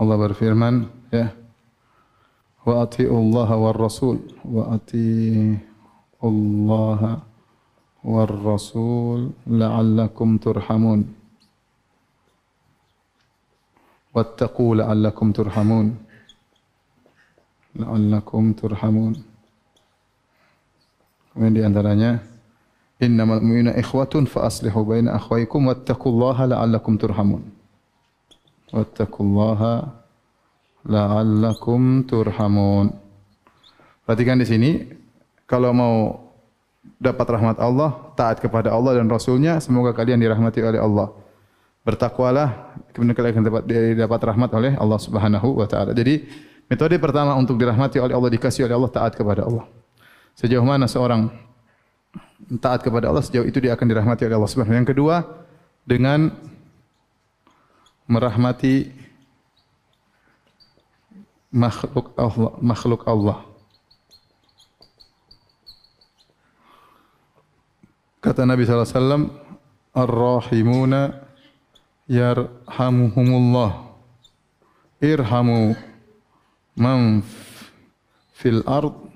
Allah 0.00 0.16
berfirman 0.16 0.88
ya 1.12 1.28
wa 2.64 2.88
atiullaha 2.88 3.52
war 3.60 3.76
rasul 3.76 4.16
wa 4.48 4.72
atiullaha 4.72 5.50
war 8.00 8.32
rasul 8.32 9.36
la'allakum 9.44 10.40
turhamun 10.40 11.04
wattaqu 14.16 14.80
la'allakum 14.80 15.36
turhamun 15.36 16.00
la'allakum 17.76 18.56
turhamun 18.56 19.20
Kemudian 21.32 21.54
di 21.54 21.62
antaranya 21.62 22.10
innamal 22.98 23.40
mu'minuna 23.40 23.78
ikhwatun 23.78 24.26
fa 24.26 24.50
aslihu 24.50 24.82
baina 24.82 25.16
akhwaykum 25.16 25.70
wattaqullaha 25.70 26.50
la'allakum 26.50 26.98
turhamun 26.98 27.60
wattaqullaha 28.74 30.00
la'allakum 30.86 32.06
turhamun. 32.06 32.94
Perhatikan 34.06 34.40
di 34.40 34.46
sini, 34.48 34.70
kalau 35.46 35.70
mau 35.74 35.94
dapat 36.98 37.26
rahmat 37.36 37.56
Allah, 37.60 38.14
taat 38.16 38.40
kepada 38.40 38.72
Allah 38.72 38.98
dan 38.98 39.06
Rasulnya, 39.10 39.60
semoga 39.60 39.92
kalian 39.92 40.18
dirahmati 40.18 40.62
oleh 40.64 40.80
Allah. 40.80 41.12
Bertakwalah, 41.84 42.76
kemudian 42.92 43.16
kalian 43.16 43.32
akan 43.38 43.44
dapat, 43.44 43.62
dapat 43.96 44.20
rahmat 44.24 44.50
oleh 44.56 44.72
Allah 44.76 45.00
Subhanahu 45.00 45.48
wa 45.56 45.66
taala. 45.68 45.92
Jadi, 45.96 46.26
metode 46.68 46.96
pertama 47.00 47.36
untuk 47.36 47.56
dirahmati 47.60 48.00
oleh 48.02 48.14
Allah, 48.16 48.30
dikasih 48.32 48.66
oleh 48.66 48.74
Allah, 48.76 48.90
taat 48.92 49.12
kepada 49.14 49.46
Allah. 49.46 49.64
Sejauh 50.40 50.64
mana 50.64 50.88
seorang 50.88 51.28
taat 52.64 52.80
kepada 52.80 53.12
Allah, 53.12 53.20
sejauh 53.20 53.44
itu 53.44 53.60
dia 53.60 53.76
akan 53.76 53.84
dirahmati 53.84 54.24
oleh 54.24 54.40
Allah 54.40 54.48
Subhanahu 54.48 54.80
Yang 54.80 54.96
kedua, 54.96 55.20
dengan 55.84 56.32
merahmati 58.08 58.88
makhluk 61.52 62.16
Allah, 62.16 62.56
makhluk 62.64 63.04
Allah. 63.04 63.44
Kata 68.24 68.48
Nabi 68.48 68.64
wasallam, 68.64 69.28
"Ar-rahimuna 69.92 71.20
yarhamuhumullah. 72.08 73.92
Irhamu 75.04 75.76
man 76.76 77.20
fil 78.32 78.64
ard 78.64 79.09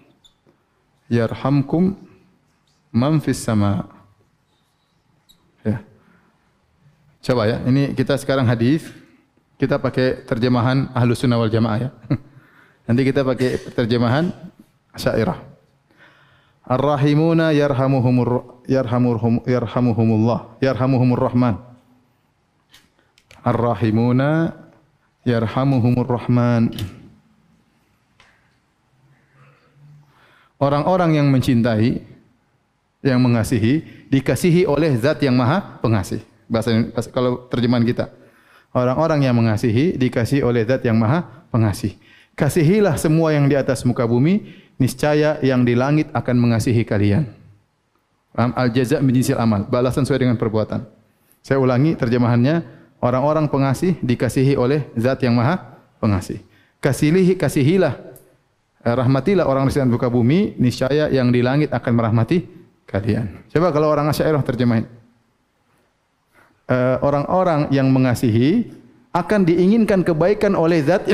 yarhamkum 1.15 1.95
man 2.91 3.23
fis 3.23 3.39
sama." 3.39 3.87
Ya. 5.63 5.79
Coba 7.23 7.47
ya, 7.47 7.63
ini 7.65 7.95
kita 7.95 8.19
sekarang 8.19 8.45
hadis, 8.51 8.91
kita 9.57 9.79
pakai 9.79 10.27
terjemahan 10.27 10.91
Ahlus 10.91 11.23
Sunnah 11.23 11.39
wal 11.39 11.49
Jamaah 11.49 11.89
ya. 11.89 11.91
Nanti 12.91 13.03
kita 13.07 13.25
pakai 13.25 13.57
terjemahan 13.73 14.29
Syairah. 14.93 15.41
Ar-rahimuna 16.65 17.53
yarhamuhumur 17.53 18.65
yarhamuhum 18.65 19.45
yarhamuhumullah 19.45 20.57
yarhamuhumur 20.65 21.21
rahman. 21.21 21.61
Ar-rahimuna 23.45 24.57
yarhamuhumur 25.29 26.09
rahman. 26.09 26.73
Orang-orang 30.65 31.21
yang 31.21 31.29
mencintai, 31.29 32.01
yang 33.05 33.21
mengasihi, 33.21 34.09
dikasihi 34.09 34.65
oleh 34.65 34.97
zat 34.97 35.21
yang 35.21 35.37
maha 35.37 35.77
pengasih 35.85 36.25
bahasa, 36.49 36.71
kalau 37.13 37.49
terjemahan 37.49 37.85
kita. 37.85 38.07
Orang-orang 38.75 39.23
yang 39.23 39.37
mengasihi 39.39 39.95
dikasihi 39.95 40.43
oleh 40.43 40.67
Zat 40.67 40.83
yang 40.83 40.99
Maha 40.99 41.47
Pengasih. 41.55 41.95
Kasihilah 42.35 42.99
semua 42.99 43.31
yang 43.31 43.47
di 43.47 43.55
atas 43.55 43.87
muka 43.87 44.03
bumi, 44.03 44.43
niscaya 44.75 45.39
yang 45.39 45.63
di 45.63 45.79
langit 45.79 46.11
akan 46.11 46.35
mengasihi 46.35 46.83
kalian. 46.83 47.31
Al 48.35 48.75
jaza 48.75 48.99
min 48.99 49.15
amal, 49.39 49.71
balasan 49.71 50.03
sesuai 50.03 50.27
dengan 50.27 50.35
perbuatan. 50.35 50.83
Saya 51.47 51.63
ulangi 51.63 51.95
terjemahannya, 51.95 52.67
orang-orang 52.99 53.47
pengasih 53.47 53.95
dikasihi 54.03 54.59
oleh 54.59 54.91
Zat 54.99 55.23
yang 55.23 55.39
Maha 55.39 55.79
Pengasih. 56.03 56.43
Kasihilah, 56.83 58.14
rahmatilah 58.93 59.49
orang 59.49 59.73
di 59.73 59.81
muka 59.89 60.13
bumi, 60.13 60.61
niscaya 60.61 61.09
yang 61.09 61.33
di 61.33 61.41
langit 61.41 61.73
akan 61.73 61.93
merahmati 61.97 62.45
kalian. 62.85 63.49
Coba 63.49 63.73
kalau 63.73 63.89
orang 63.89 64.13
Asy'ariyah 64.13 64.45
terjemahin. 64.45 64.85
Eh, 66.65 66.97
orang-orang 67.01 67.73
yang 67.73 67.89
mengasihi 67.89 68.69
akan 69.13 69.45
diinginkan 69.49 70.05
kebaikan 70.05 70.53
oleh 70.53 70.85
zat 70.85 71.05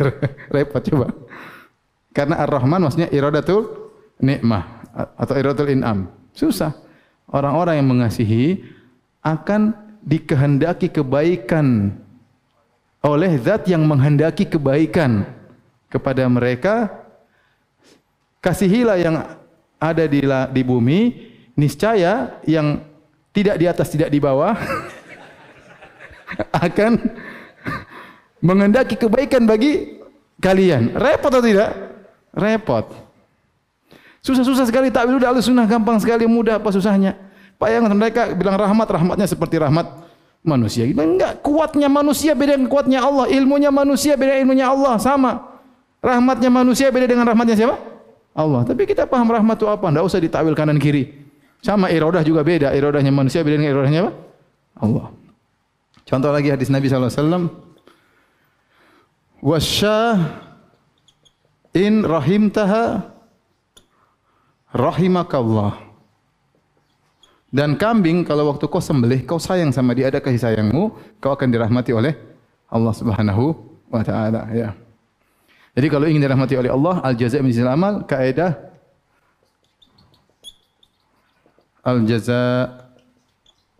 repot 0.54 0.82
coba. 0.82 1.14
Karena 2.14 2.42
Ar-Rahman 2.42 2.84
maksudnya 2.86 3.10
iradatul 3.10 3.92
nikmah 4.18 4.82
atau 5.16 5.34
iradatul 5.36 5.72
in'am. 5.72 6.10
Susah. 6.32 6.72
Orang-orang 7.26 7.82
yang 7.82 7.88
mengasihi 7.90 8.62
akan 9.22 9.74
dikehendaki 10.06 10.94
kebaikan 10.94 11.96
oleh 13.02 13.34
zat 13.42 13.66
yang 13.66 13.82
menghendaki 13.86 14.46
kebaikan 14.46 15.26
kepada 15.90 16.26
mereka. 16.26 17.05
Kasihilah 18.40 18.96
yang 19.00 19.16
ada 19.76 20.04
di, 20.06 20.20
di 20.26 20.62
bumi, 20.62 21.00
niscaya 21.58 22.40
yang 22.46 22.80
tidak 23.32 23.56
di 23.60 23.66
atas, 23.68 23.88
tidak 23.92 24.08
di 24.08 24.22
bawah, 24.22 24.54
akan 26.66 26.92
mengendaki 28.40 28.96
kebaikan 28.96 29.44
bagi 29.44 30.00
kalian. 30.40 30.96
Repot 30.96 31.32
atau 31.32 31.44
tidak? 31.44 31.70
Repot. 32.32 32.86
Susah-susah 34.20 34.66
sekali 34.66 34.90
takwil 34.90 35.22
sudah 35.22 35.38
sunnah 35.38 35.66
gampang 35.70 36.02
sekali 36.02 36.26
mudah 36.26 36.58
apa 36.58 36.68
susahnya. 36.74 37.14
Bayangkan 37.56 37.94
mereka 37.94 38.22
bilang 38.34 38.58
rahmat 38.58 38.88
rahmatnya 38.90 39.26
seperti 39.30 39.56
rahmat 39.56 39.86
manusia. 40.42 40.82
Enggak 40.84 41.40
kuatnya 41.46 41.86
manusia 41.86 42.34
beda 42.34 42.58
dengan 42.58 42.68
kuatnya 42.68 43.00
Allah. 43.06 43.30
Ilmunya 43.30 43.70
manusia 43.70 44.18
beda 44.18 44.34
ilmunya 44.42 44.66
Allah 44.66 44.98
sama. 44.98 45.62
Rahmatnya 46.02 46.50
manusia 46.52 46.90
beda 46.90 47.06
dengan 47.06 47.26
rahmatnya 47.26 47.54
siapa? 47.54 47.95
Allah. 48.36 48.68
Tapi 48.68 48.84
kita 48.84 49.08
paham 49.08 49.32
rahmat 49.32 49.56
itu 49.56 49.64
apa? 49.64 49.88
Tidak 49.88 50.04
usah 50.04 50.20
ditakwil 50.20 50.52
kanan 50.52 50.76
kiri. 50.76 51.08
Sama 51.64 51.88
iradah 51.88 52.20
juga 52.20 52.44
beda. 52.44 52.76
Iradahnya 52.76 53.08
manusia 53.08 53.40
beda 53.40 53.56
dengan 53.56 53.72
iradahnya 53.72 54.00
apa? 54.04 54.12
Allah. 54.76 55.06
Contoh 56.04 56.30
lagi 56.30 56.52
hadis 56.52 56.68
Nabi 56.68 56.92
wasallam. 56.92 57.48
Wasyah 59.40 60.44
in 61.72 62.04
rahimtaha 62.04 63.08
rahimakallah. 64.76 65.80
Dan 67.48 67.80
kambing 67.80 68.20
kalau 68.20 68.52
waktu 68.52 68.68
kau 68.68 68.84
sembelih 68.84 69.24
kau 69.24 69.40
sayang 69.40 69.72
sama 69.72 69.96
dia 69.96 70.12
ada 70.12 70.20
kasih 70.20 70.44
sayangmu, 70.44 70.92
kau 71.24 71.32
akan 71.32 71.48
dirahmati 71.48 71.96
oleh 71.96 72.12
Allah 72.68 72.92
Subhanahu 72.92 73.56
wa 73.88 74.02
taala 74.04 74.44
ya. 74.52 74.76
Jadi 75.76 75.86
kalau 75.92 76.08
ingin 76.08 76.24
dirahmati 76.24 76.56
oleh 76.56 76.72
Allah, 76.72 77.04
al 77.04 77.12
jazaa 77.12 77.44
min 77.44 77.52
amal, 77.68 78.08
kaidah 78.08 78.56
al 81.84 82.00
jaza 82.08 82.72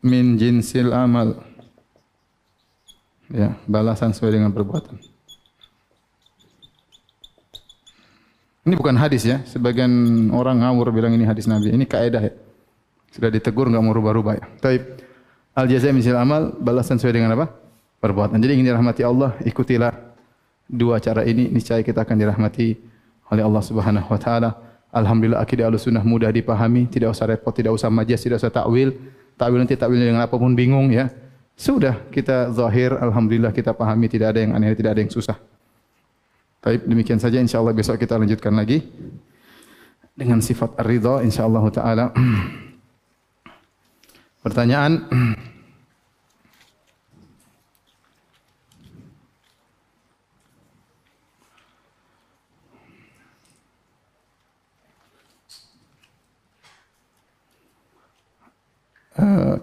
min 0.04 0.36
jinsil 0.36 0.92
amal. 0.92 1.40
Ya 3.32 3.56
balasan 3.64 4.12
sesuai 4.12 4.38
dengan 4.38 4.52
perbuatan. 4.52 5.00
Ini 8.68 8.74
bukan 8.76 8.94
hadis 9.00 9.24
ya. 9.24 9.40
Sebagian 9.48 9.90
orang 10.36 10.60
ngawur 10.60 10.92
bilang 10.92 11.16
ini 11.16 11.24
hadis 11.24 11.48
nabi. 11.48 11.72
Ini 11.72 11.88
kaidah 11.88 12.22
ya. 12.22 12.32
Sudah 13.08 13.32
ditegur 13.32 13.72
enggak 13.72 13.82
mau 13.82 13.96
rubah-rubah 13.96 14.36
ya. 14.36 14.44
Taib. 14.60 15.00
Al 15.56 15.64
jaza 15.64 15.88
min 15.90 16.04
jinsil 16.04 16.20
amal 16.20 16.52
balasan 16.60 17.00
sesuai 17.00 17.16
dengan 17.16 17.32
apa? 17.34 17.50
Perbuatan. 18.04 18.36
Jadi 18.36 18.52
ingin 18.60 18.68
dirahmati 18.68 19.02
Allah 19.02 19.34
ikutilah 19.42 20.05
dua 20.66 20.98
cara 20.98 21.22
ini 21.22 21.48
niscaya 21.48 21.80
kita 21.80 22.02
akan 22.02 22.16
dirahmati 22.18 22.76
oleh 23.30 23.42
Allah 23.42 23.62
Subhanahu 23.62 24.10
wa 24.10 24.18
taala 24.18 24.50
Alhamdulillah 24.96 25.44
akidah 25.44 25.68
al-sunnah 25.68 26.00
mudah 26.00 26.32
dipahami, 26.32 26.88
tidak 26.88 27.12
usah 27.12 27.28
repot, 27.28 27.52
tidak 27.52 27.76
usah 27.76 27.92
majas, 27.92 28.16
tidak 28.24 28.40
usah 28.40 28.48
takwil. 28.48 28.96
Takwil 29.36 29.60
nanti 29.60 29.76
takwil 29.76 30.00
dengan 30.00 30.24
apapun 30.24 30.56
bingung 30.56 30.88
ya. 30.88 31.12
Sudah 31.52 32.00
kita 32.08 32.48
zahir, 32.56 32.96
alhamdulillah 32.96 33.52
kita 33.52 33.76
pahami 33.76 34.08
tidak 34.08 34.32
ada 34.32 34.40
yang 34.40 34.56
aneh, 34.56 34.72
tidak 34.72 34.96
ada 34.96 35.00
yang 35.04 35.12
susah. 35.12 35.36
Baik, 36.64 36.88
demikian 36.88 37.20
saja 37.20 37.36
insyaallah 37.44 37.76
besok 37.76 38.00
kita 38.00 38.16
lanjutkan 38.16 38.56
lagi 38.56 38.88
dengan 40.16 40.40
sifat 40.40 40.80
ar-ridha 40.80 41.20
insyaallah 41.20 41.64
taala. 41.68 42.04
Pertanyaan 44.44 44.92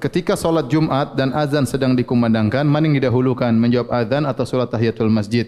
ketika 0.02 0.34
solat 0.34 0.70
Jumat 0.70 1.14
dan 1.14 1.30
azan 1.34 1.70
sedang 1.70 1.94
dikumandangkan, 1.94 2.66
mana 2.66 2.90
yang 2.90 2.98
didahulukan? 2.98 3.54
Menjawab 3.54 3.90
azan 3.94 4.26
atau 4.26 4.44
solat 4.46 4.70
tahiyatul 4.74 5.14
masjid? 5.14 5.46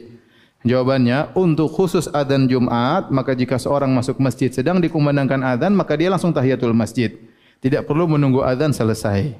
Jawabannya, 0.65 1.37
untuk 1.37 1.69
khusus 1.69 2.09
azan 2.09 2.49
Jumat, 2.49 3.13
maka 3.13 3.37
jika 3.37 3.61
seorang 3.61 3.93
masuk 3.93 4.17
masjid 4.17 4.49
sedang 4.49 4.81
dikumandangkan 4.81 5.41
azan, 5.45 5.77
maka 5.77 5.93
dia 5.93 6.09
langsung 6.09 6.33
tahiyatul 6.33 6.73
masjid. 6.73 7.13
Tidak 7.61 7.85
perlu 7.85 8.09
menunggu 8.09 8.41
azan 8.41 8.73
selesai. 8.73 9.37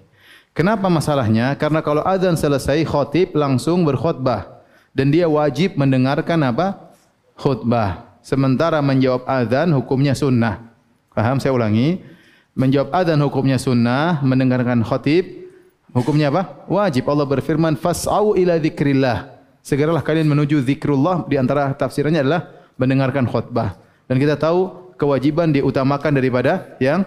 Kenapa 0.53 0.85
masalahnya? 0.87 1.57
Karena 1.57 1.81
kalau 1.81 2.05
azan 2.05 2.37
selesai, 2.37 2.85
khotib 2.85 3.33
langsung 3.33 3.85
berkhutbah. 3.85 4.63
Dan 4.95 5.11
dia 5.11 5.27
wajib 5.27 5.75
mendengarkan 5.75 6.39
apa? 6.45 6.95
Khutbah. 7.35 8.17
Sementara 8.23 8.79
menjawab 8.81 9.27
azan, 9.27 9.73
hukumnya 9.75 10.15
sunnah. 10.17 10.73
Paham? 11.11 11.37
Saya 11.37 11.53
ulangi 11.53 12.14
menjawab 12.55 12.89
adzan 12.95 13.19
hukumnya 13.19 13.59
sunnah, 13.59 14.23
mendengarkan 14.23 14.81
khatib 14.81 15.45
hukumnya 15.91 16.31
apa? 16.31 16.65
Wajib. 16.71 17.05
Allah 17.11 17.27
berfirman, 17.27 17.75
"Fas'au 17.75 18.33
ila 18.33 18.57
dzikrillah." 18.57 19.35
Segeralah 19.65 20.01
kalian 20.05 20.29
menuju 20.29 20.61
zikrullah 20.61 21.25
di 21.25 21.35
antara 21.41 21.73
tafsirannya 21.73 22.21
adalah 22.21 22.41
mendengarkan 22.77 23.25
khutbah. 23.25 23.73
Dan 24.05 24.21
kita 24.21 24.37
tahu 24.37 24.93
kewajiban 24.93 25.49
diutamakan 25.49 26.13
daripada 26.13 26.77
yang 26.77 27.01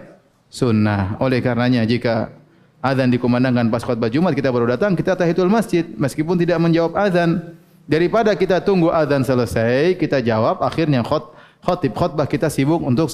sunnah. 0.50 1.14
Oleh 1.22 1.38
karenanya 1.38 1.86
jika 1.86 2.34
azan 2.82 3.14
dikumandangkan 3.14 3.70
pas 3.70 3.86
khutbah 3.86 4.10
Jumat 4.10 4.34
kita 4.34 4.50
baru 4.50 4.74
datang, 4.74 4.98
kita 4.98 5.14
tahiyatul 5.14 5.46
masjid 5.46 5.86
meskipun 5.86 6.34
tidak 6.34 6.58
menjawab 6.58 6.98
azan. 6.98 7.54
Daripada 7.88 8.34
kita 8.34 8.60
tunggu 8.60 8.90
azan 8.90 9.22
selesai, 9.22 9.96
kita 9.96 10.18
jawab 10.20 10.58
akhirnya 10.60 11.00
khut 11.06 11.30
khutib 11.62 11.94
khutbah 11.94 12.26
kita 12.26 12.50
sibuk 12.50 12.82
untuk 12.82 13.06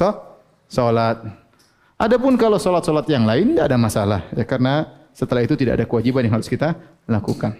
salat. 0.72 1.43
Adapun 2.04 2.36
kalau 2.36 2.60
solat-solat 2.60 3.08
yang 3.08 3.24
lain 3.24 3.56
tidak 3.56 3.72
ada 3.72 3.78
masalah, 3.80 4.20
ya 4.36 4.44
karena 4.44 4.92
setelah 5.16 5.40
itu 5.40 5.56
tidak 5.56 5.80
ada 5.80 5.84
kewajiban 5.88 6.28
yang 6.28 6.36
harus 6.36 6.52
kita 6.52 6.76
lakukan. 7.08 7.56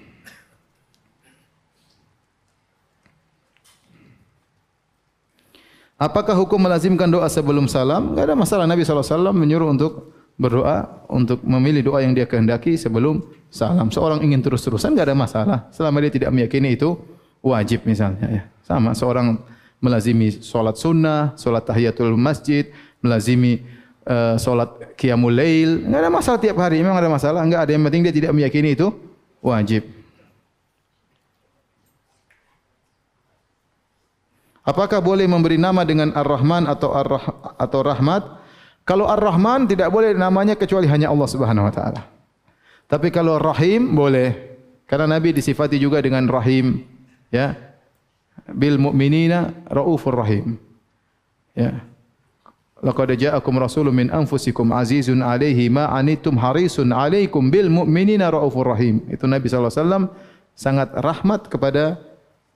Apakah 5.97 6.37
hukum 6.37 6.61
melazimkan 6.61 7.09
doa 7.09 7.25
sebelum 7.33 7.65
salam? 7.73 8.13
Tidak 8.13 8.25
ada 8.29 8.37
masalah. 8.37 8.69
Nabi 8.69 8.85
SAW 8.85 9.33
menyuruh 9.33 9.73
untuk 9.73 10.13
berdoa, 10.37 11.07
untuk 11.09 11.41
memilih 11.41 11.81
doa 11.81 12.05
yang 12.05 12.13
dia 12.13 12.29
kehendaki 12.29 12.77
sebelum 12.77 13.25
salam. 13.49 13.89
Seorang 13.89 14.21
ingin 14.21 14.45
terus-terusan, 14.45 14.93
tidak 14.93 15.09
ada 15.09 15.17
masalah. 15.17 15.59
Selama 15.73 16.05
dia 16.05 16.13
tidak 16.13 16.31
meyakini 16.37 16.77
itu 16.77 17.01
wajib 17.41 17.89
misalnya. 17.89 18.27
Ya. 18.29 18.43
Sama, 18.61 18.93
seorang 18.93 19.41
melazimi 19.81 20.29
solat 20.35 20.77
sunnah, 20.77 21.33
solat 21.41 21.65
tahiyatul 21.65 22.13
masjid, 22.19 22.69
melazimi 23.01 23.65
uh, 24.07 24.37
solat 24.41 24.97
qiyamul 24.97 25.35
lail, 25.35 25.85
enggak 25.85 26.01
ada 26.01 26.11
masalah 26.13 26.39
tiap 26.41 26.57
hari. 26.61 26.81
Memang 26.81 26.97
ada 26.97 27.11
masalah, 27.11 27.41
enggak 27.45 27.69
ada 27.69 27.73
yang 27.75 27.85
penting 27.89 28.03
dia 28.07 28.15
tidak 28.15 28.33
meyakini 28.33 28.77
itu 28.77 28.89
wajib. 29.45 29.85
Apakah 34.65 35.05
boleh 35.05 35.29
memberi 35.29 35.61
nama 35.61 35.85
dengan 35.85 36.17
Ar-Rahman 36.17 36.65
atau 36.65 36.97
Ar-Rah 36.97 37.57
atau 37.61 37.81
Rahmat? 37.85 38.23
Kalau 38.89 39.05
Ar-Rahman 39.05 39.69
tidak 39.69 39.93
boleh 39.93 40.17
namanya 40.17 40.57
kecuali 40.57 40.89
hanya 40.89 41.13
Allah 41.13 41.29
Subhanahu 41.29 41.69
wa 41.69 41.73
taala. 41.73 42.09
Tapi 42.89 43.13
kalau 43.13 43.37
Rahim 43.37 43.93
boleh. 43.93 44.57
Karena 44.85 45.17
Nabi 45.17 45.33
disifati 45.33 45.81
juga 45.81 46.01
dengan 46.05 46.29
Rahim, 46.29 46.85
ya. 47.33 47.57
Bil 48.53 48.77
mu'minina 48.77 49.65
raufur 49.73 50.13
rahim. 50.13 50.61
Ya. 51.57 51.81
Laqad 52.85 53.17
ja'akum 53.17 53.57
rasulun 53.57 53.97
min 53.97 54.13
anfusikum 54.13 54.69
azizun 54.77 55.25
'alaihi 55.25 55.73
ma 55.73 55.89
anittum 55.97 56.37
harisun 56.37 56.93
'alaikum 56.93 57.49
bil 57.49 57.73
mu'minina 57.73 58.29
raufur 58.29 58.69
rahim. 58.77 59.01
Itu 59.09 59.25
Nabi 59.25 59.49
sallallahu 59.49 59.73
alaihi 59.73 59.81
wasallam 59.89 60.05
sangat 60.53 60.89
rahmat 60.93 61.49
kepada 61.49 61.97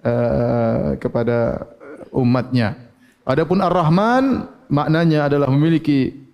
uh, 0.05 1.01
kepada 1.01 1.65
umatnya. 2.13 2.77
Adapun 3.25 3.61
Ar-Rahman 3.65 4.49
maknanya 4.69 5.33
adalah 5.33 5.49
memiliki 5.49 6.29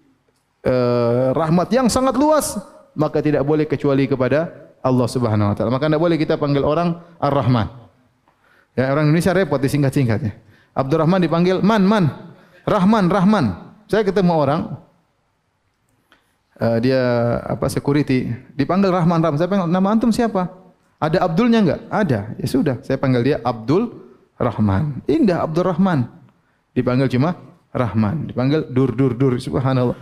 uh, 0.66 1.30
rahmat 1.30 1.70
yang 1.70 1.86
sangat 1.86 2.18
luas, 2.18 2.58
maka 2.98 3.22
tidak 3.22 3.46
boleh 3.46 3.66
kecuali 3.66 4.10
kepada 4.10 4.50
Allah 4.82 5.06
Subhanahu 5.06 5.50
wa 5.50 5.54
taala. 5.54 5.70
Maka 5.70 5.86
tidak 5.86 6.02
boleh 6.02 6.18
kita 6.18 6.34
panggil 6.34 6.66
orang 6.66 6.98
Ar-Rahman. 7.22 7.66
Ya, 8.74 8.90
orang 8.90 9.06
Indonesia 9.06 9.30
repot 9.30 9.62
disingkat-singkatnya. 9.62 10.34
Abdurrahman 10.74 11.22
dipanggil 11.22 11.62
Man, 11.62 11.86
Man. 11.86 12.10
Rahman, 12.66 13.06
Rahman. 13.06 13.63
Saya 13.88 14.02
ketemu 14.02 14.32
orang 14.32 14.60
uh, 16.58 16.78
dia 16.80 17.02
apa 17.44 17.68
security 17.68 18.32
dipanggil 18.56 18.90
Rahman 18.90 19.20
Rahman. 19.20 19.38
Saya 19.38 19.48
panggil 19.50 19.68
nama 19.68 19.88
antum 19.92 20.10
siapa? 20.10 20.48
Ada 21.02 21.20
Abdulnya 21.26 21.60
enggak? 21.60 21.80
Ada. 21.92 22.20
Ya 22.40 22.46
sudah, 22.48 22.76
saya 22.80 22.96
panggil 22.96 23.22
dia 23.22 23.36
Abdul 23.44 23.92
Rahman. 24.40 25.04
Indah 25.04 25.44
Abdul 25.44 25.68
Rahman. 25.68 26.08
Dipanggil 26.72 27.12
cuma 27.12 27.36
Rahman. 27.74 28.32
Dipanggil 28.32 28.66
Dur 28.72 28.96
Dur 28.96 29.12
Dur. 29.12 29.36
Subhanallah. 29.36 29.98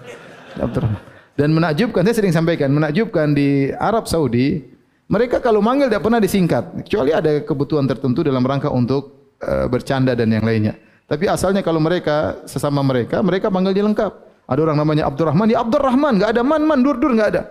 Abdul 0.57 0.83
Rahman. 0.87 1.03
Dan 1.33 1.57
menakjubkan, 1.57 2.05
saya 2.05 2.17
sering 2.21 2.35
sampaikan, 2.35 2.69
menakjubkan 2.69 3.33
di 3.33 3.73
Arab 3.73 4.05
Saudi, 4.05 4.61
mereka 5.09 5.41
kalau 5.41 5.65
manggil 5.65 5.89
tidak 5.89 6.05
pernah 6.05 6.21
disingkat. 6.21 6.85
Kecuali 6.85 7.11
ada 7.17 7.41
kebutuhan 7.41 7.89
tertentu 7.89 8.21
dalam 8.21 8.45
rangka 8.45 8.69
untuk 8.69 9.35
uh, 9.41 9.65
bercanda 9.67 10.13
dan 10.13 10.29
yang 10.29 10.45
lainnya. 10.45 10.77
Tapi 11.07 11.29
asalnya 11.29 11.61
kalau 11.61 11.83
mereka 11.83 12.41
sesama 12.49 12.81
mereka, 12.81 13.21
mereka 13.21 13.53
panggil 13.53 13.75
dia 13.75 13.85
lengkap. 13.85 14.13
Ada 14.49 14.61
orang 14.69 14.79
namanya 14.79 15.05
Abdurrahman, 15.09 15.47
ya 15.49 15.59
Abdurrahman, 15.63 16.13
enggak 16.19 16.31
ada 16.35 16.43
man 16.43 16.63
man 16.67 16.79
dur 16.83 16.97
dur 16.99 17.13
enggak 17.15 17.29
ada. 17.37 17.43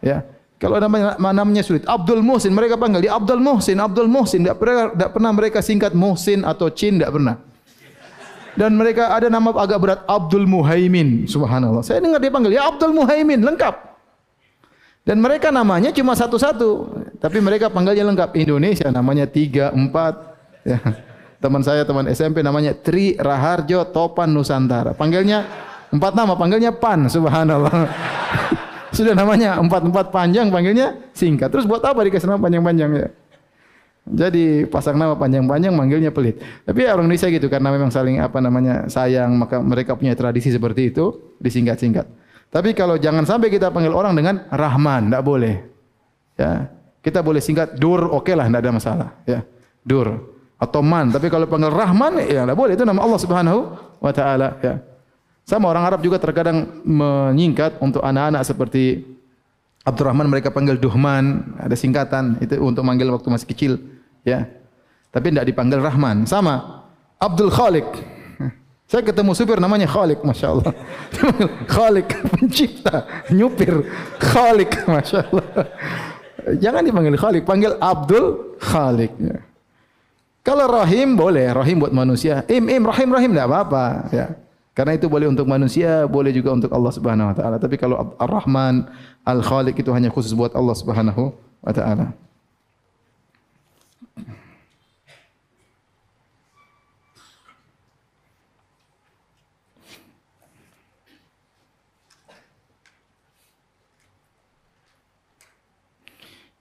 Ya. 0.00 0.24
Kalau 0.60 0.76
namanya 0.76 1.16
namanya 1.16 1.64
sulit, 1.64 1.88
Abdul 1.88 2.20
Muhsin 2.20 2.52
mereka 2.52 2.76
panggil 2.76 3.08
dia 3.08 3.16
Abdul 3.16 3.40
Muhsin, 3.40 3.80
Abdul 3.80 4.12
Muhsin, 4.12 4.44
enggak 4.44 4.60
pernah 4.60 4.92
enggak 4.92 5.10
pernah 5.16 5.30
mereka 5.32 5.58
singkat 5.64 5.96
Muhsin 5.96 6.44
atau 6.44 6.68
Chin 6.68 7.00
enggak 7.00 7.12
pernah. 7.16 7.36
Dan 8.58 8.76
mereka 8.76 9.16
ada 9.16 9.32
nama 9.32 9.48
agak 9.56 9.78
berat 9.80 10.00
Abdul 10.04 10.44
Muhaimin, 10.44 11.24
subhanallah. 11.24 11.80
Saya 11.80 12.04
dengar 12.04 12.20
dia 12.20 12.28
panggil 12.28 12.52
ya 12.52 12.68
Abdul 12.68 12.92
Muhaimin 12.92 13.40
lengkap. 13.40 13.74
Dan 15.00 15.16
mereka 15.24 15.48
namanya 15.48 15.88
cuma 15.96 16.12
satu-satu, 16.12 16.92
tapi 17.16 17.40
mereka 17.40 17.72
panggilnya 17.72 18.04
lengkap 18.04 18.36
Indonesia 18.36 18.92
namanya 18.92 19.24
tiga 19.24 19.72
empat. 19.72 20.36
Ya 20.60 20.76
teman 21.40 21.64
saya 21.64 21.82
teman 21.88 22.04
SMP 22.12 22.44
namanya 22.44 22.76
Tri 22.76 23.16
Raharjo 23.16 23.88
Topan 23.90 24.30
Nusantara. 24.30 24.92
Panggilnya 24.92 25.48
empat 25.90 26.12
nama, 26.12 26.36
panggilnya 26.36 26.70
Pan, 26.76 27.08
subhanallah. 27.08 27.72
Sudah 28.96 29.16
namanya 29.16 29.56
empat-empat 29.58 30.12
panjang, 30.12 30.52
panggilnya 30.52 31.00
singkat. 31.16 31.48
Terus 31.48 31.64
buat 31.64 31.80
apa 31.80 32.04
dikasih 32.04 32.28
nama 32.28 32.42
panjang-panjang 32.42 32.90
ya? 32.92 33.08
Jadi 34.10 34.66
pasang 34.66 34.98
nama 34.98 35.14
panjang-panjang 35.14 35.70
manggilnya 35.70 36.10
pelit. 36.10 36.42
Tapi 36.66 36.84
orang 36.84 37.06
Indonesia 37.06 37.30
gitu 37.30 37.46
karena 37.46 37.70
memang 37.70 37.94
saling 37.94 38.18
apa 38.18 38.42
namanya 38.42 38.90
sayang 38.90 39.30
maka 39.38 39.62
mereka 39.62 39.94
punya 39.94 40.18
tradisi 40.18 40.50
seperti 40.50 40.90
itu 40.90 41.36
disingkat-singkat. 41.38 42.06
Tapi 42.50 42.74
kalau 42.74 42.98
jangan 42.98 43.22
sampai 43.22 43.46
kita 43.46 43.70
panggil 43.70 43.94
orang 43.94 44.18
dengan 44.18 44.42
Rahman, 44.50 45.06
tidak 45.06 45.22
boleh. 45.22 45.56
Ya, 46.34 46.66
kita 46.98 47.22
boleh 47.22 47.38
singkat 47.38 47.78
Dur, 47.78 48.10
oke 48.10 48.26
okay 48.26 48.34
lah, 48.34 48.50
tidak 48.50 48.60
ada 48.66 48.72
masalah. 48.74 49.08
Ya, 49.22 49.46
Dur 49.86 50.29
atau 50.60 50.84
man. 50.84 51.08
Tapi 51.08 51.32
kalau 51.32 51.48
panggil 51.48 51.72
rahman 51.72 52.20
ya 52.28 52.44
tidak 52.44 52.56
boleh. 52.56 52.76
Itu 52.76 52.84
nama 52.84 53.00
Allah 53.00 53.20
Subhanahu 53.20 53.60
wa 53.98 54.12
taala 54.12 54.60
ya. 54.60 54.76
Sama 55.48 55.72
orang 55.72 55.88
Arab 55.88 56.00
juga 56.04 56.20
terkadang 56.20 56.84
menyingkat 56.86 57.80
untuk 57.82 58.04
anak-anak 58.04 58.44
seperti 58.46 59.02
Abdurrahman 59.82 60.28
mereka 60.28 60.52
panggil 60.52 60.76
Duhman. 60.76 61.56
Ada 61.58 61.74
singkatan. 61.74 62.38
Itu 62.38 62.60
untuk 62.60 62.84
manggil 62.84 63.08
waktu 63.10 63.26
masih 63.32 63.48
kecil 63.48 63.72
ya. 64.22 64.46
Tapi 65.10 65.34
tidak 65.34 65.48
dipanggil 65.50 65.82
Rahman. 65.82 66.22
Sama. 66.22 66.86
Abdul 67.18 67.50
Khalik 67.50 67.88
saya 68.90 69.06
ketemu 69.06 69.30
supir 69.38 69.62
namanya 69.62 69.86
Khalik 69.86 70.18
Masya 70.26 70.50
Allah. 70.50 70.74
Khalik 71.78 72.10
pencipta 72.26 73.06
nyupir. 73.30 73.86
Khalik 74.18 74.82
Masya 74.82 75.30
Allah. 75.30 75.46
Jangan 76.58 76.82
dipanggil 76.82 77.14
Khalik 77.14 77.46
panggil 77.46 77.78
Abdul 77.78 78.58
Khalik 78.58 79.14
ya. 79.22 79.38
Kalau 80.40 80.64
rahim 80.72 81.20
boleh, 81.20 81.52
rahim 81.52 81.84
buat 81.84 81.92
manusia. 81.92 82.48
Im 82.48 82.64
im 82.72 82.82
rahim 82.88 83.12
rahim 83.12 83.30
tidak 83.36 83.48
apa-apa, 83.52 83.84
ya. 84.08 84.26
Karena 84.72 84.96
itu 84.96 85.12
boleh 85.12 85.28
untuk 85.28 85.44
manusia, 85.44 86.08
boleh 86.08 86.32
juga 86.32 86.56
untuk 86.56 86.72
Allah 86.72 86.92
Subhanahu 86.96 87.28
wa 87.28 87.36
taala. 87.36 87.56
Tapi 87.60 87.76
kalau 87.76 88.16
Ar-Rahman, 88.16 88.88
Al-Khaliq 89.28 89.76
itu 89.76 89.92
hanya 89.92 90.08
khusus 90.08 90.32
buat 90.32 90.56
Allah 90.56 90.72
Subhanahu 90.72 91.36
wa 91.36 91.72
taala. 91.76 92.16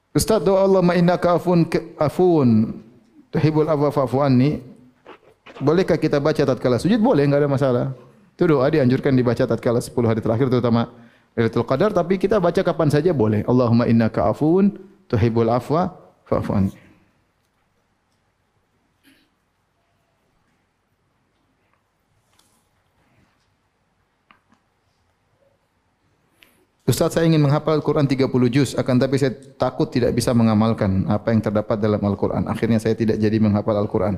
Ustaz 0.09 0.43
doa 0.43 0.67
Allah 0.67 0.83
ma 0.83 0.97
innaka 0.99 1.39
afun 1.39 1.63
afun 1.95 2.75
tuhibul 3.33 3.65
afwa 3.69 3.89
fa'fu 3.89 4.21
anni. 4.21 4.61
Bolehkah 5.59 5.97
kita 5.97 6.21
baca 6.21 6.45
tatkala 6.45 6.77
sujud? 6.77 7.01
Boleh, 7.01 7.25
enggak 7.25 7.45
ada 7.45 7.49
masalah. 7.49 7.85
Itu 8.37 8.47
doa 8.47 8.69
dianjurkan 8.71 9.11
dibaca 9.17 9.43
tatkala 9.43 9.83
10 9.83 9.91
hari 10.07 10.23
terakhir 10.23 10.47
terutama 10.47 10.87
Lailatul 11.35 11.67
Qadar 11.67 11.91
tapi 11.91 12.15
kita 12.15 12.39
baca 12.39 12.61
kapan 12.63 12.87
saja 12.87 13.11
boleh. 13.11 13.43
Allahumma 13.43 13.83
innaka 13.85 14.31
afun 14.31 14.79
tuhibul 15.11 15.51
afwa 15.51 15.91
fa'fu 16.23 16.51
anni. 16.55 16.88
Ustaz 26.89 27.13
saya 27.13 27.29
ingin 27.29 27.45
menghafal 27.45 27.77
Al-Quran 27.77 28.09
30 28.09 28.33
juz 28.49 28.73
akan 28.73 28.97
tapi 28.97 29.21
saya 29.21 29.29
takut 29.61 29.93
tidak 29.93 30.09
bisa 30.09 30.33
mengamalkan 30.33 31.05
apa 31.05 31.29
yang 31.29 31.37
terdapat 31.37 31.77
dalam 31.77 32.01
Al-Quran. 32.01 32.49
Akhirnya 32.49 32.81
saya 32.81 32.97
tidak 32.97 33.21
jadi 33.21 33.37
menghafal 33.37 33.77
Al-Quran. 33.77 34.17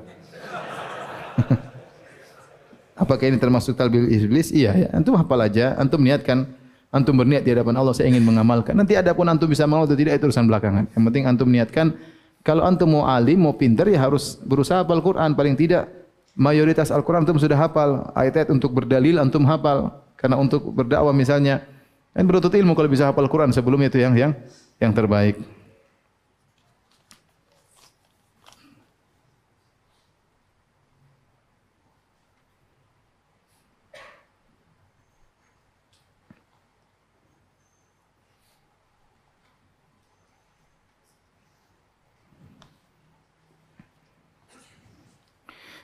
Apakah 3.03 3.27
ini 3.27 3.35
termasuk 3.43 3.75
talbil 3.75 4.07
iblis? 4.07 4.55
Iya 4.55 4.71
ya. 4.71 4.87
Antum 4.95 5.19
hafal 5.19 5.43
aja, 5.43 5.75
antum 5.75 5.99
niatkan 5.99 6.47
antum 6.95 7.11
berniat 7.19 7.43
di 7.43 7.51
hadapan 7.51 7.75
Allah 7.75 7.91
saya 7.91 8.07
ingin 8.07 8.23
mengamalkan. 8.23 8.71
Nanti 8.71 8.95
ada 8.95 9.11
pun 9.11 9.27
antum 9.27 9.51
bisa 9.51 9.67
mengamal 9.67 9.91
atau 9.91 9.99
tidak 9.99 10.23
itu 10.23 10.31
urusan 10.31 10.47
belakangan. 10.47 10.87
Yang 10.95 11.03
penting 11.11 11.23
antum 11.27 11.51
niatkan 11.51 11.91
kalau 12.39 12.63
antum 12.63 12.87
mau 12.87 13.03
alim, 13.03 13.43
mau 13.43 13.51
pintar 13.51 13.91
ya 13.91 13.99
harus 13.99 14.39
berusaha 14.47 14.87
hafal 14.87 15.03
Quran 15.03 15.35
paling 15.35 15.59
tidak 15.59 15.91
mayoritas 16.39 16.87
Al-Quran 16.87 17.27
antum 17.27 17.35
sudah 17.35 17.59
hafal. 17.59 18.15
Ayat-ayat 18.15 18.47
untuk 18.47 18.71
berdalil 18.71 19.19
antum 19.19 19.43
hafal. 19.43 19.91
Karena 20.15 20.39
untuk 20.39 20.71
berdakwah 20.71 21.11
misalnya 21.11 21.65
dan 22.11 22.23
beruntut 22.27 22.51
ilmu 22.51 22.75
kalau 22.75 22.89
bisa 22.91 23.07
hafal 23.07 23.27
Quran 23.31 23.55
sebelumnya 23.55 23.87
itu 23.87 23.99
yang 24.03 24.15
yang 24.15 24.31
yang 24.79 24.91
terbaik. 24.91 25.39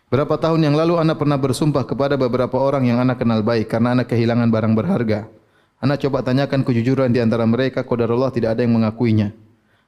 Berapa 0.08 0.40
tahun 0.40 0.64
yang 0.64 0.76
lalu 0.80 1.04
anak 1.04 1.20
pernah 1.20 1.36
bersumpah 1.36 1.84
kepada 1.84 2.16
beberapa 2.16 2.56
orang 2.56 2.88
yang 2.88 3.04
anak 3.04 3.20
kenal 3.20 3.44
baik 3.44 3.68
karena 3.68 3.92
anak 3.92 4.08
kehilangan 4.08 4.48
barang 4.48 4.72
berharga. 4.72 5.28
Anak 5.78 6.02
coba 6.02 6.26
tanyakan 6.26 6.66
kejujuran 6.66 7.14
di 7.14 7.22
antara 7.22 7.46
mereka, 7.46 7.86
kodar 7.86 8.10
Allah 8.10 8.34
tidak 8.34 8.58
ada 8.58 8.66
yang 8.66 8.74
mengakuinya. 8.74 9.30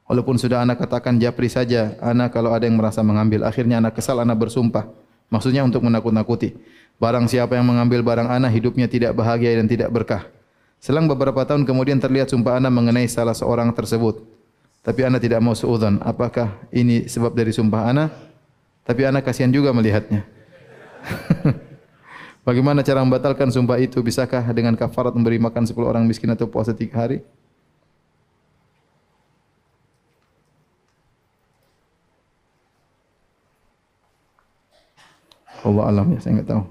Walaupun 0.06 0.38
sudah 0.38 0.62
anak 0.62 0.82
katakan 0.86 1.18
japri 1.18 1.50
saja, 1.50 1.98
anak 2.02 2.34
kalau 2.34 2.54
ada 2.54 2.66
yang 2.66 2.78
merasa 2.78 3.02
mengambil. 3.02 3.46
Akhirnya 3.46 3.82
anak 3.82 3.98
kesal, 3.98 4.22
anak 4.22 4.38
bersumpah. 4.38 4.90
Maksudnya 5.30 5.66
untuk 5.66 5.82
menakut-nakuti. 5.86 6.58
Barang 6.98 7.26
siapa 7.30 7.58
yang 7.58 7.66
mengambil 7.66 8.02
barang 8.02 8.30
anak, 8.30 8.54
hidupnya 8.54 8.90
tidak 8.90 9.18
bahagia 9.18 9.58
dan 9.58 9.70
tidak 9.70 9.90
berkah. 9.94 10.26
Selang 10.82 11.06
beberapa 11.06 11.46
tahun 11.46 11.66
kemudian 11.66 12.02
terlihat 12.02 12.34
sumpah 12.34 12.58
anak 12.58 12.74
mengenai 12.74 13.06
salah 13.06 13.38
seorang 13.38 13.70
tersebut. 13.74 14.26
Tapi 14.82 15.06
anak 15.06 15.22
tidak 15.22 15.42
mau 15.42 15.54
seudhan. 15.54 16.02
Apakah 16.02 16.58
ini 16.74 17.06
sebab 17.06 17.34
dari 17.34 17.54
sumpah 17.54 17.94
anak? 17.94 18.10
Tapi 18.86 19.06
anak 19.06 19.26
kasihan 19.26 19.54
juga 19.54 19.70
melihatnya. 19.70 20.26
Bagaimana 22.50 22.82
cara 22.82 23.06
membatalkan 23.06 23.54
sumpah 23.54 23.78
itu? 23.78 24.02
Bisakah 24.02 24.42
dengan 24.58 24.74
kafarat 24.74 25.14
memberi 25.14 25.38
makan 25.38 25.70
10 25.70 25.86
orang 25.86 26.10
miskin 26.10 26.34
atau 26.34 26.50
puasa 26.50 26.74
3 26.74 26.90
hari? 26.98 27.22
Allah 35.62 35.94
alam 35.94 36.10
ya, 36.10 36.18
saya 36.26 36.42
enggak 36.42 36.50
tahu. 36.50 36.64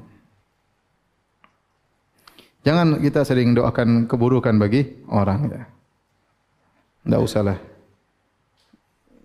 Jangan 2.66 2.98
kita 2.98 3.22
sering 3.22 3.54
doakan 3.54 4.10
keburukan 4.10 4.58
bagi 4.58 4.98
orang 5.06 5.46
ya. 5.46 5.62
Enggak 7.06 7.22
usahlah. 7.22 7.58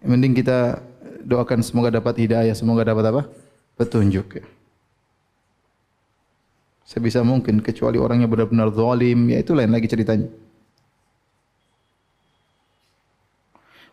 Mending 0.06 0.38
kita 0.38 0.86
doakan 1.26 1.66
semoga 1.66 1.90
dapat 1.90 2.14
hidayah, 2.22 2.54
semoga 2.54 2.86
dapat 2.86 3.10
apa? 3.10 3.22
Petunjuk 3.74 4.38
ya 4.38 4.53
sebisa 6.94 7.26
mungkin 7.26 7.58
kecuali 7.66 7.98
orangnya 7.98 8.30
benar-benar 8.30 8.70
zalim 8.70 9.26
ya 9.34 9.42
itu 9.42 9.58
lain 9.58 9.74
lagi 9.74 9.90
ceritanya 9.90 10.30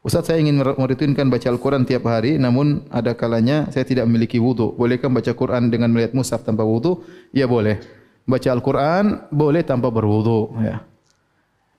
Ustaz 0.01 0.33
saya 0.33 0.41
ingin 0.41 0.57
merutinkan 0.57 1.29
baca 1.29 1.45
Al-Quran 1.53 1.85
tiap 1.85 2.09
hari 2.09 2.41
namun 2.41 2.89
ada 2.89 3.13
kalanya 3.13 3.69
saya 3.69 3.85
tidak 3.85 4.09
memiliki 4.09 4.41
wudu. 4.41 4.73
Bolehkah 4.73 5.13
baca 5.13 5.29
Quran 5.37 5.69
dengan 5.69 5.93
melihat 5.93 6.17
mushaf 6.17 6.41
tanpa 6.41 6.65
wudu? 6.65 7.05
Ya 7.37 7.45
boleh. 7.45 7.85
Baca 8.25 8.49
Al-Quran 8.49 9.29
boleh 9.29 9.61
tanpa 9.61 9.93
berwudu. 9.93 10.57
Ya. 10.65 10.77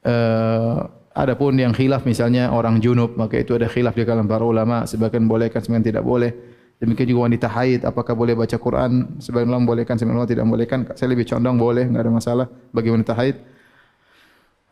Uh, 0.06 0.86
ada 1.18 1.34
pun 1.34 1.58
yang 1.58 1.74
khilaf 1.74 2.06
misalnya 2.06 2.54
orang 2.54 2.78
junub 2.78 3.18
maka 3.18 3.42
itu 3.42 3.58
ada 3.58 3.66
khilaf 3.66 3.98
di 3.98 4.06
kalangan 4.06 4.30
para 4.30 4.46
ulama 4.46 4.86
sebagian 4.86 5.26
bolehkan 5.26 5.66
sebagian 5.66 5.90
tidak 5.90 6.06
boleh. 6.06 6.51
Demikian 6.82 7.14
juga 7.14 7.30
wanita 7.30 7.46
haid, 7.46 7.86
apakah 7.86 8.18
boleh 8.18 8.34
baca 8.34 8.58
Quran? 8.58 9.22
Sebagian 9.22 9.54
ulama 9.54 9.70
bolehkan, 9.70 10.02
sebagian 10.02 10.18
ulama 10.18 10.26
tidak 10.26 10.46
bolehkan. 10.50 10.80
Saya 10.98 11.14
lebih 11.14 11.30
condong 11.30 11.62
boleh, 11.62 11.86
enggak 11.86 12.10
ada 12.10 12.12
masalah 12.12 12.46
bagi 12.74 12.90
wanita 12.90 13.14
haid. 13.14 13.38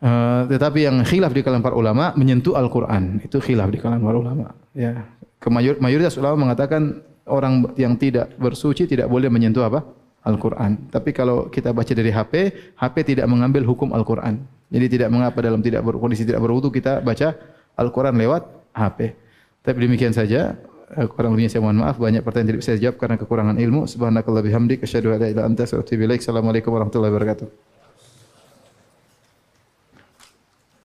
Uh, 0.02 0.42
tetapi 0.50 0.90
yang 0.90 1.06
khilaf 1.06 1.30
di 1.30 1.46
kalangan 1.46 1.70
para 1.70 1.76
ulama 1.78 2.10
menyentuh 2.18 2.58
Al-Quran. 2.58 3.22
Itu 3.22 3.38
khilaf 3.38 3.70
di 3.70 3.78
kalangan 3.78 4.02
para 4.02 4.18
ulama. 4.18 4.46
Ya. 4.74 5.06
Kemayur, 5.38 5.78
mayoritas 5.78 6.18
ulama 6.18 6.50
mengatakan 6.50 6.98
orang 7.30 7.70
yang 7.78 7.94
tidak 7.94 8.34
bersuci 8.42 8.90
tidak 8.90 9.06
boleh 9.06 9.30
menyentuh 9.30 9.62
apa? 9.62 9.86
Al-Quran. 10.26 10.90
Tapi 10.90 11.14
kalau 11.14 11.46
kita 11.46 11.70
baca 11.70 11.92
dari 11.94 12.10
HP, 12.10 12.34
HP 12.74 12.96
tidak 13.14 13.30
mengambil 13.30 13.62
hukum 13.64 13.94
Al-Quran. 13.94 14.42
Jadi 14.68 14.98
tidak 14.98 15.08
mengapa 15.14 15.38
dalam 15.40 15.62
tidak 15.62 15.86
ber, 15.86 15.96
kondisi 15.96 16.26
tidak 16.26 16.42
berwudu 16.42 16.74
kita 16.74 17.00
baca 17.00 17.38
Al-Quran 17.78 18.18
lewat 18.18 18.42
HP. 18.74 19.14
Tapi 19.62 19.78
demikian 19.78 20.12
saja 20.12 20.56
kurang 20.90 21.38
lebihnya 21.38 21.50
saya 21.54 21.62
mohon 21.62 21.78
maaf. 21.82 21.96
Banyak 21.96 22.26
pertanyaan 22.26 22.48
tidak 22.54 22.60
bisa 22.66 22.72
dijawab 22.74 22.96
karena 22.98 23.16
kekurangan 23.18 23.56
ilmu. 23.62 23.86
Subhanakallah 23.86 24.42
bihamdik 24.42 24.82
asyhadu 24.82 25.14
an 25.14 25.22
la 25.22 25.30
ilaha 25.30 25.30
illa 25.30 25.42
anta 25.46 25.62
astaghfiruka 25.62 25.86
wa 25.86 25.86
atubu 25.86 26.02
ilaik. 26.06 26.20
Assalamualaikum 26.20 26.70
warahmatullahi 26.74 27.12
wabarakatuh 27.14 27.69